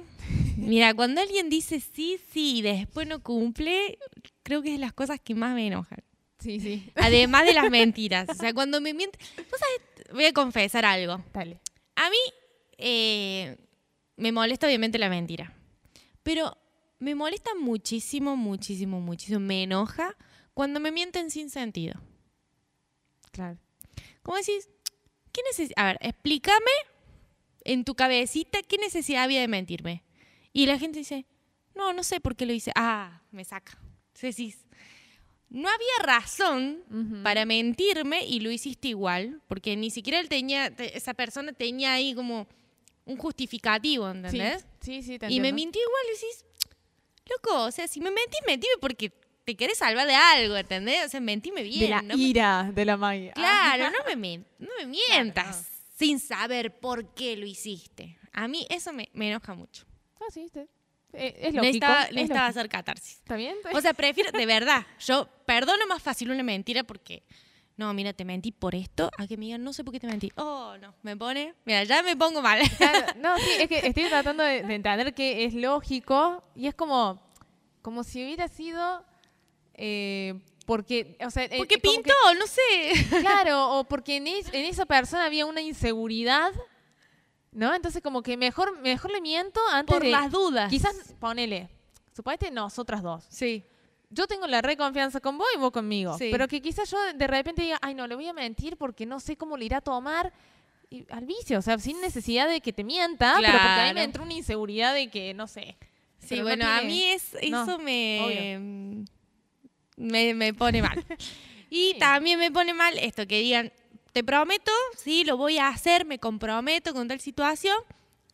Mira, 0.56 0.94
cuando 0.94 1.20
alguien 1.20 1.48
dice 1.50 1.80
sí, 1.80 2.18
sí 2.32 2.58
y 2.58 2.62
después 2.62 3.06
no 3.06 3.22
cumple, 3.22 3.98
creo 4.42 4.62
que 4.62 4.68
es 4.68 4.74
de 4.74 4.80
las 4.80 4.92
cosas 4.94 5.20
que 5.20 5.34
más 5.34 5.54
me 5.54 5.66
enojan. 5.66 5.98
sí, 6.38 6.60
sí. 6.60 6.90
Además 6.96 7.44
de 7.46 7.52
las 7.54 7.70
mentiras. 7.70 8.28
O 8.28 8.34
sea, 8.34 8.52
cuando 8.54 8.80
me 8.80 8.94
mienten... 8.94 9.20
Voy 10.12 10.24
a 10.24 10.32
confesar 10.32 10.84
algo. 10.84 11.22
Dale. 11.32 11.60
A 11.96 12.08
mí 12.10 12.16
eh, 12.78 13.56
me 14.16 14.32
molesta 14.32 14.66
obviamente 14.66 14.98
la 14.98 15.08
mentira. 15.08 15.52
Pero 16.22 16.56
me 16.98 17.14
molesta 17.14 17.50
muchísimo, 17.54 18.36
muchísimo, 18.36 19.00
muchísimo. 19.00 19.40
Me 19.40 19.62
enoja 19.62 20.16
cuando 20.54 20.80
me 20.80 20.90
mienten 20.90 21.30
sin 21.30 21.50
sentido. 21.50 22.00
Claro. 23.32 23.58
¿Cómo 24.22 24.36
decís? 24.38 24.68
¿Qué 25.32 25.42
neces 25.42 25.72
A 25.76 25.84
ver, 25.86 25.98
explícame 26.00 26.70
en 27.64 27.84
tu 27.84 27.94
cabecita 27.94 28.62
qué 28.62 28.78
necesidad 28.78 29.24
había 29.24 29.40
de 29.40 29.48
mentirme. 29.48 30.02
Y 30.52 30.66
la 30.66 30.78
gente 30.78 31.00
dice, 31.00 31.26
no, 31.74 31.92
no 31.92 32.02
sé 32.02 32.20
por 32.20 32.34
qué 32.36 32.46
lo 32.46 32.52
hice. 32.54 32.72
Ah, 32.74 33.22
me 33.30 33.44
saca. 33.44 33.78
Decís, 34.20 34.64
no 35.50 35.68
había 35.68 35.86
razón 36.02 37.20
para 37.22 37.44
mentirme 37.44 38.24
y 38.24 38.40
lo 38.40 38.50
hiciste 38.50 38.88
igual, 38.88 39.42
porque 39.46 39.76
ni 39.76 39.90
siquiera 39.90 40.18
él 40.18 40.28
tenía, 40.30 40.74
te- 40.74 40.96
esa 40.96 41.12
persona 41.12 41.52
tenía 41.52 41.92
ahí 41.92 42.14
como 42.14 42.48
un 43.06 43.16
justificativo, 43.16 44.10
Sí, 44.10 44.16
¿entendés? 44.18 44.66
sí, 44.82 45.02
sí, 45.02 45.18
te 45.18 45.32
Y 45.32 45.40
me 45.40 45.52
mintió 45.52 45.80
igual 45.80 46.02
y 46.08 46.12
decís, 46.14 46.44
loco, 47.30 47.64
o 47.64 47.70
sea, 47.70 47.88
si 47.88 48.00
me 48.00 48.10
mentís, 48.10 48.40
mentime 48.46 48.74
porque 48.80 49.10
te 49.44 49.56
querés 49.56 49.78
salvar 49.78 50.06
de 50.06 50.14
algo, 50.14 50.56
¿entendés? 50.56 51.06
O 51.06 51.08
sea, 51.08 51.20
mentime 51.20 51.62
bien. 51.62 51.80
de 51.80 51.88
la 51.88 52.02
no 52.02 52.16
me- 52.16 52.22
ira 52.22 52.70
de 52.74 52.84
la 52.84 52.96
magia. 52.96 53.32
Claro, 53.32 53.90
no 53.96 54.04
me, 54.06 54.16
men- 54.16 54.46
no 54.58 54.68
me 54.78 54.86
mientas 54.86 55.46
Claro, 55.56 55.66
sin 55.96 56.18
saber 56.20 56.78
por 56.78 57.14
qué 57.14 57.36
lo 57.36 57.46
hiciste. 57.46 58.18
A 58.32 58.48
mí 58.48 58.66
eso 58.68 58.92
me, 58.92 59.08
me 59.12 59.30
enoja 59.30 59.54
mucho. 59.54 59.84
Ah, 60.20 60.24
sí, 60.32 60.48
te- 60.52 60.68
Eh, 61.12 61.34
es 61.48 61.54
lógico. 61.54 61.86
necesitaba, 61.86 62.46
hacer 62.46 62.68
catarsis. 62.68 63.18
¿Está 63.18 63.36
bien? 63.36 63.56
O 63.72 63.80
sea, 63.80 63.94
prefiero, 63.94 64.30
de 64.32 64.44
verdad, 64.46 64.84
yo 64.98 65.28
perdono 65.46 65.86
más 65.86 66.02
fácil 66.02 66.30
una 66.30 66.42
mentira 66.42 66.82
porque, 66.82 67.22
no, 67.76 67.92
mira, 67.94 68.12
te 68.12 68.24
mentí 68.24 68.52
por 68.52 68.74
esto, 68.74 69.10
a 69.18 69.26
que 69.26 69.36
me 69.36 69.46
digan, 69.46 69.62
no 69.62 69.72
sé 69.72 69.84
por 69.84 69.92
qué 69.92 70.00
te 70.00 70.06
mentí. 70.06 70.32
Oh, 70.36 70.74
no, 70.80 70.94
me 71.02 71.16
pone, 71.16 71.54
mira, 71.64 71.84
ya 71.84 72.02
me 72.02 72.16
pongo 72.16 72.40
mal. 72.42 72.58
Claro, 72.78 73.06
no, 73.18 73.36
sí, 73.38 73.50
es 73.60 73.68
que 73.68 73.86
estoy 73.86 74.04
tratando 74.08 74.42
de, 74.42 74.62
de 74.62 74.74
entender 74.74 75.14
que 75.14 75.44
es 75.44 75.54
lógico 75.54 76.42
y 76.54 76.66
es 76.68 76.74
como, 76.74 77.20
como 77.82 78.02
si 78.04 78.22
hubiera 78.24 78.48
sido 78.48 79.04
eh, 79.74 80.40
porque, 80.64 81.16
o 81.24 81.30
sea, 81.30 81.44
eh, 81.44 81.58
Porque 81.58 81.80
como 81.80 81.94
pintó, 81.94 82.12
que- 82.32 82.38
no 82.38 82.46
sé. 82.46 83.20
claro, 83.20 83.78
o 83.78 83.84
porque 83.84 84.16
en, 84.16 84.26
es- 84.26 84.52
en 84.52 84.64
esa 84.64 84.86
persona 84.86 85.26
había 85.26 85.46
una 85.46 85.60
inseguridad, 85.60 86.52
¿no? 87.52 87.72
Entonces 87.74 88.02
como 88.02 88.22
que 88.22 88.36
mejor, 88.36 88.78
mejor 88.80 89.10
le 89.12 89.20
miento 89.20 89.60
antes 89.70 89.94
Por 89.94 90.02
de, 90.02 90.10
las 90.10 90.30
dudas. 90.30 90.70
quizás 90.70 91.14
ponele, 91.20 91.68
suponete 92.14 92.50
nosotras 92.50 93.02
dos. 93.02 93.24
Sí. 93.28 93.64
Yo 94.10 94.26
tengo 94.26 94.46
la 94.46 94.62
reconfianza 94.62 95.20
con 95.20 95.36
vos 95.38 95.48
y 95.54 95.58
vos 95.58 95.72
conmigo. 95.72 96.16
Sí. 96.18 96.28
Pero 96.30 96.46
que 96.48 96.62
quizás 96.62 96.90
yo 96.90 96.98
de 97.14 97.26
repente 97.26 97.62
diga, 97.62 97.78
ay, 97.82 97.94
no, 97.94 98.06
le 98.06 98.14
voy 98.14 98.28
a 98.28 98.32
mentir 98.32 98.76
porque 98.76 99.04
no 99.06 99.18
sé 99.20 99.36
cómo 99.36 99.56
le 99.56 99.64
irá 99.64 99.78
a 99.78 99.80
tomar. 99.80 100.32
Y 100.88 101.04
al 101.10 101.26
vicio, 101.26 101.58
o 101.58 101.62
sea, 101.62 101.78
sin 101.78 102.00
necesidad 102.00 102.48
de 102.48 102.60
que 102.60 102.72
te 102.72 102.84
mienta, 102.84 103.34
pero 103.40 103.52
porque 103.52 103.66
a 103.80 103.88
mí 103.88 103.94
me 103.94 104.04
entró 104.04 104.22
una 104.22 104.34
inseguridad 104.34 104.94
de 104.94 105.08
que, 105.08 105.34
no 105.34 105.48
sé. 105.48 105.76
Sí, 106.20 106.36
no 106.36 106.44
bueno, 106.44 106.66
a 106.66 106.80
mí 106.82 107.02
es, 107.04 107.36
no, 107.50 107.62
eso 107.64 107.78
me, 107.78 109.04
me, 109.96 110.34
me 110.34 110.54
pone 110.54 110.82
mal. 110.82 111.04
Y 111.68 111.94
Sí. 111.94 111.98
también 111.98 112.38
me 112.38 112.52
pone 112.52 112.72
mal 112.74 112.96
esto, 112.96 113.26
que 113.26 113.40
digan, 113.40 113.72
te 114.12 114.22
prometo, 114.22 114.70
sí, 114.96 115.24
lo 115.24 115.36
voy 115.36 115.58
a 115.58 115.66
hacer, 115.66 116.04
me 116.06 116.20
comprometo 116.20 116.94
con 116.94 117.08
tal 117.08 117.18
situación, 117.18 117.76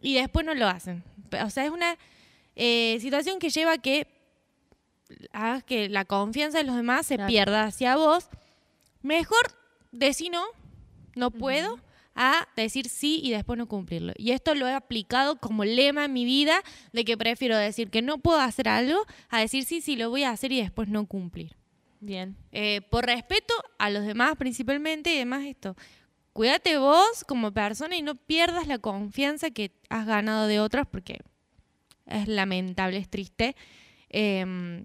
y 0.03 0.15
después 0.15 0.45
no 0.45 0.53
lo 0.53 0.69
hacen. 0.69 1.03
O 1.43 1.49
sea, 1.49 1.65
es 1.65 1.71
una 1.71 1.97
eh, 2.57 2.99
situación 3.01 3.39
que 3.39 3.49
lleva 3.49 3.73
a 3.73 3.79
que 3.79 4.07
hagas 5.33 5.65
que 5.65 5.89
la 5.89 6.05
confianza 6.05 6.59
de 6.59 6.65
los 6.65 6.77
demás 6.77 7.07
se 7.07 7.17
Claro. 7.17 7.29
pierda 7.29 7.65
hacia 7.65 7.97
vos. 7.97 8.29
Mejor 9.03 9.41
decir 9.91 10.31
no, 10.31 10.45
no 11.15 11.31
puedo, 11.31 11.79
a 12.15 12.47
decir 12.57 12.89
sí 12.89 13.21
y 13.23 13.31
después 13.31 13.59
no 13.59 13.67
cumplirlo. 13.67 14.13
Y 14.17 14.33
esto 14.33 14.55
lo 14.55 14.69
he 14.69 14.73
aplicado 14.75 15.37
como 15.37 15.65
lema 15.65 16.05
en 16.05 16.13
mi 16.13 16.25
vida, 16.25 16.63
de 16.93 17.05
que 17.05 17.17
prefiero 17.17 17.57
decir 17.57 17.91
que 17.91 18.03
no 18.03 18.19
puedo 18.19 18.39
hacer 18.41 18.69
algo, 18.69 19.01
a 19.31 19.41
decir 19.41 19.65
sí, 19.65 19.81
sí, 19.81 19.97
lo 19.97 20.11
voy 20.11 20.25
a 20.25 20.31
hacer 20.31 20.53
y 20.53 20.61
después 20.61 20.89
no 20.89 21.07
cumplir. 21.07 21.57
Bien. 22.01 22.37
Eh, 22.51 22.81
por 22.91 23.07
respeto 23.07 23.55
a 23.79 23.89
los 23.89 24.05
demás 24.05 24.35
principalmente 24.37 25.13
y 25.13 25.17
además 25.17 25.45
esto. 25.45 25.77
Cuídate 26.33 26.77
vos 26.79 27.25
como 27.27 27.53
persona 27.53 27.97
y 27.97 28.03
no 28.03 28.15
pierdas 28.15 28.67
la 28.67 28.79
confianza 28.79 29.51
que 29.51 29.73
has 29.89 30.07
ganado 30.07 30.47
de 30.47 30.61
otros 30.61 30.87
porque 30.91 31.21
es 32.07 32.27
lamentable, 32.29 32.99
es 32.99 33.09
triste. 33.09 33.55
Eh, 34.11 34.85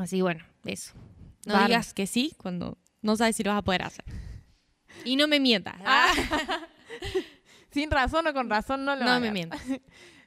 así 0.00 0.20
bueno, 0.22 0.44
eso. 0.64 0.92
No 1.46 1.62
digas 1.66 1.94
que 1.94 2.06
sí 2.06 2.34
cuando 2.36 2.76
no 3.02 3.16
sabes 3.16 3.36
si 3.36 3.42
lo 3.42 3.50
vas 3.50 3.58
a 3.58 3.62
poder 3.62 3.82
hacer. 3.82 4.04
Y 5.04 5.16
no 5.16 5.26
me 5.28 5.40
mientas. 5.40 5.74
Ah. 5.84 6.12
Sin 7.70 7.90
razón 7.90 8.26
o 8.26 8.32
con 8.34 8.50
razón 8.50 8.84
no 8.84 8.94
lo 8.96 9.02
no 9.04 9.10
hagas. 9.10 9.20
me 9.22 9.30
mientas. 9.32 9.60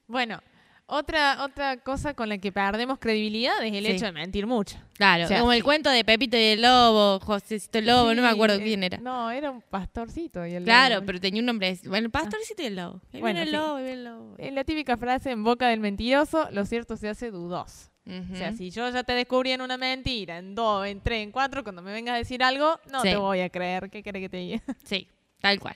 Bueno, 0.05 0.41
otra, 0.85 1.43
otra 1.45 1.77
cosa 1.77 2.13
con 2.13 2.27
la 2.27 2.37
que 2.37 2.51
perdemos 2.51 2.99
credibilidad 2.99 3.53
es 3.63 3.73
el 3.73 3.85
Sí. 3.85 3.91
hecho 3.93 4.05
de 4.05 4.11
mentir 4.11 4.45
mucho. 4.45 4.77
Claro, 4.95 5.23
O 5.23 5.27
sea, 5.27 5.39
como 5.39 5.53
el 5.53 5.59
sí. 5.59 5.63
cuento 5.63 5.89
de 5.89 6.03
Pepito 6.03 6.35
y 6.37 6.41
el 6.41 6.61
Lobo, 6.61 7.19
Josecito 7.21 7.77
el 7.79 7.85
Lobo, 7.87 8.13
no 8.13 8.21
me 8.21 8.27
acuerdo 8.27 8.57
eh, 8.57 8.63
quién 8.63 8.83
era. 8.83 8.97
No, 8.97 9.31
era 9.31 9.49
un 9.49 9.61
pastorcito. 9.61 10.45
Y 10.45 10.55
el 10.55 10.65
Claro, 10.65 10.95
lobo. 10.95 11.05
pero 11.05 11.19
tenía 11.21 11.39
un 11.39 11.45
nombre. 11.45 11.79
Bueno, 11.85 12.05
el 12.07 12.11
pastorcito 12.11 12.61
y 12.61 12.65
el 12.65 12.75
lobo. 12.75 13.01
Ahí 13.13 13.21
Bueno, 13.21 13.39
viene 13.39 13.41
el 13.43 13.51
lobo, 13.53 13.75
ahí 13.77 13.83
viene 13.85 13.97
el 13.99 14.03
lobo. 14.03 14.35
La 14.37 14.63
típica 14.65 14.97
frase 14.97 15.31
en 15.31 15.43
boca 15.43 15.69
del 15.69 15.79
mentiroso, 15.79 16.49
lo 16.51 16.65
cierto 16.65 16.97
se 16.97 17.07
hace 17.09 17.31
dudoso. 17.31 17.89
O 18.05 18.35
sea, 18.35 18.51
si 18.53 18.69
yo 18.69 18.89
ya 18.89 19.03
te 19.03 19.13
descubrí 19.13 19.51
en 19.51 19.61
una 19.61 19.77
mentira, 19.77 20.37
en 20.37 20.55
dos, 20.55 20.85
en 20.85 20.99
tres, 20.99 21.23
en 21.23 21.31
cuatro, 21.31 21.63
cuando 21.63 21.81
me 21.81 21.93
vengas 21.93 22.15
a 22.15 22.17
decir 22.17 22.43
algo, 22.43 22.77
no 22.91 23.01
Sí. 23.01 23.09
te 23.09 23.15
voy 23.15 23.39
a 23.39 23.49
creer. 23.49 23.89
¿Qué 23.89 24.03
querés 24.03 24.21
que 24.23 24.29
te 24.29 24.37
diga? 24.37 24.61
Sí, 24.83 25.07
tal 25.39 25.59
cual. 25.59 25.75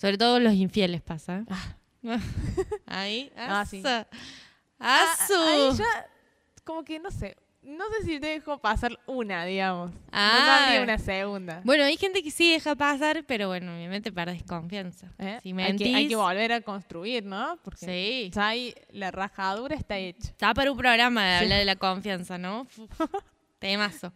Sobre 0.00 0.18
todo 0.18 0.38
los 0.38 0.52
infieles 0.54 1.02
pasa. 1.02 1.44
Ah. 1.50 1.74
Ahí, 2.86 3.32
Ah, 3.36 3.64
sí. 3.66 3.82
asu. 3.84 4.06
Ah, 4.78 5.14
Asu. 5.20 5.34
Ahí 5.34 5.70
ya, 5.78 6.06
como 6.64 6.84
que 6.84 7.00
no 7.00 7.10
sé. 7.10 7.36
No 7.66 7.84
sé 7.98 8.06
si 8.06 8.20
te 8.20 8.28
dejo 8.28 8.58
pasar 8.58 8.96
una, 9.06 9.44
digamos. 9.44 9.90
No, 9.90 9.98
no 10.00 10.00
Ah. 10.12 10.64
habría 10.66 10.82
una 10.82 10.98
segunda. 10.98 11.62
Bueno, 11.64 11.82
hay 11.82 11.96
gente 11.96 12.22
que 12.22 12.30
sí 12.30 12.52
deja 12.52 12.76
pasar, 12.76 13.24
pero 13.26 13.48
bueno, 13.48 13.74
obviamente 13.74 14.12
perdés 14.12 14.44
confianza. 14.44 15.12
¿eh? 15.18 15.40
Si 15.42 15.48
hay, 15.48 15.52
mentís, 15.52 15.88
que, 15.88 15.94
hay 15.94 16.06
que 16.06 16.14
volver 16.16 16.52
a 16.52 16.60
construir, 16.60 17.24
¿no? 17.24 17.58
Porque 17.64 17.84
Sí. 17.86 18.30
ya 18.32 18.48
ahí 18.48 18.72
la 18.92 19.10
rajadura 19.10 19.74
está 19.74 19.98
hecha. 19.98 20.28
Está 20.30 20.54
para 20.54 20.70
un 20.70 20.78
programa 20.78 21.24
de 21.24 21.38
Sí. 21.38 21.44
hablar 21.44 21.58
de 21.58 21.64
la 21.64 21.76
confianza, 21.76 22.38
¿no? 22.38 22.68
Temazo. 23.58 24.12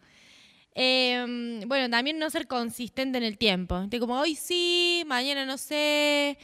Eh, 0.74 1.60
bueno, 1.66 1.90
también 1.90 2.18
no 2.20 2.30
ser 2.30 2.46
consistente 2.46 3.18
en 3.18 3.24
el 3.24 3.36
tiempo. 3.36 3.80
De 3.88 3.98
como 3.98 4.18
hoy 4.20 4.36
sí, 4.36 5.02
mañana 5.08 5.44
no 5.44 5.58
sé. 5.58 6.38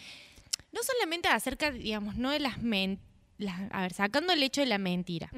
No 0.72 0.80
solamente 0.82 1.28
acerca, 1.28 1.70
digamos, 1.70 2.16
no 2.16 2.30
de 2.30 2.40
las 2.40 2.58
mentiras. 2.60 3.06
A 3.72 3.82
ver, 3.82 3.92
sacando 3.92 4.32
el 4.32 4.42
hecho 4.42 4.60
de 4.62 4.66
la 4.66 4.78
mentira. 4.78 5.30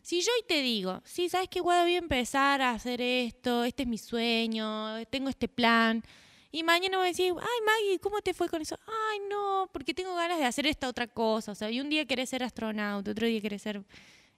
Si 0.00 0.20
yo 0.22 0.28
hoy 0.36 0.44
te 0.48 0.62
digo, 0.62 1.02
sí, 1.04 1.28
¿sabes? 1.28 1.48
Guada, 1.60 1.82
voy 1.82 1.94
a 1.96 1.98
empezar 1.98 2.62
a 2.62 2.70
hacer 2.70 3.00
esto, 3.02 3.64
este 3.64 3.82
es 3.82 3.88
mi 3.88 3.98
sueño, 3.98 5.04
tengo 5.10 5.28
este 5.28 5.48
plan. 5.48 6.02
Y 6.50 6.62
mañana 6.64 6.98
voy 6.98 7.06
a 7.06 7.08
decir, 7.08 7.32
ay, 7.38 7.58
Maggie, 7.66 7.98
¿cómo 7.98 8.20
te 8.20 8.34
fue 8.34 8.48
con 8.48 8.60
eso? 8.62 8.78
Ay, 8.86 9.20
no, 9.30 9.70
porque 9.72 9.94
tengo 9.94 10.14
ganas 10.14 10.38
de 10.38 10.44
hacer 10.44 10.66
esta 10.66 10.88
otra 10.88 11.06
cosa. 11.06 11.52
O 11.52 11.54
sea, 11.54 11.70
y 11.70 11.80
un 11.80 11.88
día 11.88 12.04
querés 12.06 12.28
ser 12.30 12.42
astronauta, 12.42 13.10
otro 13.10 13.26
día 13.26 13.40
querés 13.40 13.62
ser 13.62 13.82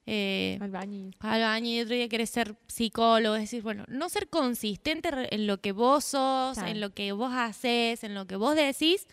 eh, 0.07 0.59
Albañil. 0.61 1.17
albañil, 1.21 1.83
otro 1.85 1.95
día 1.97 2.09
querés 2.09 2.31
ser 2.31 2.57
psicólogo. 2.69 3.35
Es 3.37 3.43
decir, 3.43 3.63
bueno, 3.63 3.85
no 3.89 4.09
ser 4.09 4.29
consistente 4.29 5.09
en 5.35 5.47
lo 5.47 5.61
que 5.61 5.73
vos 5.73 6.05
sos, 6.05 6.55
Claro. 6.59 6.69
en 6.71 6.81
lo 6.81 6.91
que 6.91 7.13
vos 7.13 7.33
haces, 7.33 8.05
en 8.05 8.15
lo 8.15 8.27
que 8.27 8.37
vos 8.37 8.55
decís, 8.55 9.07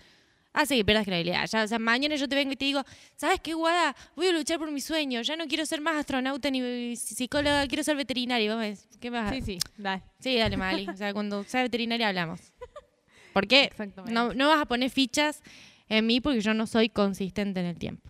hace 0.53 0.75
que 0.75 0.85
pierdas 0.85 1.05
credibilidad. 1.05 1.45
Ya, 1.47 1.63
o 1.63 1.67
sea, 1.67 1.79
mañana 1.79 2.15
yo 2.15 2.27
te 2.27 2.35
vengo 2.35 2.51
y 2.51 2.55
te 2.55 2.65
digo, 2.65 2.83
¿sabes 3.15 3.39
qué, 3.39 3.53
Guada? 3.53 3.95
Voy 4.15 4.27
a 4.27 4.31
luchar 4.31 4.59
por 4.59 4.69
mi 4.71 4.81
sueño. 4.81 5.21
Ya 5.21 5.35
no 5.35 5.47
quiero 5.47 5.65
ser 5.65 5.81
más 5.81 5.95
astronauta 5.95 6.49
ni 6.49 6.95
psicóloga, 6.95 7.65
quiero 7.67 7.83
ser 7.83 7.95
veterinaria. 7.95 8.51
Vos 8.53 8.59
me 8.59 8.69
decís, 8.71 8.87
¿qué 8.99 9.09
vas 9.09 9.31
a- 9.31 9.33
Sí, 9.35 9.41
sí, 9.41 9.59
dale. 9.77 10.03
Sí, 10.19 10.37
dale, 10.37 10.57
Mali. 10.57 10.87
O 10.89 10.95
sea, 10.97 11.13
cuando 11.13 11.43
sea 11.45 11.63
veterinaria 11.63 12.09
hablamos. 12.09 12.39
¿Por 13.33 13.47
qué? 13.47 13.71
No, 14.09 14.33
no 14.33 14.49
vas 14.49 14.61
a 14.61 14.65
poner 14.65 14.89
fichas 14.89 15.41
en 15.87 16.05
mí 16.05 16.19
porque 16.19 16.41
yo 16.41 16.53
no 16.53 16.67
soy 16.67 16.89
consistente 16.89 17.61
en 17.61 17.65
el 17.67 17.77
tiempo. 17.77 18.09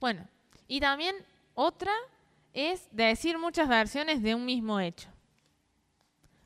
Bueno, 0.00 0.26
y 0.68 0.80
también 0.80 1.14
otra 1.54 1.92
es 2.54 2.88
decir 2.90 3.36
muchas 3.38 3.68
versiones 3.68 4.22
de 4.22 4.34
un 4.34 4.46
mismo 4.46 4.80
hecho. 4.80 5.09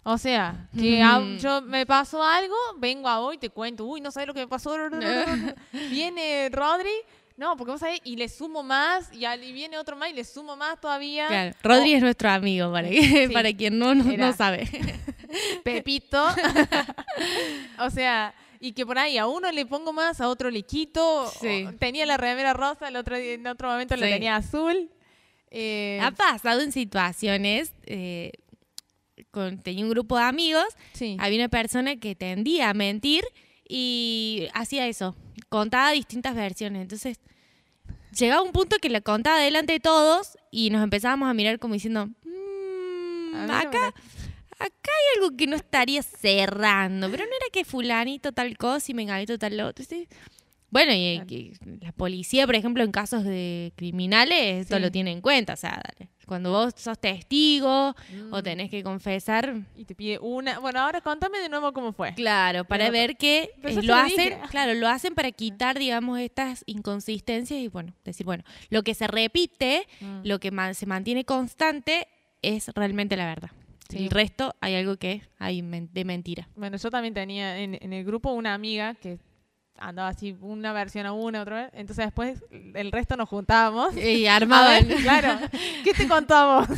O 0.07 0.19
sea, 0.19 0.69
que 0.79 1.03
Mm. 1.03 1.39
yo 1.39 1.63
me 1.63 1.87
pasó 1.87 2.23
algo, 2.23 2.55
vengo 2.79 3.09
a 3.09 3.21
hoy, 3.21 3.39
te 3.39 3.49
cuento, 3.51 3.85
uy, 3.87 4.01
no 4.03 4.11
sabes 4.11 4.27
lo 4.27 4.35
que 4.35 4.41
me 4.41 4.47
pasó. 4.49 4.77
viene 5.91 6.49
Rodri, 6.53 6.91
no, 7.37 7.57
porque 7.57 7.73
vos 7.73 7.81
sabés, 7.81 8.01
y 8.05 8.17
le 8.17 8.29
sumo 8.29 8.63
más, 8.63 9.09
y, 9.13 9.21
viene 9.53 9.79
otro 9.79 9.97
más 9.97 10.11
y 10.11 10.13
le 10.13 10.25
sumo 10.25 10.57
más 10.57 10.81
todavía. 10.81 11.27
Claro. 11.29 11.57
Rodri 11.63 11.95
es 11.95 12.03
nuestro 12.03 12.31
amigo, 12.31 12.71
para, 12.71 12.89
que- 12.89 13.27
Sí. 13.29 13.33
para 13.33 13.53
quien 13.53 13.79
no, 13.79 13.95
no, 13.95 14.05
no 14.05 14.33
sabe. 14.35 14.69
Pepito. 15.65 16.23
o 17.79 17.91
sea, 17.91 18.35
y 18.61 18.73
que 18.73 18.87
por 18.87 18.99
ahí 18.99 19.19
a 19.19 19.27
uno 19.27 19.51
le 19.53 19.67
pongo 19.67 19.93
más, 19.93 20.21
a 20.21 20.29
otro 20.29 20.51
le 20.51 20.63
quito. 20.63 21.31
Sí. 21.41 21.67
tenía 21.79 22.07
la 22.07 22.17
remera 22.17 22.53
rosa, 22.53 22.89
el 22.89 22.97
otro, 22.97 23.17
en 23.17 23.47
otro 23.47 23.69
momento 23.69 23.97
la 23.97 24.07
Sí. 24.07 24.13
tenía 24.13 24.37
azul. 24.37 24.91
Eh, 25.51 26.01
Ha 26.03 26.11
pasado 26.11 26.61
en 26.63 26.73
situaciones, 26.73 27.73
eh, 27.87 28.33
con, 29.35 29.59
tenía 29.59 29.85
un 29.85 29.91
grupo 29.91 30.17
de 30.17 30.23
amigos, 30.25 30.65
sí. 30.95 31.17
había 31.19 31.39
una 31.41 31.49
persona 31.51 31.97
que 31.97 32.15
tendía 32.15 32.71
a 32.71 32.75
mentir 32.75 33.25
y 33.69 34.47
hacía 34.55 34.87
eso, 34.87 35.15
contaba 35.49 35.91
distintas 35.91 36.35
versiones. 36.35 36.81
Entonces, 36.83 37.19
llegaba 38.19 38.43
un 38.43 38.53
punto 38.53 38.77
que 38.81 38.89
la 38.89 39.01
contaba 39.01 39.39
delante 39.41 39.73
de 39.75 39.81
todos 39.81 40.39
y 40.51 40.71
nos 40.71 40.83
empezábamos 40.83 41.29
a 41.29 41.35
mirar 41.35 41.59
como 41.59 41.75
diciendo, 41.75 42.07
"Mm, 42.07 43.47
me 43.47 43.53
acá, 43.55 43.89
acá 44.59 44.91
hay 44.93 45.17
algo 45.21 45.37
que 45.37 45.47
no 45.47 45.57
estaría 45.57 46.03
cerrando, 46.03 47.11
pero 47.11 47.25
no 47.25 47.31
era 47.31 47.47
que 47.53 47.65
fulanito 47.65 48.33
tal 48.33 48.57
cosa 48.57 48.91
y 48.93 48.95
menganito 48.95 49.39
tal 49.39 49.61
otro. 49.61 49.85
¿sí? 49.85 50.07
Bueno, 50.71 50.93
y 50.93 51.53
la 51.81 51.93
policía, 51.93 52.47
por 52.47 52.55
ejemplo, 52.57 52.83
en 52.83 52.91
casos 52.93 53.25
de 53.25 53.73
criminales, 53.77 54.63
esto 54.63 54.77
Sí. 54.77 54.83
lo 54.83 54.91
tiene 54.91 55.13
en 55.13 55.21
cuenta. 55.21 55.53
O 55.53 55.57
sea, 55.57 55.81
dale, 55.85 56.04
cuando 56.27 56.51
vos 56.53 56.73
sos 56.77 56.99
testigo 56.99 57.91
o 58.31 58.39
Mm. 58.39 58.43
tenés 58.43 58.71
que 58.71 58.83
confesar, 58.83 59.55
Y 59.77 59.85
te 59.85 59.95
pide 59.95 60.19
una. 60.21 60.59
Bueno, 60.59 60.81
ahora 60.81 61.01
contame 61.01 61.39
de 61.39 61.49
nuevo 61.49 61.73
cómo 61.73 61.93
fue. 61.93 62.15
Claro, 62.15 62.65
para 62.65 62.85
Pero- 62.85 62.93
ver 62.93 63.17
que 63.17 63.51
eh, 63.63 63.83
lo 63.83 63.95
hacen, 63.95 64.17
dije. 64.31 64.41
claro, 64.51 64.75
lo 64.75 64.89
hacen 64.89 65.15
para 65.15 65.31
quitar, 65.33 65.79
digamos, 65.79 66.19
estas 66.21 66.63
inconsistencias 66.67 67.61
y 67.61 67.69
bueno, 67.69 67.93
decir, 68.05 68.25
bueno, 68.25 68.45
lo 68.71 68.83
que 68.83 68.95
se 68.95 69.07
repite, 69.07 69.87
Mm. 70.01 70.21
lo 70.25 70.39
que 70.39 70.51
ma- 70.51 70.75
se 70.75 70.87
mantiene 70.87 71.25
constante 71.25 72.09
es 72.43 72.69
realmente 72.75 73.17
la 73.17 73.27
verdad. 73.27 73.51
Sí. 73.89 73.99
El 73.99 74.11
resto 74.11 74.55
hay 74.61 74.75
algo 74.77 74.97
que 74.97 75.23
hay 75.39 75.61
de 75.61 76.05
mentira. 76.05 76.49
Bueno, 76.57 76.77
yo 76.79 76.91
también 76.91 77.13
tenía 77.15 77.59
en, 77.59 77.79
en 77.81 77.93
el 77.93 78.05
grupo 78.05 78.33
una 78.33 78.55
amiga 78.55 78.95
que 78.95 79.19
andaba 79.77 80.09
así 80.09 80.37
una 80.41 80.73
versión 80.73 81.07
a 81.07 81.13
una, 81.13 81.43
otra 81.43 81.65
vez. 81.65 81.71
Entonces 81.75 82.07
después 82.07 82.43
el 82.51 82.93
resto 82.93 83.17
nos 83.17 83.29
juntábamos. 83.29 83.97
Y 83.97 84.27
armaban. 84.29 84.87
ver, 84.89 84.99
claro, 85.03 85.39
¿qué 85.85 85.93
te 85.93 86.09
contamos? 86.09 86.69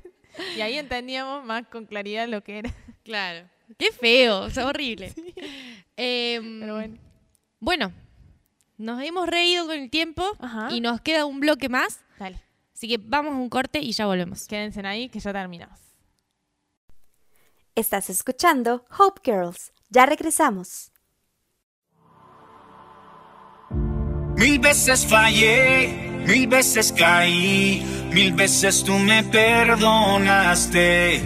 y 0.56 0.60
ahí 0.60 0.78
entendíamos 0.78 1.44
más 1.44 1.66
con 1.68 1.86
claridad 1.86 2.28
lo 2.28 2.42
que 2.42 2.58
era. 2.58 2.74
Claro. 3.04 3.48
Qué 3.78 3.90
feo, 3.92 4.46
es 4.46 4.58
horrible. 4.58 5.12
Em, 5.96 6.60
Pero 6.60 6.74
bueno. 6.74 6.98
bueno, 7.58 7.92
nos 8.78 9.02
hemos 9.02 9.28
reído 9.28 9.66
con 9.66 9.76
el 9.76 9.90
tiempo 9.90 10.24
Ajá. 10.38 10.68
y 10.70 10.80
nos 10.80 11.00
queda 11.00 11.24
un 11.26 11.40
bloque 11.40 11.68
más. 11.68 12.00
Dale, 12.18 12.40
Así 12.74 12.88
que 12.88 12.98
vamos 12.98 13.32
a 13.32 13.36
un 13.36 13.48
corte 13.48 13.80
y 13.80 13.92
ya 13.92 14.06
volvemos. 14.06 14.46
quédense 14.46 14.86
ahí 14.86 15.08
que 15.08 15.18
ya 15.18 15.32
terminamos. 15.32 15.80
Estás 17.74 18.08
escuchando 18.08 18.86
Hope 18.98 19.20
Girls. 19.24 19.72
Ya 19.90 20.06
regresamos. 20.06 20.92
Mil 24.36 24.58
veces 24.58 25.06
fallé, 25.06 26.22
mil 26.26 26.46
veces 26.46 26.92
caí, 26.92 27.82
mil 28.12 28.34
veces 28.34 28.84
tú 28.84 28.98
me 28.98 29.22
perdonaste. 29.24 31.22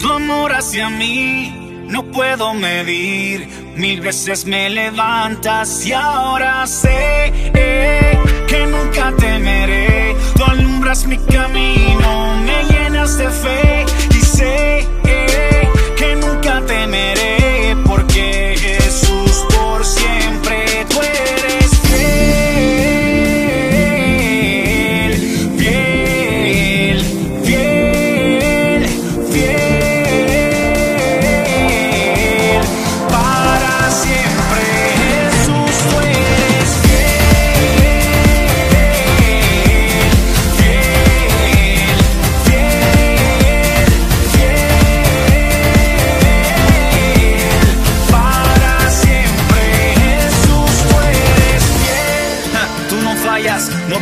Tu 0.00 0.12
amor 0.12 0.52
hacia 0.52 0.90
mí 0.90 1.84
no 1.86 2.02
puedo 2.10 2.52
medir, 2.54 3.46
mil 3.76 4.00
veces 4.00 4.46
me 4.46 4.68
levantas 4.68 5.86
y 5.86 5.92
ahora 5.92 6.66
sé 6.66 7.32
eh, 7.54 8.18
que 8.48 8.66
nunca 8.66 9.12
temeré. 9.16 10.16
Tú 10.34 10.42
alumbras 10.44 11.06
mi 11.06 11.18
camino, 11.18 12.34
me 12.44 12.64
llenas 12.64 13.16
de 13.16 13.30
fe 13.30 13.86
y 14.10 14.20
sé 14.22 14.78
eh, 15.04 15.68
que 15.96 16.16
nunca 16.16 16.60
temeré 16.66 17.19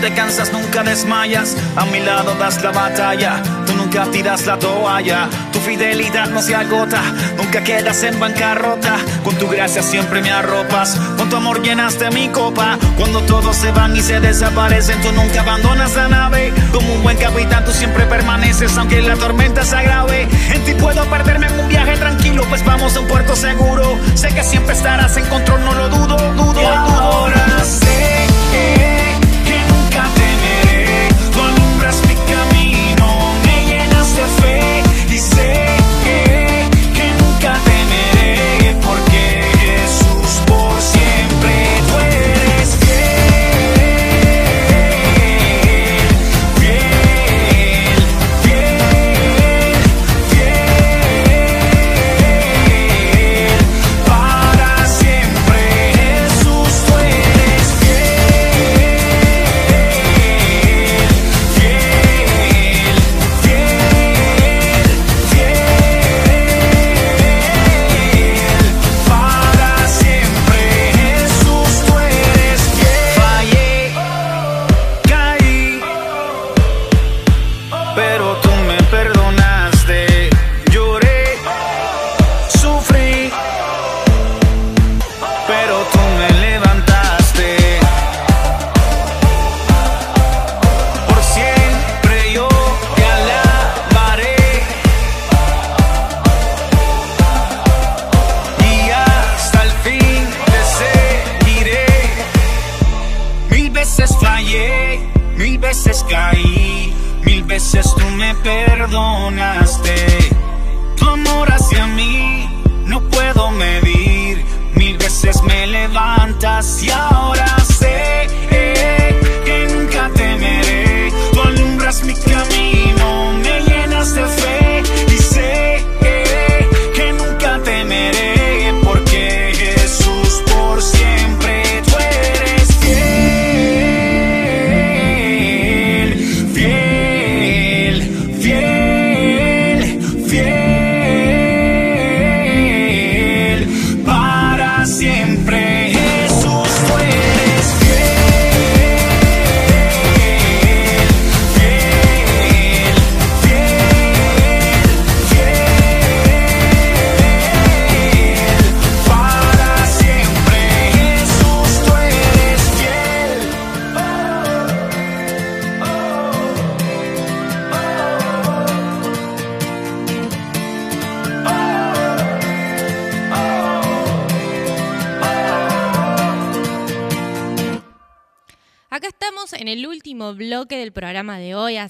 te 0.08 0.14
cansas, 0.14 0.52
nunca 0.52 0.82
desmayas. 0.82 1.56
A 1.76 1.84
mi 1.86 2.00
lado 2.00 2.34
das 2.34 2.62
la 2.62 2.70
batalla, 2.70 3.42
tú 3.66 3.74
nunca 3.74 4.06
tiras 4.10 4.46
la 4.46 4.58
toalla. 4.58 5.28
Tu 5.52 5.60
fidelidad 5.60 6.28
no 6.28 6.40
se 6.40 6.54
agota, 6.54 7.02
nunca 7.36 7.62
quedas 7.62 8.02
en 8.02 8.18
bancarrota. 8.18 8.96
Con 9.24 9.34
tu 9.36 9.48
gracia 9.48 9.82
siempre 9.82 10.22
me 10.22 10.30
arropas, 10.30 10.96
con 11.16 11.28
tu 11.28 11.36
amor 11.36 11.62
llenaste 11.62 12.10
mi 12.10 12.28
copa. 12.28 12.78
Cuando 12.96 13.20
todos 13.22 13.56
se 13.56 13.70
van 13.72 13.96
y 13.96 14.00
se 14.00 14.20
desaparecen, 14.20 15.00
tú 15.02 15.12
nunca 15.12 15.40
abandonas 15.40 15.94
la 15.96 16.08
nave. 16.08 16.52
Como 16.72 16.94
un 16.94 17.02
buen 17.02 17.16
capitán, 17.16 17.64
tú 17.64 17.72
siempre 17.72 18.06
permaneces, 18.06 18.76
aunque 18.78 19.02
la 19.02 19.16
tormenta 19.16 19.64
se 19.64 19.76
agrave. 19.76 20.28
En 20.54 20.64
ti 20.64 20.74
puedo 20.74 21.04
perderme 21.06 21.46
en 21.46 21.58
un 21.58 21.68
viaje 21.68 21.96
tranquilo, 21.96 22.44
pues 22.48 22.64
vamos 22.64 22.96
a 22.96 23.00
un 23.00 23.08
puerto 23.08 23.36
seguro. 23.36 23.98
Sé 24.14 24.28
que 24.28 24.42
siempre 24.42 24.74
estarás 24.74 25.16
en 25.16 25.26
control, 25.26 25.64
no 25.64 25.74
lo 25.74 25.88
dudo, 25.88 26.16
dudo, 26.16 26.52
dudo. 26.52 26.68
Ahora 26.68 27.48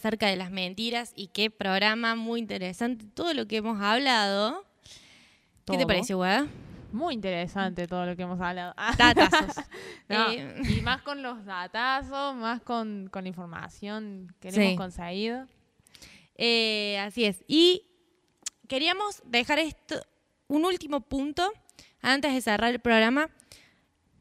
acerca 0.09 0.27
de 0.29 0.37
las 0.37 0.51
mentiras 0.51 1.13
y 1.15 1.27
qué 1.29 1.51
programa 1.51 2.15
muy 2.15 2.41
interesante 2.41 3.05
todo 3.15 3.35
lo 3.35 3.47
que 3.47 3.57
hemos 3.59 3.79
hablado. 3.83 4.65
¿Qué 5.67 5.77
te 5.77 5.87
pareció, 5.87 6.17
Guada? 6.17 6.47
Muy 6.93 7.13
interesante 7.13 7.87
todo 7.87 8.07
lo 8.07 8.17
que 8.17 8.23
hemos 8.23 8.41
hablado. 8.41 8.75
Datazos. 8.97 9.57
no, 10.09 10.31
Eh, 10.31 10.63
Y 10.79 10.81
más 10.81 11.03
con 11.03 11.21
los 11.23 11.45
datazos, 11.45 12.35
más 12.37 12.63
con, 12.63 13.09
con 13.13 13.25
la 13.25 13.29
información 13.29 14.35
que 14.41 14.51
Sí. 14.51 14.63
hemos 14.63 14.79
conseguido. 14.79 15.47
Eh, 16.37 16.99
así 17.01 17.27
es. 17.27 17.45
Y 17.47 17.83
queríamos 18.67 19.21
dejar 19.27 19.59
esto, 19.59 19.97
un 20.47 20.65
último 20.65 21.03
punto, 21.03 21.53
antes 22.01 22.33
de 22.33 22.41
cerrar 22.41 22.71
el 22.73 22.81
programa, 22.81 23.29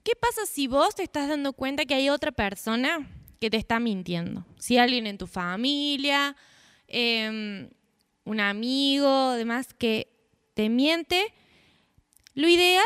¿qué 0.03 0.11
pasa 0.19 0.45
si 0.45 0.67
vos 0.67 0.95
te 0.95 1.03
estás 1.03 1.29
dando 1.29 1.53
cuenta 1.53 1.85
que 1.85 1.93
hay 1.93 2.09
otra 2.09 2.33
persona 2.33 3.07
que 3.39 3.49
te 3.49 3.57
está 3.57 3.79
mintiendo? 3.79 4.45
Si 4.57 4.77
alguien 4.77 5.07
en 5.07 5.17
tu 5.17 5.27
familia, 5.27 6.35
em, 6.87 7.69
un 8.23 8.39
amigo, 8.39 9.33
demás, 9.33 9.73
que 9.73 10.07
te 10.53 10.69
miente, 10.69 11.33
lo 12.33 12.47
ideal 12.47 12.85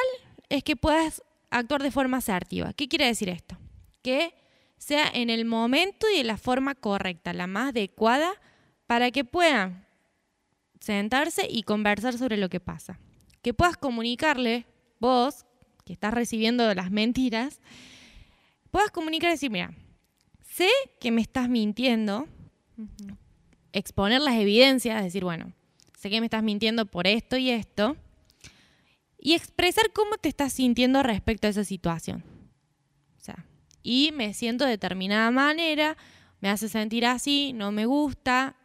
es 0.50 0.64
que 0.64 0.76
puedas 0.76 1.24
actuar 1.50 1.84
de 1.84 1.92
forma 1.92 2.18
asertiva. 2.18 2.74
¿Qué 2.74 2.88
quiere 2.88 3.06
decir 3.06 3.30
esto? 3.30 3.58
Que 4.02 4.34
sea 4.78 5.08
en 5.14 5.30
el 5.30 5.46
momento 5.46 6.08
y 6.10 6.18
de 6.18 6.24
la 6.24 6.38
forma 6.38 6.76
correcta, 6.76 7.34
la 7.34 7.48
más 7.48 7.70
adecuada, 7.70 8.34
para 8.88 9.12
que 9.12 9.24
puedan 9.24 9.86
sentarse 10.80 11.48
y 11.50 11.64
conversar 11.64 12.18
sobre 12.18 12.38
lo 12.38 12.50
que 12.50 12.60
pasa. 12.60 13.00
Que 13.42 13.54
puedas 13.54 13.78
comunicarle, 13.78 14.66
vos, 15.00 15.46
que 15.86 15.94
estás 15.94 16.14
recibiendo 16.14 16.74
las 16.74 16.92
mentiras, 16.92 17.62
puedas 18.72 18.92
comunicar 18.92 19.30
y 19.30 19.34
decir, 19.34 19.52
mira, 19.52 19.74
sé 20.52 20.70
que 21.00 21.12
me 21.12 21.22
estás 21.22 21.50
mintiendo, 21.50 22.28
exponer 23.72 24.22
las 24.22 24.36
evidencias, 24.36 25.02
decir, 25.02 25.24
bueno, 25.24 25.54
sé 25.98 26.10
que 26.10 26.20
me 26.20 26.26
estás 26.26 26.44
mintiendo 26.44 26.86
por 26.86 27.08
esto 27.08 27.38
y 27.38 27.50
esto, 27.50 27.96
y 29.18 29.34
expresar 29.34 29.92
cómo 29.94 30.18
te 30.18 30.30
estás 30.30 30.52
sintiendo 30.54 31.04
respecto 31.04 31.48
a 31.48 31.52
esa 31.52 31.64
situación. 31.64 32.24
O 33.18 33.24
sea, 33.24 33.46
y 33.82 34.12
me 34.12 34.34
siento 34.34 34.66
de 34.66 34.72
determinada 34.72 35.32
manera, 35.32 35.96
me 36.42 36.50
hace 36.50 36.68
sentir 36.68 37.06
así, 37.06 37.54
no 37.54 37.72
me 37.72 37.86
gusta, 37.86 38.58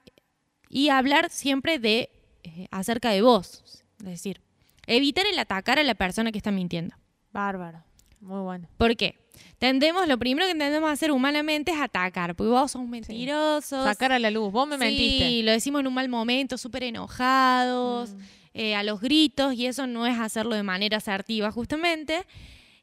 y 0.69 0.89
hablar 0.89 1.31
siempre 1.31 1.79
de 1.79 2.11
eh, 2.43 2.67
acerca 2.73 3.11
de 3.11 3.23
vos, 3.23 3.85
es 4.01 4.07
decir, 4.07 4.41
evitar 4.89 5.25
el 5.27 5.39
atacar 5.39 5.79
a 5.79 5.85
la 5.85 5.95
persona 5.95 6.33
que 6.33 6.39
está 6.39 6.51
mintiendo. 6.51 6.97
Bárbaro. 7.33 7.85
Muy 8.21 8.41
bueno. 8.41 8.69
¿Por 8.77 8.97
qué? 8.97 9.26
Tendemos, 9.59 10.07
lo 10.09 10.19
primero 10.19 10.47
que 10.47 10.55
tendemos 10.55 10.89
a 10.89 10.93
hacer 10.93 11.11
humanamente 11.13 11.73
es 11.73 11.81
atacar, 11.81 12.35
porque 12.35 12.51
vos 12.51 12.71
sos 12.73 12.87
mentirosos. 12.87 13.85
Sacar 13.85 14.13
a 14.13 14.19
la 14.19 14.31
luz. 14.31 14.53
Vos 14.53 14.69
me 14.69 14.77
mentiste. 14.79 15.27
Sí, 15.27 15.43
lo 15.43 15.53
decimos 15.53 15.81
en 15.81 15.87
un 15.87 15.95
mal 15.95 16.09
momento, 16.09 16.59
súper 16.59 16.85
enojados, 16.85 18.11
Mm. 18.15 18.19
eh, 18.55 18.75
a 18.75 18.83
los 18.83 19.01
gritos, 19.01 19.55
y 19.55 19.67
eso 19.67 19.87
no 19.87 20.07
es 20.07 20.19
hacerlo 20.19 20.55
de 20.55 20.63
manera 20.63 20.99
asertiva 20.99 21.51
justamente, 21.51 22.25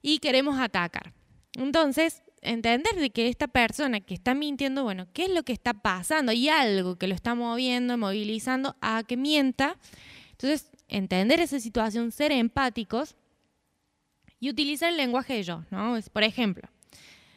y 0.01 0.19
queremos 0.19 0.59
atacar. 0.59 1.13
Entonces, 1.55 2.23
entender 2.41 2.95
de 2.95 3.09
que 3.11 3.27
esta 3.29 3.47
persona 3.47 4.01
que 4.01 4.13
está 4.13 4.33
mintiendo, 4.33 4.83
bueno, 4.83 5.07
¿qué 5.13 5.25
es 5.25 5.29
lo 5.31 5.43
que 5.43 5.53
está 5.53 5.73
pasando? 5.73 6.31
Hay 6.31 6.49
algo 6.49 6.97
que 6.97 7.07
lo 7.07 7.15
está 7.15 7.35
moviendo, 7.35 7.97
movilizando 7.97 8.75
a 8.81 9.03
que 9.03 9.15
mienta. 9.17 9.77
Entonces, 10.31 10.69
entender 10.89 11.39
esa 11.39 11.59
situación, 11.59 12.11
ser 12.11 12.31
empáticos 12.33 13.15
y 14.43 14.49
utilizar 14.49 14.89
el 14.89 14.97
lenguaje 14.97 15.35
de 15.35 15.43
yo, 15.43 15.63
¿no? 15.71 15.97
Por 16.11 16.21
ejemplo, 16.21 16.67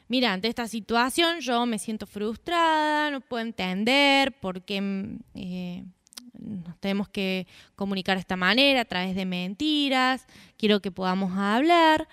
mira, 0.09 0.33
ante 0.33 0.49
esta 0.49 0.67
situación 0.67 1.39
yo 1.39 1.65
me 1.65 1.79
siento 1.79 2.05
frustrada, 2.05 3.13
no 3.13 3.21
puedo 3.21 3.45
entender 3.45 4.33
por 4.41 4.63
qué 4.65 4.81
mm, 4.81 5.19
eh, 5.35 5.85
nos 6.33 6.77
tenemos 6.81 7.09
que 7.09 7.47
comunicar 7.77 8.17
de 8.17 8.23
esta 8.23 8.35
manera, 8.35 8.81
a 8.81 8.85
través 8.87 9.15
de 9.15 9.25
mentiras, 9.25 10.27
quiero 10.59 10.81
que 10.81 10.91
podamos 10.91 11.39
hablar 11.39 12.09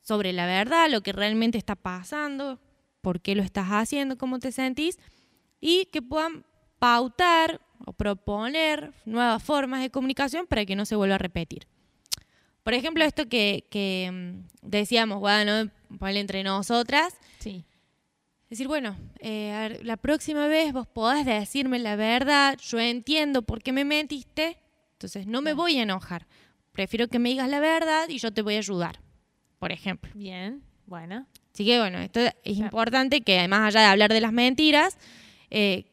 sobre 0.00 0.32
la 0.32 0.46
verdad, 0.46 0.88
lo 0.88 1.00
que 1.00 1.10
realmente 1.10 1.58
está 1.58 1.74
pasando, 1.74 2.60
por 3.00 3.20
qué 3.20 3.34
lo 3.34 3.42
estás 3.42 3.66
haciendo, 3.70 4.16
cómo 4.16 4.38
te 4.38 4.52
sentís, 4.52 5.00
y 5.60 5.86
que 5.86 6.02
puedan 6.02 6.44
pautar 6.78 7.60
o 7.84 7.92
proponer 7.92 8.92
nuevas 9.04 9.42
formas 9.42 9.80
de 9.80 9.90
comunicación 9.90 10.46
para 10.46 10.64
que 10.64 10.76
no 10.76 10.86
se 10.86 10.94
vuelva 10.94 11.16
a 11.16 11.18
repetir. 11.18 11.66
Por 12.62 12.74
ejemplo, 12.74 13.04
esto 13.04 13.28
que, 13.28 13.66
que, 13.70 14.10
mm, 14.12 14.68
decíamos, 14.68 15.20
bueno, 15.20 15.70
ponle 15.98 16.20
entre 16.20 16.42
nosotras, 16.42 17.14
Sí. 17.38 17.64
decir, 18.50 18.68
bueno, 18.68 18.96
eh, 19.20 19.52
a 19.52 19.60
ver, 19.60 19.84
la 19.86 19.96
próxima 19.96 20.46
vez 20.46 20.72
vos 20.72 20.86
podés 20.86 21.24
decirme 21.24 21.78
la 21.78 21.96
verdad, 21.96 22.58
yo 22.60 22.78
entiendo 22.78 23.42
por 23.42 23.62
qué 23.62 23.72
me 23.72 23.84
mentiste, 23.84 24.58
entonces 24.92 25.26
no 25.26 25.40
me 25.40 25.54
voy 25.54 25.78
a 25.78 25.82
enojar. 25.82 26.26
Prefiero 26.72 27.08
que 27.08 27.18
me 27.18 27.30
digas 27.30 27.48
la 27.48 27.60
verdad 27.60 28.08
y 28.08 28.18
yo 28.18 28.32
te 28.32 28.42
voy 28.42 28.54
a 28.56 28.58
ayudar, 28.58 29.00
por 29.58 29.72
ejemplo. 29.72 30.10
Bien. 30.14 30.62
Bueno. 30.86 31.26
Así 31.52 31.64
que 31.64 31.78
bueno, 31.78 31.98
esto 31.98 32.20
es 32.20 32.58
importante 32.58 33.22
que 33.22 33.38
además 33.38 33.68
allá 33.74 33.80
de 33.80 33.86
hablar 33.86 34.12
de 34.12 34.20
las 34.20 34.32
mentiras 34.32 34.96
eh, 35.50 35.86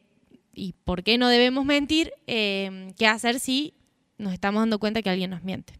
y 0.54 0.72
por 0.84 1.02
qué 1.02 1.18
no 1.18 1.28
debemos 1.28 1.64
mentir, 1.64 2.12
eh, 2.26 2.92
qué 2.96 3.06
hacer 3.06 3.40
si 3.40 3.74
nos 4.18 4.32
estamos 4.32 4.60
dando 4.62 4.78
cuenta 4.78 5.02
que 5.02 5.10
alguien 5.10 5.30
nos 5.30 5.42
miente. 5.42 5.74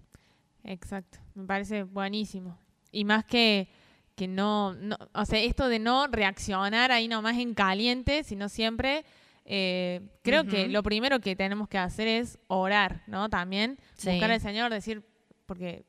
Exacto. 0.72 1.18
Me 1.34 1.44
parece 1.46 1.82
buenísimo. 1.84 2.58
Y 2.92 3.04
más 3.04 3.24
que, 3.24 3.68
que 4.14 4.28
no, 4.28 4.74
no. 4.74 4.96
O 5.14 5.24
sea, 5.24 5.40
esto 5.40 5.68
de 5.68 5.78
no 5.78 6.06
reaccionar 6.08 6.90
ahí 6.92 7.08
nomás 7.08 7.36
en 7.38 7.54
caliente, 7.54 8.22
sino 8.24 8.48
siempre. 8.48 9.04
eh, 9.50 10.00
creo 10.22 10.44
que 10.44 10.68
lo 10.68 10.82
primero 10.82 11.20
que 11.20 11.34
tenemos 11.34 11.68
que 11.68 11.78
hacer 11.78 12.06
es 12.06 12.38
orar, 12.48 13.02
¿no? 13.06 13.30
También 13.30 13.78
Sí. 13.94 14.10
buscar 14.10 14.30
al 14.30 14.40
Señor, 14.40 14.70
decir, 14.70 15.02
porque 15.46 15.86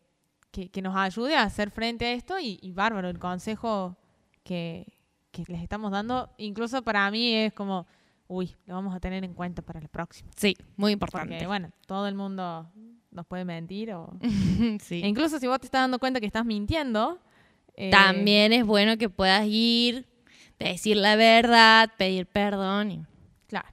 que, 0.52 0.70
que 0.70 0.82
nos 0.82 0.96
ayude 0.96 1.36
a 1.36 1.44
hacer 1.44 1.70
frente 1.70 2.06
a 2.06 2.14
esto 2.14 2.40
y, 2.40 2.58
y 2.62 2.72
bárbaro 2.72 3.10
el 3.10 3.20
consejo 3.20 3.98
que, 4.44 4.86
que 5.32 5.44
les 5.48 5.62
estamos 5.62 5.92
dando. 5.92 6.30
Incluso 6.38 6.82
para 6.84 7.12
mí 7.12 7.34
es 7.36 7.52
como, 7.54 7.86
uy, 8.28 8.56
lo 8.66 8.76
vamos 8.76 8.96
a 8.96 9.00
tener 9.02 9.24
en 9.26 9.34
cuenta 9.34 9.62
para 9.62 9.82
la 9.82 9.90
próxima. 9.90 10.32
Sí, 10.38 10.56
muy 10.78 10.94
importante. 10.94 11.34
Porque, 11.36 11.46
bueno, 11.48 11.70
todo 11.86 12.08
el 12.08 12.16
mundo 12.16 12.72
nos 13.20 13.28
puede 13.28 13.44
mentir 13.46 13.92
o... 13.94 14.10
Sí. 14.82 15.02
E 15.04 15.08
incluso 15.08 15.40
si 15.40 15.48
vos 15.48 15.60
te 15.60 15.66
estás 15.68 15.82
dando 15.82 16.00
cuenta 16.00 16.20
que 16.20 16.26
estás 16.26 16.46
mintiendo, 16.46 17.20
eh, 17.76 17.90
También 17.90 18.54
es 18.54 18.66
bueno 18.66 18.98
que 18.98 19.10
puedas 19.10 19.46
ir, 19.46 20.06
decir 20.58 20.98
la 20.98 21.16
verdad, 21.16 21.90
pedir 21.98 22.26
perdón. 22.26 22.92
y- 22.92 23.06
Claro. 23.48 23.68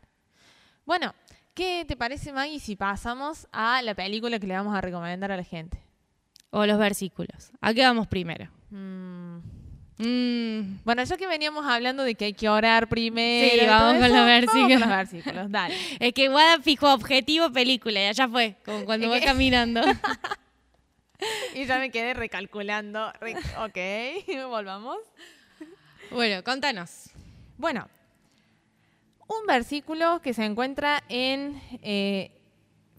Bueno, 0.85 1.15
¿qué 1.55 1.85
te 1.87 1.97
parece, 1.97 2.33
Maggie, 2.33 2.61
si 2.61 2.77
pasamos 2.77 3.47
a 3.53 3.83
la 3.83 3.95
película 3.95 4.39
que 4.39 4.47
le 4.47 4.55
vamos 4.55 4.75
a 4.77 4.81
recomendar 4.81 5.31
a 5.33 5.37
la 5.37 5.45
gente? 5.45 5.81
O 6.51 6.65
los 6.67 6.79
versículos. 6.79 7.51
¿A 7.61 7.75
qué 7.75 7.83
vamos 7.83 8.07
primero? 8.07 8.49
Mm, 8.71 9.39
Mm, 9.99 10.79
Bueno, 10.85 11.03
ya 11.05 11.17
que 11.17 11.27
veníamos 11.27 11.65
hablando 11.67 12.03
de 12.05 12.15
que 12.15 12.27
hay 12.27 12.33
que 12.35 12.49
orar 12.49 12.89
primero. 12.89 13.49
Sí, 13.51 13.61
y 13.63 13.67
vamos 13.67 13.95
con 13.95 14.05
eso, 14.05 14.09
los 14.09 14.13
vamos 14.13 14.27
versículos. 14.27 14.81
con 14.81 14.89
los 14.91 14.97
versículos, 14.99 15.51
dale. 15.51 15.75
es 16.01 16.13
que 16.13 16.29
Guada 16.29 16.61
fijó 16.61 16.93
objetivo 16.93 17.51
película 17.51 18.01
y 18.03 18.07
allá 18.07 18.29
fue, 18.29 18.57
como 18.65 18.85
cuando 18.85 19.11
que- 19.11 19.21
caminando. 19.21 19.81
Y 21.55 21.65
ya 21.65 21.79
me 21.79 21.91
quedé 21.91 22.13
recalculando. 22.13 23.11
Re- 23.21 23.37
ok, 23.65 24.49
volvamos. 24.51 24.99
bueno, 26.11 26.45
contanos. 26.45 27.09
Bueno, 27.57 27.89
un 29.27 29.47
versículo 29.47 30.21
que 30.21 30.35
se 30.35 30.45
encuentra 30.45 31.03
en 31.09 31.59
eh, 31.83 32.31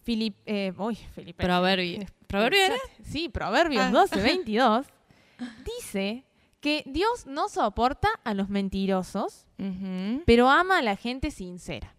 Filip, 0.03 0.35
eh, 0.47 0.73
uy, 0.77 0.95
Filipenses. 1.13 1.45
Proverbio. 1.45 1.99
¿Proverbio 2.25 2.59
era? 2.63 2.75
Sí, 3.03 3.29
Proverbios 3.29 3.83
Ah. 3.85 3.91
12, 3.91 4.19
22. 4.19 4.87
Dice 5.63 6.23
que 6.59 6.83
Dios 6.85 7.25
no 7.27 7.49
soporta 7.49 8.09
a 8.23 8.33
los 8.33 8.49
mentirosos, 8.49 9.45
pero 10.25 10.49
ama 10.49 10.79
a 10.79 10.81
la 10.81 10.95
gente 10.95 11.31
sincera. 11.31 11.93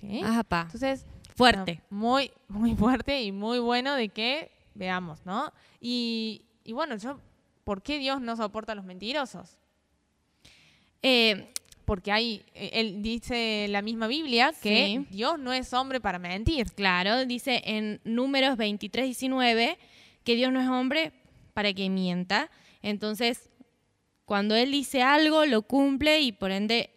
¿Sí? 0.00 0.20
Pa. 0.48 0.62
Entonces, 0.62 1.06
Fuerte. 1.36 1.80
no, 1.90 1.98
muy, 1.98 2.30
muy 2.48 2.74
fuerte 2.74 3.22
y 3.22 3.32
muy 3.32 3.58
bueno 3.60 3.94
de 3.94 4.08
que 4.08 4.50
veamos, 4.74 5.24
¿no? 5.24 5.52
Y, 5.80 6.42
y 6.64 6.72
bueno, 6.72 6.96
yo, 6.96 7.20
¿por 7.64 7.82
qué 7.82 7.98
Dios 7.98 8.20
no 8.20 8.36
soporta 8.36 8.72
a 8.72 8.74
los 8.74 8.84
mentirosos? 8.84 9.58
Eh, 11.02 11.52
Porque 11.84 12.12
hay, 12.12 12.44
eh, 12.54 12.70
él 12.74 13.02
dice 13.02 13.66
la 13.68 13.82
misma 13.82 14.06
Biblia 14.06 14.52
que 14.62 14.98
Sí. 15.00 15.06
Dios 15.10 15.38
no 15.38 15.52
es 15.52 15.72
hombre 15.72 16.00
para 16.00 16.18
mentir. 16.18 16.70
claro, 16.72 17.24
dice 17.26 17.60
en 17.64 18.00
Números 18.04 18.56
23, 18.56 19.04
19 19.06 19.78
que 20.24 20.34
Dios 20.36 20.52
no 20.52 20.60
es 20.60 20.68
hombre 20.68 21.12
para 21.54 21.72
que 21.72 21.88
mienta. 21.90 22.50
Entonces, 22.82 23.50
cuando 24.24 24.54
Él 24.54 24.72
dice 24.72 25.02
algo, 25.02 25.44
lo 25.46 25.62
cumple 25.62 26.20
y 26.20 26.32
por 26.32 26.50
ende 26.50 26.90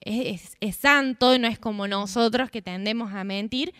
es, 0.00 0.42
es- 0.44 0.56
es 0.60 0.76
santo, 0.76 1.38
no 1.38 1.48
es 1.48 1.58
como 1.58 1.86
nosotros 1.88 2.50
que 2.50 2.62
tendemos 2.62 3.12
a 3.12 3.24
mentir. 3.24 3.72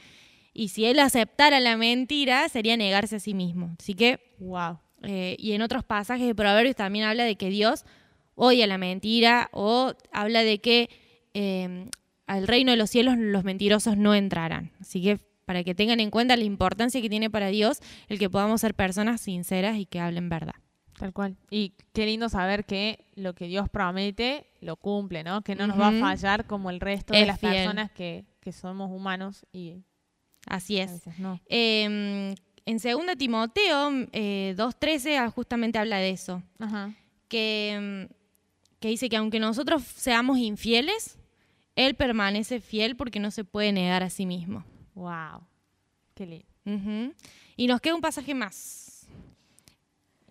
Y 0.53 0.69
si 0.69 0.85
Él 0.87 0.99
aceptara 0.99 1.61
la 1.61 1.77
mentira, 1.77 2.49
sería 2.49 2.77
negarse 2.77 3.17
a 3.17 3.21
sí 3.21 3.35
mismo. 3.35 3.75
Así 3.79 3.95
que 3.95 4.19
Wow. 4.39 4.79
Eh, 5.03 5.37
y 5.39 5.53
en 5.53 5.63
otros 5.63 5.83
pasajes 5.85 6.27
de 6.27 6.35
Proverbios 6.35 6.77
también 6.77 7.05
habla 7.07 7.25
de 7.25 7.37
que 7.37 7.49
Dios 7.51 7.85
odia 8.35 8.67
la 8.67 8.77
mentira 8.79 9.49
o 9.53 9.93
habla 10.13 10.43
de 10.43 10.59
que 10.59 10.91
eh, 11.35 11.87
al 12.27 12.47
reino 12.47 12.71
de 12.71 12.77
los 12.77 12.91
cielos 12.91 13.17
los 13.17 13.45
mentirosos 13.45 13.97
no 13.97 14.15
entrarán. 14.15 14.73
Así 14.81 15.03
que 15.03 15.19
para 15.47 15.65
que 15.65 15.75
tengan 15.75 16.01
en 16.01 16.11
cuenta 16.11 16.37
la 16.37 16.45
importancia 16.45 17.01
que 17.01 17.09
tiene 17.11 17.31
para 17.31 17.49
Dios 17.49 17.81
el 18.09 18.19
que 18.19 18.29
podamos 18.31 18.61
ser 18.61 18.75
personas 18.75 19.21
sinceras 19.21 19.77
y 19.79 19.87
que 19.87 20.01
hablen 20.01 20.29
verdad. 20.29 20.55
Tal 21.01 21.15
cual. 21.15 21.35
Y 21.49 21.73
qué 21.95 22.05
lindo 22.05 22.29
saber 22.29 22.67
que 22.67 23.07
lo 23.15 23.35
que 23.35 23.47
Dios 23.47 23.71
promete 23.71 24.47
lo 24.61 24.77
cumple, 24.77 25.25
¿no? 25.25 25.41
Que 25.41 25.55
no 25.55 25.67
nos 25.67 25.81
va 25.81 25.89
a 25.89 25.93
fallar 25.93 26.47
como 26.47 26.69
el 26.69 26.79
resto 26.79 27.15
de 27.15 27.25
las 27.25 27.41
fiel. 27.41 27.55
personas 27.55 27.91
que, 27.91 28.27
que 28.41 28.53
somos 28.53 28.91
humanos 28.91 29.47
y 29.51 29.77
Así 30.47 30.79
a 30.79 30.85
es. 30.85 30.93
veces 30.93 31.19
no. 31.19 31.41
Eh, 31.49 32.35
en 32.67 32.77
2 32.79 33.17
Timoteo 33.17 33.91
eh, 34.13 34.55
2.13 34.59 35.17
ah, 35.19 35.31
justamente 35.31 35.79
habla 35.79 35.97
de 35.97 36.11
eso, 36.11 36.43
Ajá. 36.59 36.95
que, 37.29 38.07
mm, 38.11 38.13
que 38.79 38.89
dice 38.89 39.09
que 39.09 39.17
aunque 39.17 39.41
nosotros 39.41 39.83
seamos 39.83 40.37
infieles, 40.37 41.19
Él 41.77 41.95
permanece 41.95 42.61
fiel 42.61 42.95
porque 42.95 43.21
no 43.21 43.31
se 43.31 43.45
puede 43.45 43.73
negar 43.73 44.03
a 44.03 44.11
sí 44.11 44.27
mismo. 44.27 44.65
Wow. 44.95 45.47
Qué 46.15 46.27
lindo. 46.27 47.15
Y 47.57 47.67
nos 47.69 47.81
queda 47.81 47.95
un 47.95 48.03
pasaje 48.03 48.35
más. 48.35 48.90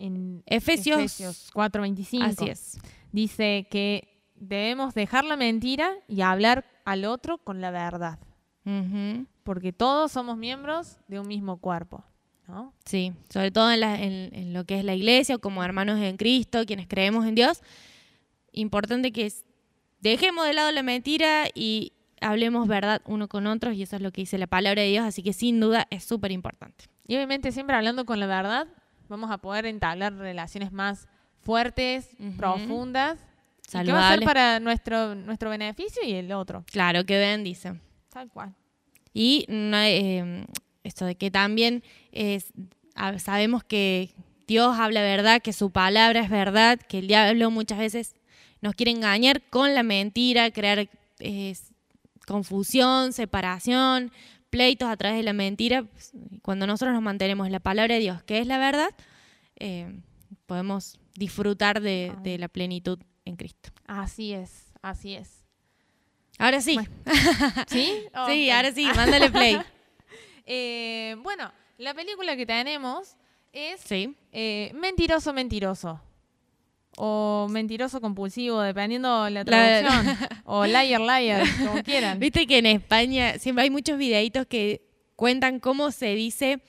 En 0.00 0.42
Efesios- 0.46 0.98
Efesios 0.98 1.50
4:25. 1.52 2.24
Así 2.24 2.48
es. 2.48 2.78
Dice 3.12 3.68
que 3.70 4.22
debemos 4.34 4.94
dejar 4.94 5.24
la 5.24 5.36
mentira 5.36 5.92
y 6.08 6.22
hablar 6.22 6.64
al 6.84 7.04
otro 7.04 7.38
con 7.38 7.60
la 7.60 7.70
verdad, 7.70 8.18
Ujú. 8.64 9.26
porque 9.44 9.72
todos 9.72 10.10
somos 10.10 10.36
miembros 10.38 10.96
de 11.08 11.20
un 11.20 11.28
mismo 11.28 11.58
cuerpo, 11.58 12.02
¿no? 12.48 12.72
Sí, 12.86 13.12
sobre 13.28 13.50
todo 13.50 13.70
en, 13.70 13.80
la- 13.80 14.00
en- 14.00 14.34
en 14.34 14.52
lo 14.54 14.64
que 14.64 14.78
es 14.78 14.84
la 14.84 14.94
iglesia, 14.94 15.36
como 15.38 15.62
hermanos 15.62 16.00
en 16.00 16.16
Cristo, 16.16 16.64
quienes 16.66 16.88
creemos 16.88 17.26
en 17.26 17.34
Dios. 17.34 17.60
Importante 18.52 19.12
que 19.12 19.30
dejemos 20.00 20.46
de 20.46 20.54
lado 20.54 20.72
la 20.72 20.82
mentira 20.82 21.44
y 21.54 21.92
hablemos 22.20 22.66
verdad 22.66 23.02
uno 23.06 23.28
con 23.28 23.46
otros, 23.46 23.74
y 23.74 23.82
eso 23.82 23.96
es 23.96 24.02
lo 24.02 24.10
que 24.12 24.22
dice 24.22 24.38
la 24.38 24.46
palabra 24.46 24.82
de 24.82 24.88
Dios, 24.88 25.04
así 25.04 25.22
que 25.22 25.32
sin 25.32 25.60
duda 25.60 25.86
es 25.90 26.04
súper 26.04 26.32
importante. 26.32 26.86
Y 27.06 27.14
obviamente 27.16 27.52
siempre 27.52 27.76
hablando 27.76 28.04
con 28.06 28.18
la 28.20 28.26
verdad, 28.26 28.66
vamos 29.10 29.30
a 29.30 29.38
poder 29.38 29.66
entablar 29.66 30.14
relaciones 30.14 30.72
más 30.72 31.08
fuertes, 31.40 32.08
profundas, 32.36 33.18
y 33.72 33.84
que 33.84 33.92
va 33.92 34.08
a 34.08 34.14
ser 34.14 34.24
para 34.24 34.60
nuestro, 34.60 35.14
nuestro 35.14 35.50
beneficio 35.50 36.02
y 36.04 36.12
el 36.12 36.32
otro. 36.32 36.64
Claro, 36.70 37.04
que 37.04 37.18
vean, 37.18 37.44
dice. 37.44 37.74
Tal 38.08 38.30
cual. 38.30 38.54
Y 39.12 39.44
no, 39.48 39.76
eh, 39.78 40.46
esto 40.84 41.04
de 41.04 41.16
que 41.16 41.30
también 41.30 41.82
es, 42.12 42.52
sabemos 43.18 43.64
que 43.64 44.14
Dios 44.46 44.78
habla 44.78 45.02
verdad, 45.02 45.42
que 45.42 45.52
su 45.52 45.70
palabra 45.70 46.20
es 46.20 46.30
verdad, 46.30 46.78
que 46.78 46.98
el 46.98 47.08
diablo 47.08 47.50
muchas 47.50 47.78
veces 47.78 48.16
nos 48.60 48.74
quiere 48.74 48.92
engañar 48.92 49.42
con 49.42 49.74
la 49.74 49.82
mentira, 49.82 50.50
crear 50.50 50.88
eh, 51.18 51.54
confusión, 52.26 53.12
separación, 53.12 54.12
pleitos 54.50 54.88
a 54.88 54.96
través 54.96 55.18
de 55.18 55.22
la 55.22 55.32
mentira. 55.32 55.82
Pues, 55.84 56.12
Cuando 56.42 56.66
nosotros 56.66 56.92
nos 56.94 57.02
mantenemos 57.02 57.46
en 57.46 57.52
la 57.52 57.60
palabra 57.60 57.94
de 57.94 58.00
Dios, 58.00 58.22
que 58.24 58.38
es 58.40 58.46
la 58.46 58.58
verdad, 58.58 58.90
eh, 59.56 59.92
podemos 60.46 60.98
disfrutar 61.14 61.80
de, 61.80 62.12
de 62.22 62.38
la 62.38 62.48
plenitud 62.48 62.98
en 63.24 63.36
Cristo. 63.36 63.70
Así 63.86 64.32
es, 64.32 64.72
así 64.82 65.14
es. 65.14 65.44
Ahora 66.38 66.60
sí, 66.60 66.74
Bueno. 66.74 66.90
¿Sí? 67.68 68.02
sí, 68.26 68.50
ahora 68.50 68.72
sí, 68.72 68.86
mándale 68.96 69.30
play. 69.30 69.58
Eh, 70.52 71.14
bueno, 71.22 71.52
la 71.78 71.94
película 71.94 72.34
que 72.36 72.44
tenemos 72.44 73.16
es 73.52 73.80
Sí. 73.82 74.16
eh, 74.32 74.72
Mentiroso, 74.74 75.32
Mentiroso. 75.32 76.00
O 76.96 77.46
Mentiroso 77.50 78.00
Compulsivo, 78.00 78.60
dependiendo 78.60 79.08
la 79.30 79.30
La- 79.30 79.44
traducción. 79.44 80.16
o 80.44 80.66
Liar, 80.66 81.00
Liar, 81.00 81.46
como 81.66 81.82
quieran. 81.82 82.18
Viste 82.18 82.46
que 82.46 82.58
en 82.58 82.66
España 82.66 83.38
siempre 83.38 83.64
hay 83.64 83.70
muchos 83.70 83.96
videitos 83.96 84.46
que 84.46 84.82
cuentan 85.16 85.60
cómo 85.60 85.90
se 85.92 86.14
dice 86.14 86.60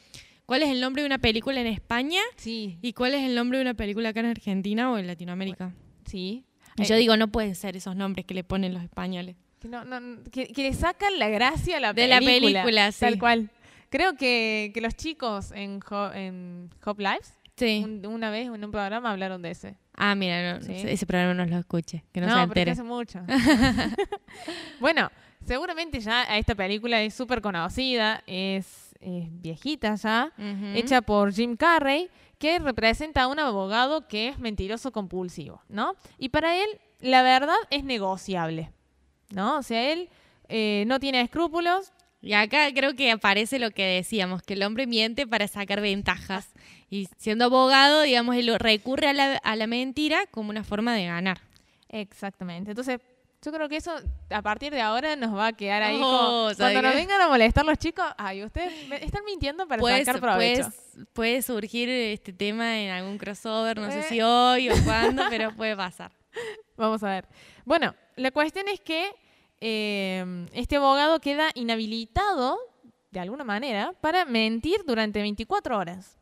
cuál 0.45 0.63
es 0.63 0.69
el 0.69 0.79
nombre 0.81 1.01
de 1.01 1.05
una 1.07 1.17
película 1.17 1.59
en 1.61 1.67
España 1.67 2.19
Sí, 2.35 2.77
y 2.81 2.93
cuál 2.93 3.13
es 3.13 3.21
el 3.23 3.35
nombre 3.35 3.57
de 3.57 3.63
una 3.63 3.73
película 3.73 4.09
acá 4.09 4.19
en 4.19 4.25
Argentina 4.27 4.91
o 4.91 4.97
en 4.97 5.07
Latinoamérica. 5.07 5.73
sí. 6.05 6.45
Y 6.77 6.83
yo 6.85 6.95
Eh, 6.95 6.99
digo, 6.99 7.17
no 7.17 7.27
pueden 7.29 7.53
ser 7.55 7.75
esos 7.75 7.97
nombres 7.97 8.25
que 8.25 8.33
le 8.33 8.45
ponen 8.45 8.73
los 8.73 8.81
españoles. 8.81 9.35
Que, 9.59 9.67
no- 9.67 9.83
no- 9.83 10.23
que- 10.31 10.47
que 10.47 10.63
le 10.63 10.73
sacan 10.73 11.19
la 11.19 11.27
gracia 11.27 11.77
a 11.77 11.79
la 11.81 11.91
De 11.93 12.07
la 12.07 12.19
película. 12.19 12.63
película, 12.63 12.91
sí. 12.93 12.99
Tal 13.01 13.19
cual. 13.19 13.49
Creo 13.89 14.15
que, 14.15 14.71
que 14.73 14.79
los 14.79 14.95
chicos 14.95 15.51
en, 15.51 15.81
Ho- 15.89 16.13
en 16.13 16.69
Hop 16.85 16.97
Lives, 16.99 17.33
Sí. 17.57 17.81
un- 17.83 18.05
una 18.05 18.29
vez 18.29 18.47
en 18.47 18.63
un 18.63 18.71
programa 18.71 19.11
hablaron 19.11 19.41
de 19.41 19.51
ese. 19.51 19.75
Ah, 19.95 20.15
mira, 20.15 20.53
no, 20.59 20.61
Sí. 20.65 20.73
ese 20.73 21.05
programa 21.05 21.33
no 21.33 21.45
lo 21.45 21.57
escuche, 21.57 22.03
que 22.11 22.21
no, 22.21 22.27
se 22.27 22.31
No, 22.31 22.37
que 22.39 22.43
entere. 22.43 22.71
hace 22.71 22.83
mucho. 22.83 23.19
bueno, 24.79 25.11
seguramente 25.45 25.99
ya 25.99 26.23
esta 26.37 26.55
película 26.55 27.01
es 27.01 27.13
súper 27.13 27.41
conocida, 27.41 28.23
es, 28.27 28.95
es 28.99 29.25
viejita 29.41 29.95
ya, 29.95 30.31
hecha 30.75 31.01
por 31.01 31.33
Jim 31.33 31.55
Carrey, 31.55 32.09
que 32.37 32.57
representa 32.59 33.23
a 33.23 33.27
un 33.27 33.39
abogado 33.39 34.07
que 34.07 34.29
es 34.29 34.39
mentiroso 34.39 34.91
compulsivo, 34.91 35.61
¿no? 35.69 35.93
Y 36.17 36.29
para 36.29 36.55
él, 36.55 36.69
la 36.99 37.21
verdad 37.21 37.55
es 37.69 37.83
negociable, 37.83 38.71
¿no? 39.29 39.57
O 39.57 39.63
sea, 39.63 39.91
él 39.91 40.09
eh, 40.49 40.83
no 40.87 40.99
tiene 40.99 41.21
escrúpulos, 41.21 41.91
Y 42.23 42.33
acá 42.33 42.71
creo 42.71 42.93
que 42.95 43.09
aparece 43.09 43.57
lo 43.57 43.71
que 43.71 43.83
decíamos, 43.83 44.43
que 44.43 44.53
el 44.53 44.61
hombre 44.61 44.85
miente 44.85 45.25
para 45.25 45.47
sacar 45.47 45.81
ventajas. 45.81 46.53
Y 46.91 47.07
siendo 47.17 47.45
abogado, 47.45 48.01
digamos, 48.03 48.35
él 48.35 48.53
recurre 48.59 49.07
a 49.07 49.13
la, 49.13 49.37
a 49.37 49.55
la 49.55 49.65
mentira 49.65 50.27
como 50.29 50.49
una 50.51 50.63
forma 50.63 50.93
de 50.93 51.05
ganar. 51.05 51.39
Exactamente. 51.89 52.71
Entonces, 52.71 52.99
yo 53.41 53.51
creo 53.51 53.67
que 53.69 53.77
eso 53.77 53.91
a 54.29 54.41
partir 54.43 54.71
de 54.71 54.81
ahora 54.81 55.15
nos 55.15 55.35
va 55.35 55.47
a 55.47 55.53
quedar 55.53 55.81
ahí. 55.81 55.99
Oh, 55.99 56.01
como- 56.49 56.53
¿sabe 56.53 56.73
cuando 56.73 56.89
nos 56.89 56.95
vengan 56.95 57.21
a 57.21 57.27
molestar 57.27 57.65
los 57.65 57.77
chicos, 57.79 58.05
ay, 58.17 58.43
ustedes 58.43 58.71
están 59.01 59.23
mintiendo 59.25 59.67
para 59.67 59.79
puede, 59.79 60.05
sacar 60.05 60.21
provecho. 60.21 60.69
puede 61.13 61.41
surgir 61.41 61.89
este 61.89 62.33
tema 62.33 62.79
en 62.79 62.91
algún 62.91 63.17
crossover, 63.17 63.79
no 63.79 63.87
Eh. 63.87 63.91
sé 63.93 64.03
si 64.03 64.21
hoy 64.21 64.69
o 64.69 64.73
cuándo, 64.83 65.23
pero 65.29 65.55
puede 65.55 65.75
pasar. 65.75 66.11
Vamos 66.77 67.01
a 67.03 67.09
ver. 67.09 67.27
Bueno, 67.65 67.95
la 68.15 68.31
cuestión 68.31 68.67
es 68.67 68.79
que 68.79 69.09
eh, 69.59 70.45
este 70.53 70.75
abogado 70.75 71.19
queda 71.19 71.49
inhabilitado, 71.55 72.59
de 73.11 73.19
alguna 73.21 73.43
manera, 73.43 73.93
para 74.01 74.25
mentir 74.25 74.83
durante 74.85 75.21
24 75.21 75.77
horas. 75.77 76.17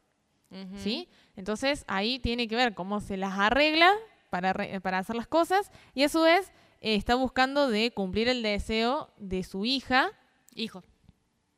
¿Sí? 0.78 1.08
Entonces 1.36 1.86
ahí 1.88 2.20
tiene 2.20 2.48
que 2.48 2.56
ver 2.56 2.74
cómo 2.74 3.02
se 3.02 3.18
las 3.18 3.38
arregla 3.38 3.94
para, 4.30 4.54
para 4.82 4.98
hacer 4.98 5.16
las 5.16 5.28
cosas 5.28 5.72
y 5.94 6.04
a 6.04 6.10
su 6.10 6.22
vez 6.22 6.52
eh, 6.82 6.96
está 6.96 7.16
buscando 7.16 7.70
de 7.70 7.92
cumplir 7.92 8.30
el 8.30 8.42
deseo 8.42 9.10
de 9.18 9.44
su 9.44 9.66
hija. 9.66 10.12
Hijo. 10.56 10.84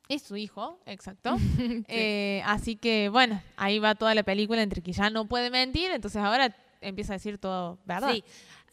Es 0.10 0.24
su 0.24 0.36
hijo, 0.36 0.80
exacto. 0.86 1.38
Eh, 1.88 2.42
así 2.46 2.76
que, 2.76 3.10
bueno, 3.10 3.42
ahí 3.56 3.80
va 3.80 3.96
toda 3.96 4.14
la 4.14 4.24
película 4.24 4.62
entre 4.62 4.82
que 4.82 4.92
ya 4.92 5.10
no 5.10 5.26
puede 5.26 5.50
mentir, 5.50 5.92
entonces 5.92 6.22
ahora 6.22 6.56
empieza 6.82 7.14
a 7.14 7.16
decir 7.16 7.38
todo 7.38 7.80
verdad. 7.86 8.12
Sí. 8.12 8.24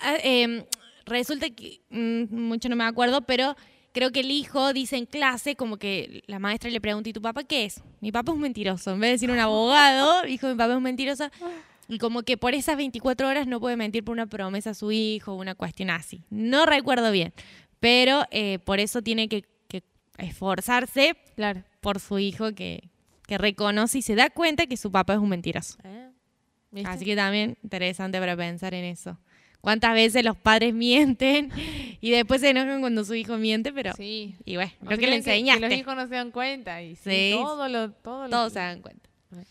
Ah, 0.01 0.17
em, 0.23 0.65
resulta 1.07 1.49
que, 1.51 1.81
mm, 1.91 2.35
mucho 2.35 2.69
no 2.69 2.77
me 2.77 2.85
acuerdo, 2.85 3.23
pero 3.23 3.55
creo 3.99 4.13
que 4.13 4.21
el 4.21 4.31
hijo 4.31 4.73
dice 4.73 4.97
en 4.97 5.07
clase 5.07 5.57
como 5.57 5.77
que 5.77 6.23
la 6.27 6.39
maestra 6.39 6.71
le 6.71 6.81
pregunta, 6.81 7.09
¿y 7.09 7.13
tu 7.13 7.21
papá 7.21 7.43
qué 7.45 7.65
es? 7.65 7.83
Mi 8.01 8.13
papá 8.13 8.31
es 8.31 8.37
un 8.37 8.43
mentiroso. 8.43 8.93
En 8.93 9.01
vez 9.01 9.09
de 9.09 9.13
decir 9.13 9.31
un 9.31 9.39
abogado, 9.41 10.23
dijo, 10.23 10.47
mi 10.47 10.55
papá 10.55 10.71
es 10.71 10.77
un 10.77 10.83
mentiroso. 10.85 11.29
Y 11.89 11.99
como 11.99 12.23
que 12.23 12.37
por 12.37 12.55
esas 12.55 12.77
24 12.77 13.27
horas 13.29 13.47
no 13.47 13.59
puede 13.61 13.77
mentir 13.77 14.05
por 14.05 14.13
una 14.13 14.27
promesa 14.27 14.71
a 14.71 14.75
su 14.75 14.93
hijo, 14.93 15.35
una 15.35 15.55
cuestión 15.55 15.91
así. 15.91 16.23
No 16.31 16.65
recuerdo 16.67 17.11
bien, 17.11 17.33
pero 17.81 18.25
eh, 18.31 18.59
por 18.61 18.79
eso 18.79 19.03
tiene 19.03 19.29
que, 19.29 19.45
que 19.69 19.83
esforzarse 20.19 21.17
Claro. 21.35 21.65
por 21.81 21.99
su 21.99 22.19
hijo 22.19 22.55
que, 22.55 22.89
que 23.27 23.37
reconoce 23.39 23.99
y 23.99 24.03
se 24.03 24.15
da 24.15 24.31
cuenta 24.31 24.67
que 24.67 24.77
su 24.77 24.91
papá 24.93 25.15
es 25.15 25.19
un 25.19 25.29
mentiroso. 25.31 25.77
¿Eh? 25.85 26.11
¿Viste? 26.71 26.91
Así 26.91 27.05
que 27.05 27.17
también 27.17 27.57
interesante 27.63 28.19
para 28.21 28.37
pensar 28.37 28.75
en 28.75 28.85
eso. 28.85 29.19
¿Cuántas 29.69 29.93
veces 29.93 30.25
los 30.25 30.35
padres 30.35 30.73
mienten 30.73 31.51
y 32.01 32.11
después 32.11 32.41
se 32.41 32.49
enojan 32.49 32.81
cuando 32.81 33.05
su 33.05 33.15
hijo 33.15 33.37
miente? 33.37 33.71
Pero, 33.71 33.93
Sí. 33.95 34.35
y 34.47 34.57
bueno, 34.57 34.73
lo 34.81 34.89
que 34.89 34.97
le 34.97 34.99
creen 35.09 35.23
Que, 35.23 35.31
enseñaste, 35.33 35.61
los 35.69 35.79
hijos 35.79 35.95
no 35.95 36.09
se 36.09 36.15
dan 36.15 36.31
cuenta 36.31 36.81
y 36.83 36.97
sí, 36.97 37.03
Sí. 37.11 37.31
todo 37.39 37.69
lo... 37.69 37.91
Todo 37.93 38.25
lo- 38.25 38.31
todos 38.31 38.53
se 38.55 38.61
dan 38.61 38.81
cuenta. 38.81 39.11
Bueno. 39.31 39.47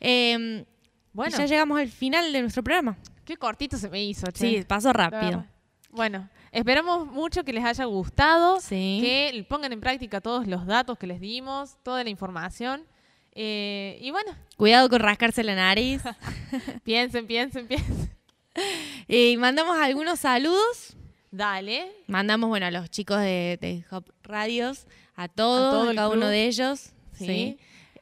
Eh, 0.00 0.64
Bueno, 1.12 1.36
ya 1.36 1.44
llegamos 1.44 1.78
al 1.78 1.88
final 1.88 2.32
de 2.32 2.40
nuestro 2.40 2.62
programa. 2.62 2.96
qué 3.26 3.36
cortito 3.36 3.76
se 3.76 3.90
me 3.90 4.02
hizo, 4.02 4.26
che. 4.30 4.38
Sí, 4.60 4.64
pasó 4.66 4.90
rápido. 4.94 5.44
Bueno, 5.90 6.30
esperamos 6.50 7.06
mucho 7.06 7.44
que 7.44 7.52
les 7.52 7.62
haya 7.64 7.84
gustado, 7.84 8.60
Sí. 8.62 9.00
que 9.02 9.44
pongan 9.50 9.74
en 9.74 9.80
práctica 9.80 10.22
todos 10.22 10.46
los 10.46 10.64
datos 10.64 10.96
que 10.98 11.06
les 11.06 11.20
dimos, 11.20 11.76
toda 11.82 12.02
la 12.04 12.08
información. 12.08 12.84
Eh, 13.32 13.98
y 14.00 14.10
bueno, 14.12 14.32
Cuidado 14.56 14.88
con 14.88 15.00
rascarse 15.00 15.44
la 15.44 15.54
nariz. 15.54 16.00
piensen, 16.84 17.26
piensen, 17.26 17.66
piensen. 17.68 18.10
y 19.08 19.36
mandamos 19.36 19.76
algunos 19.78 20.20
saludos. 20.20 20.96
Dale. 21.30 21.92
Mandamos, 22.06 22.48
bueno, 22.48 22.66
a 22.66 22.70
los 22.70 22.90
chicos 22.90 23.18
de, 23.20 23.58
de 23.60 23.84
Hop 23.90 24.04
Radios, 24.22 24.86
a 25.14 25.28
todos, 25.28 25.74
A 25.74 25.78
todo 25.78 25.90
a 25.90 25.94
cada 25.94 26.08
uno 26.08 26.26
de 26.28 26.46
ellos. 26.46 26.92
Sí. 27.12 27.26
Sí. 27.26 27.58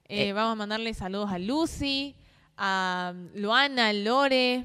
Eh, 0.08 0.32
vamos 0.32 0.52
a 0.52 0.54
mandarle 0.54 0.94
saludos 0.94 1.30
a 1.32 1.38
Lucy, 1.38 2.14
a 2.56 3.12
Luana, 3.34 3.92
Lore, 3.92 4.64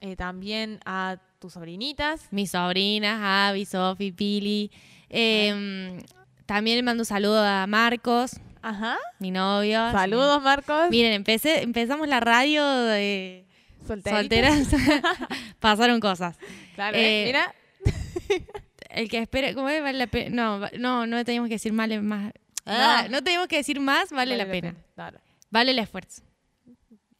eh, 0.00 0.16
también 0.16 0.80
a 0.84 1.18
tus 1.38 1.52
sobrinitas. 1.52 2.26
Mis 2.32 2.50
sobrinas, 2.50 3.20
Avi, 3.22 3.64
Sofi, 3.64 4.10
Pili. 4.10 4.70
Eh, 5.08 6.02
también 6.46 6.76
le 6.76 6.82
mando 6.82 7.02
un 7.02 7.06
saludo 7.06 7.44
a 7.44 7.66
Marcos, 7.66 8.32
Ajá. 8.62 8.98
mi 9.20 9.30
novio. 9.30 9.90
Saludos, 9.92 10.42
Marcos. 10.42 10.90
Miren, 10.90 11.12
empecé, 11.12 11.62
empezamos 11.62 12.08
la 12.08 12.20
radio 12.20 12.66
de. 12.66 13.46
Solteras. 13.86 14.68
Pasaron 15.60 16.00
cosas. 16.00 16.36
Claro, 16.74 16.96
Eh, 16.96 17.22
eh, 17.22 17.26
mira. 17.26 17.54
El 18.90 19.08
que 19.08 19.18
espera, 19.18 19.54
¿cómo 19.54 19.68
es? 19.70 19.82
Vale 19.82 19.98
la 19.98 20.06
pena. 20.06 20.30
No, 20.34 20.68
no, 20.78 21.06
no 21.06 21.24
teníamos 21.24 21.48
que 21.48 21.54
decir 21.54 21.72
mal, 21.72 22.02
más. 22.02 22.32
Ah, 22.66 23.06
no 23.10 23.22
teníamos 23.22 23.48
que 23.48 23.56
decir 23.56 23.80
más, 23.80 24.10
vale, 24.10 24.36
la 24.36 24.46
pena. 24.46 24.74
Claro. 24.94 25.18
Vale 25.50 25.70
el 25.72 25.78
esfuerzo. 25.78 26.22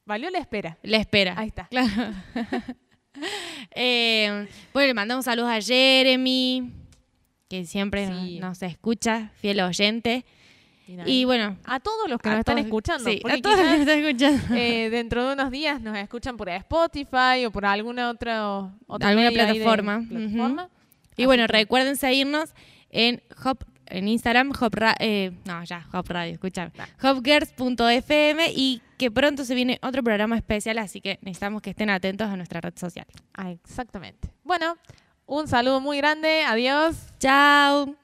Valió 0.05 0.29
la 0.31 0.39
espera. 0.39 0.77
La 0.83 0.99
espera. 0.99 1.35
Ahí 1.39 1.49
está. 1.49 1.67
Claro. 1.69 1.89
Eh, 3.75 4.49
bueno, 4.73 4.87
le 4.89 4.95
mandamos 4.95 5.27
saludos 5.27 5.51
a 5.51 5.61
Jeremy, 5.61 6.73
que 7.49 7.65
siempre 7.67 8.07
nos- 8.07 8.31
nos 8.41 8.63
escucha, 8.63 9.31
fiel 9.41 9.61
oyente. 9.61 10.25
Y 11.07 11.25
bueno, 11.25 11.57
a 11.65 11.81
todos 11.81 12.09
los 12.09 12.19
que 12.21 12.29
nos 12.31 12.39
están 12.41 12.57
todos- 12.57 12.67
escuchando. 12.67 13.11
Sí, 13.11 13.21
a 13.25 13.37
todos 13.41 13.57
los 13.59 13.67
que 13.67 13.73
quizás, 13.73 13.79
nos 13.79 13.81
están 13.81 13.99
escuchando. 13.99 14.55
eh, 14.57 14.91
dentro 14.91 15.27
de 15.27 15.33
unos 15.35 15.51
días 15.51 15.81
nos 15.81 15.97
escuchan 15.97 16.37
por 16.37 16.49
Spotify 16.49 17.45
o 17.47 17.51
por 17.51 17.65
alguna 17.67 18.11
otra, 18.11 18.71
otra 18.87 19.09
Alguna 19.09 19.31
de 19.31 19.33
plataforma. 19.33 20.05
Y 21.17 21.27
bueno, 21.27 21.47
recuerden 21.47 21.97
seguirnos 21.97 22.55
en 22.91 23.23
Hop, 23.45 23.65
en 23.87 24.09
Instagram, 24.09 24.53
Hop 24.61 24.75
eh, 24.99 25.33
no, 25.45 25.63
ya, 25.65 25.87
Hop 25.93 26.09
Radio. 26.09 26.39
Hopgirls.fm 27.03 28.53
y 28.55 28.81
que 28.99 29.11
pronto 29.11 29.45
se 29.45 29.55
viene 29.55 29.79
otro 29.83 30.03
programa 30.03 30.37
especial, 30.37 30.79
así 30.79 31.01
que 31.01 31.19
necesitamos 31.23 31.61
que 31.63 31.71
estén 31.71 31.91
atentos 31.91 32.29
a 32.29 32.37
nuestra 32.37 32.61
red 32.61 32.75
social. 32.77 33.07
Ah, 33.35 33.51
exactamente. 33.51 34.29
Bueno, 34.45 34.77
un 35.27 35.49
saludo 35.49 35.81
muy 35.81 35.99
grande. 35.99 36.43
Adiós. 36.47 36.97
Chao. 37.19 37.95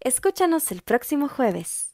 Escúchanos 0.00 0.72
el 0.72 0.80
próximo 0.80 1.28
jueves. 1.28 1.92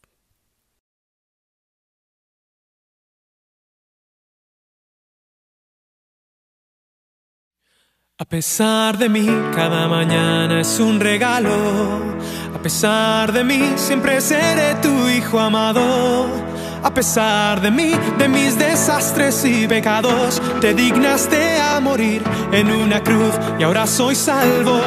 A 8.18 8.24
pesar 8.24 8.96
de 8.96 9.08
mí, 9.08 9.26
cada 9.54 9.88
mañana 9.88 10.60
es 10.60 10.78
un 10.78 11.00
regalo. 11.00 11.50
A 12.54 12.62
pesar 12.62 13.32
de 13.32 13.42
mí, 13.42 13.72
siempre 13.76 14.20
seré 14.20 14.76
tu 14.80 15.08
hijo 15.08 15.38
amado. 15.38 16.26
A 16.86 16.94
pesar 16.94 17.60
de 17.60 17.72
mí, 17.72 17.94
de 18.16 18.28
mis 18.28 18.56
desastres 18.56 19.44
y 19.44 19.66
pecados, 19.66 20.40
te 20.60 20.72
dignaste 20.72 21.60
a 21.60 21.80
morir 21.80 22.22
en 22.52 22.70
una 22.70 23.02
cruz 23.02 23.34
y 23.58 23.64
ahora 23.64 23.88
soy 23.88 24.14
salvo. 24.14 24.80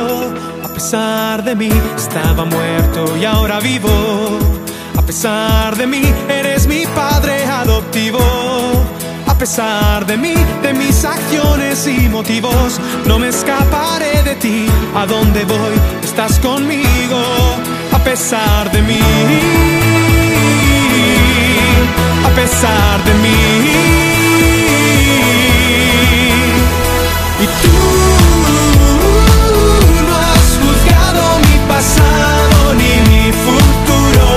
A 0.64 0.70
pesar 0.70 1.44
de 1.44 1.56
mí, 1.56 1.70
estaba 1.98 2.46
muerto 2.46 3.18
y 3.18 3.26
ahora 3.26 3.60
vivo. 3.60 3.90
A 4.96 5.02
pesar 5.02 5.76
de 5.76 5.86
mí, 5.88 6.02
eres 6.30 6.68
mi 6.68 6.86
padre 6.86 7.44
adoptivo. 7.44 8.20
A 9.28 9.38
pesar 9.38 10.06
de 10.06 10.16
mí, 10.16 10.36
de 10.64 10.74
mis 10.74 11.04
acciones 11.04 11.86
y 11.86 12.08
motivos, 12.08 12.80
no 13.08 13.20
me 13.20 13.28
escaparé 13.28 14.24
de 14.24 14.36
ti. 14.36 14.68
A 14.96 15.06
donde 15.06 15.44
voy, 15.44 15.74
estás 16.02 16.40
conmigo. 16.40 17.22
A 17.92 18.00
pesar 18.00 18.72
de 18.72 18.82
mí, 18.84 20.09
pesar 22.42 23.04
de 23.04 23.14
mí. 23.16 23.42
Y 27.44 27.46
tú 27.62 27.78
no 30.08 30.14
has 30.28 30.48
juzgado 30.64 31.22
mi 31.48 31.58
pasado 31.74 32.58
ni 32.80 32.92
mi 33.10 33.24
futuro. 33.46 34.28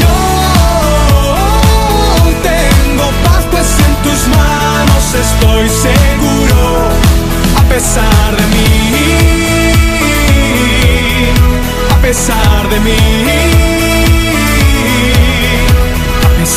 Yo 0.00 0.16
tengo 2.50 3.06
paz 3.24 3.42
pues 3.52 3.68
en 3.86 3.94
tus 4.04 4.20
manos 4.36 5.04
estoy 5.26 5.66
seguro 5.68 6.60
a 7.56 7.62
pesar 7.72 8.30
de 8.38 8.46
mí 8.54 8.68
a 11.90 11.96
pesar 12.02 12.68
de 12.68 12.78
mí 12.80 13.59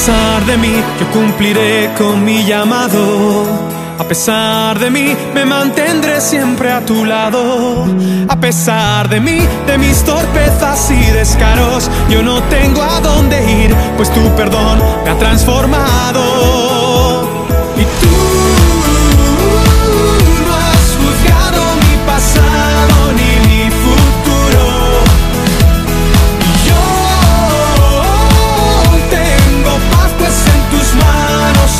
pesar 0.06 0.46
de 0.46 0.58
mí 0.58 0.74
yo 1.00 1.10
cumpliré 1.12 1.90
con 1.98 2.26
mi 2.26 2.44
llamado 2.44 3.46
a 3.98 4.04
pesar 4.04 4.78
de 4.78 4.90
mí, 4.90 5.16
me 5.34 5.46
mantendré 5.46 6.20
siempre 6.20 6.72
a 6.72 6.84
tu 6.84 7.06
lado. 7.06 7.86
A 8.28 8.36
pesar 8.38 9.08
de 9.08 9.22
mí, 9.22 9.40
de 9.68 9.78
mis 9.78 10.04
torpezas 10.04 10.92
y 10.92 11.12
descaros, 11.12 11.90
yo 12.10 12.22
no 12.24 12.42
tengo 12.44 12.82
a 12.82 13.00
dónde 13.00 13.38
ir, 13.64 13.74
pues 13.96 14.12
tu 14.12 14.20
perdón 14.36 14.80
me 15.06 15.12
ha 15.12 15.18
transformado. 15.18 16.22
Y 17.78 17.84
tú 18.02 18.13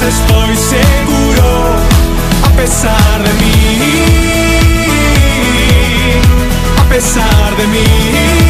estoy 0.08 0.56
seguro. 0.56 1.76
A 2.44 2.50
pesar 2.56 3.24
de 3.24 3.34
mí, 3.34 3.82
a 6.78 6.84
pesar 6.90 7.56
de 7.58 7.68
mí. 7.68 8.43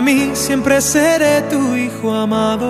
De 0.00 0.02
mí, 0.02 0.30
siempre 0.34 0.80
seré 0.80 1.42
tu 1.50 1.76
hijo 1.76 2.12
amado. 2.14 2.69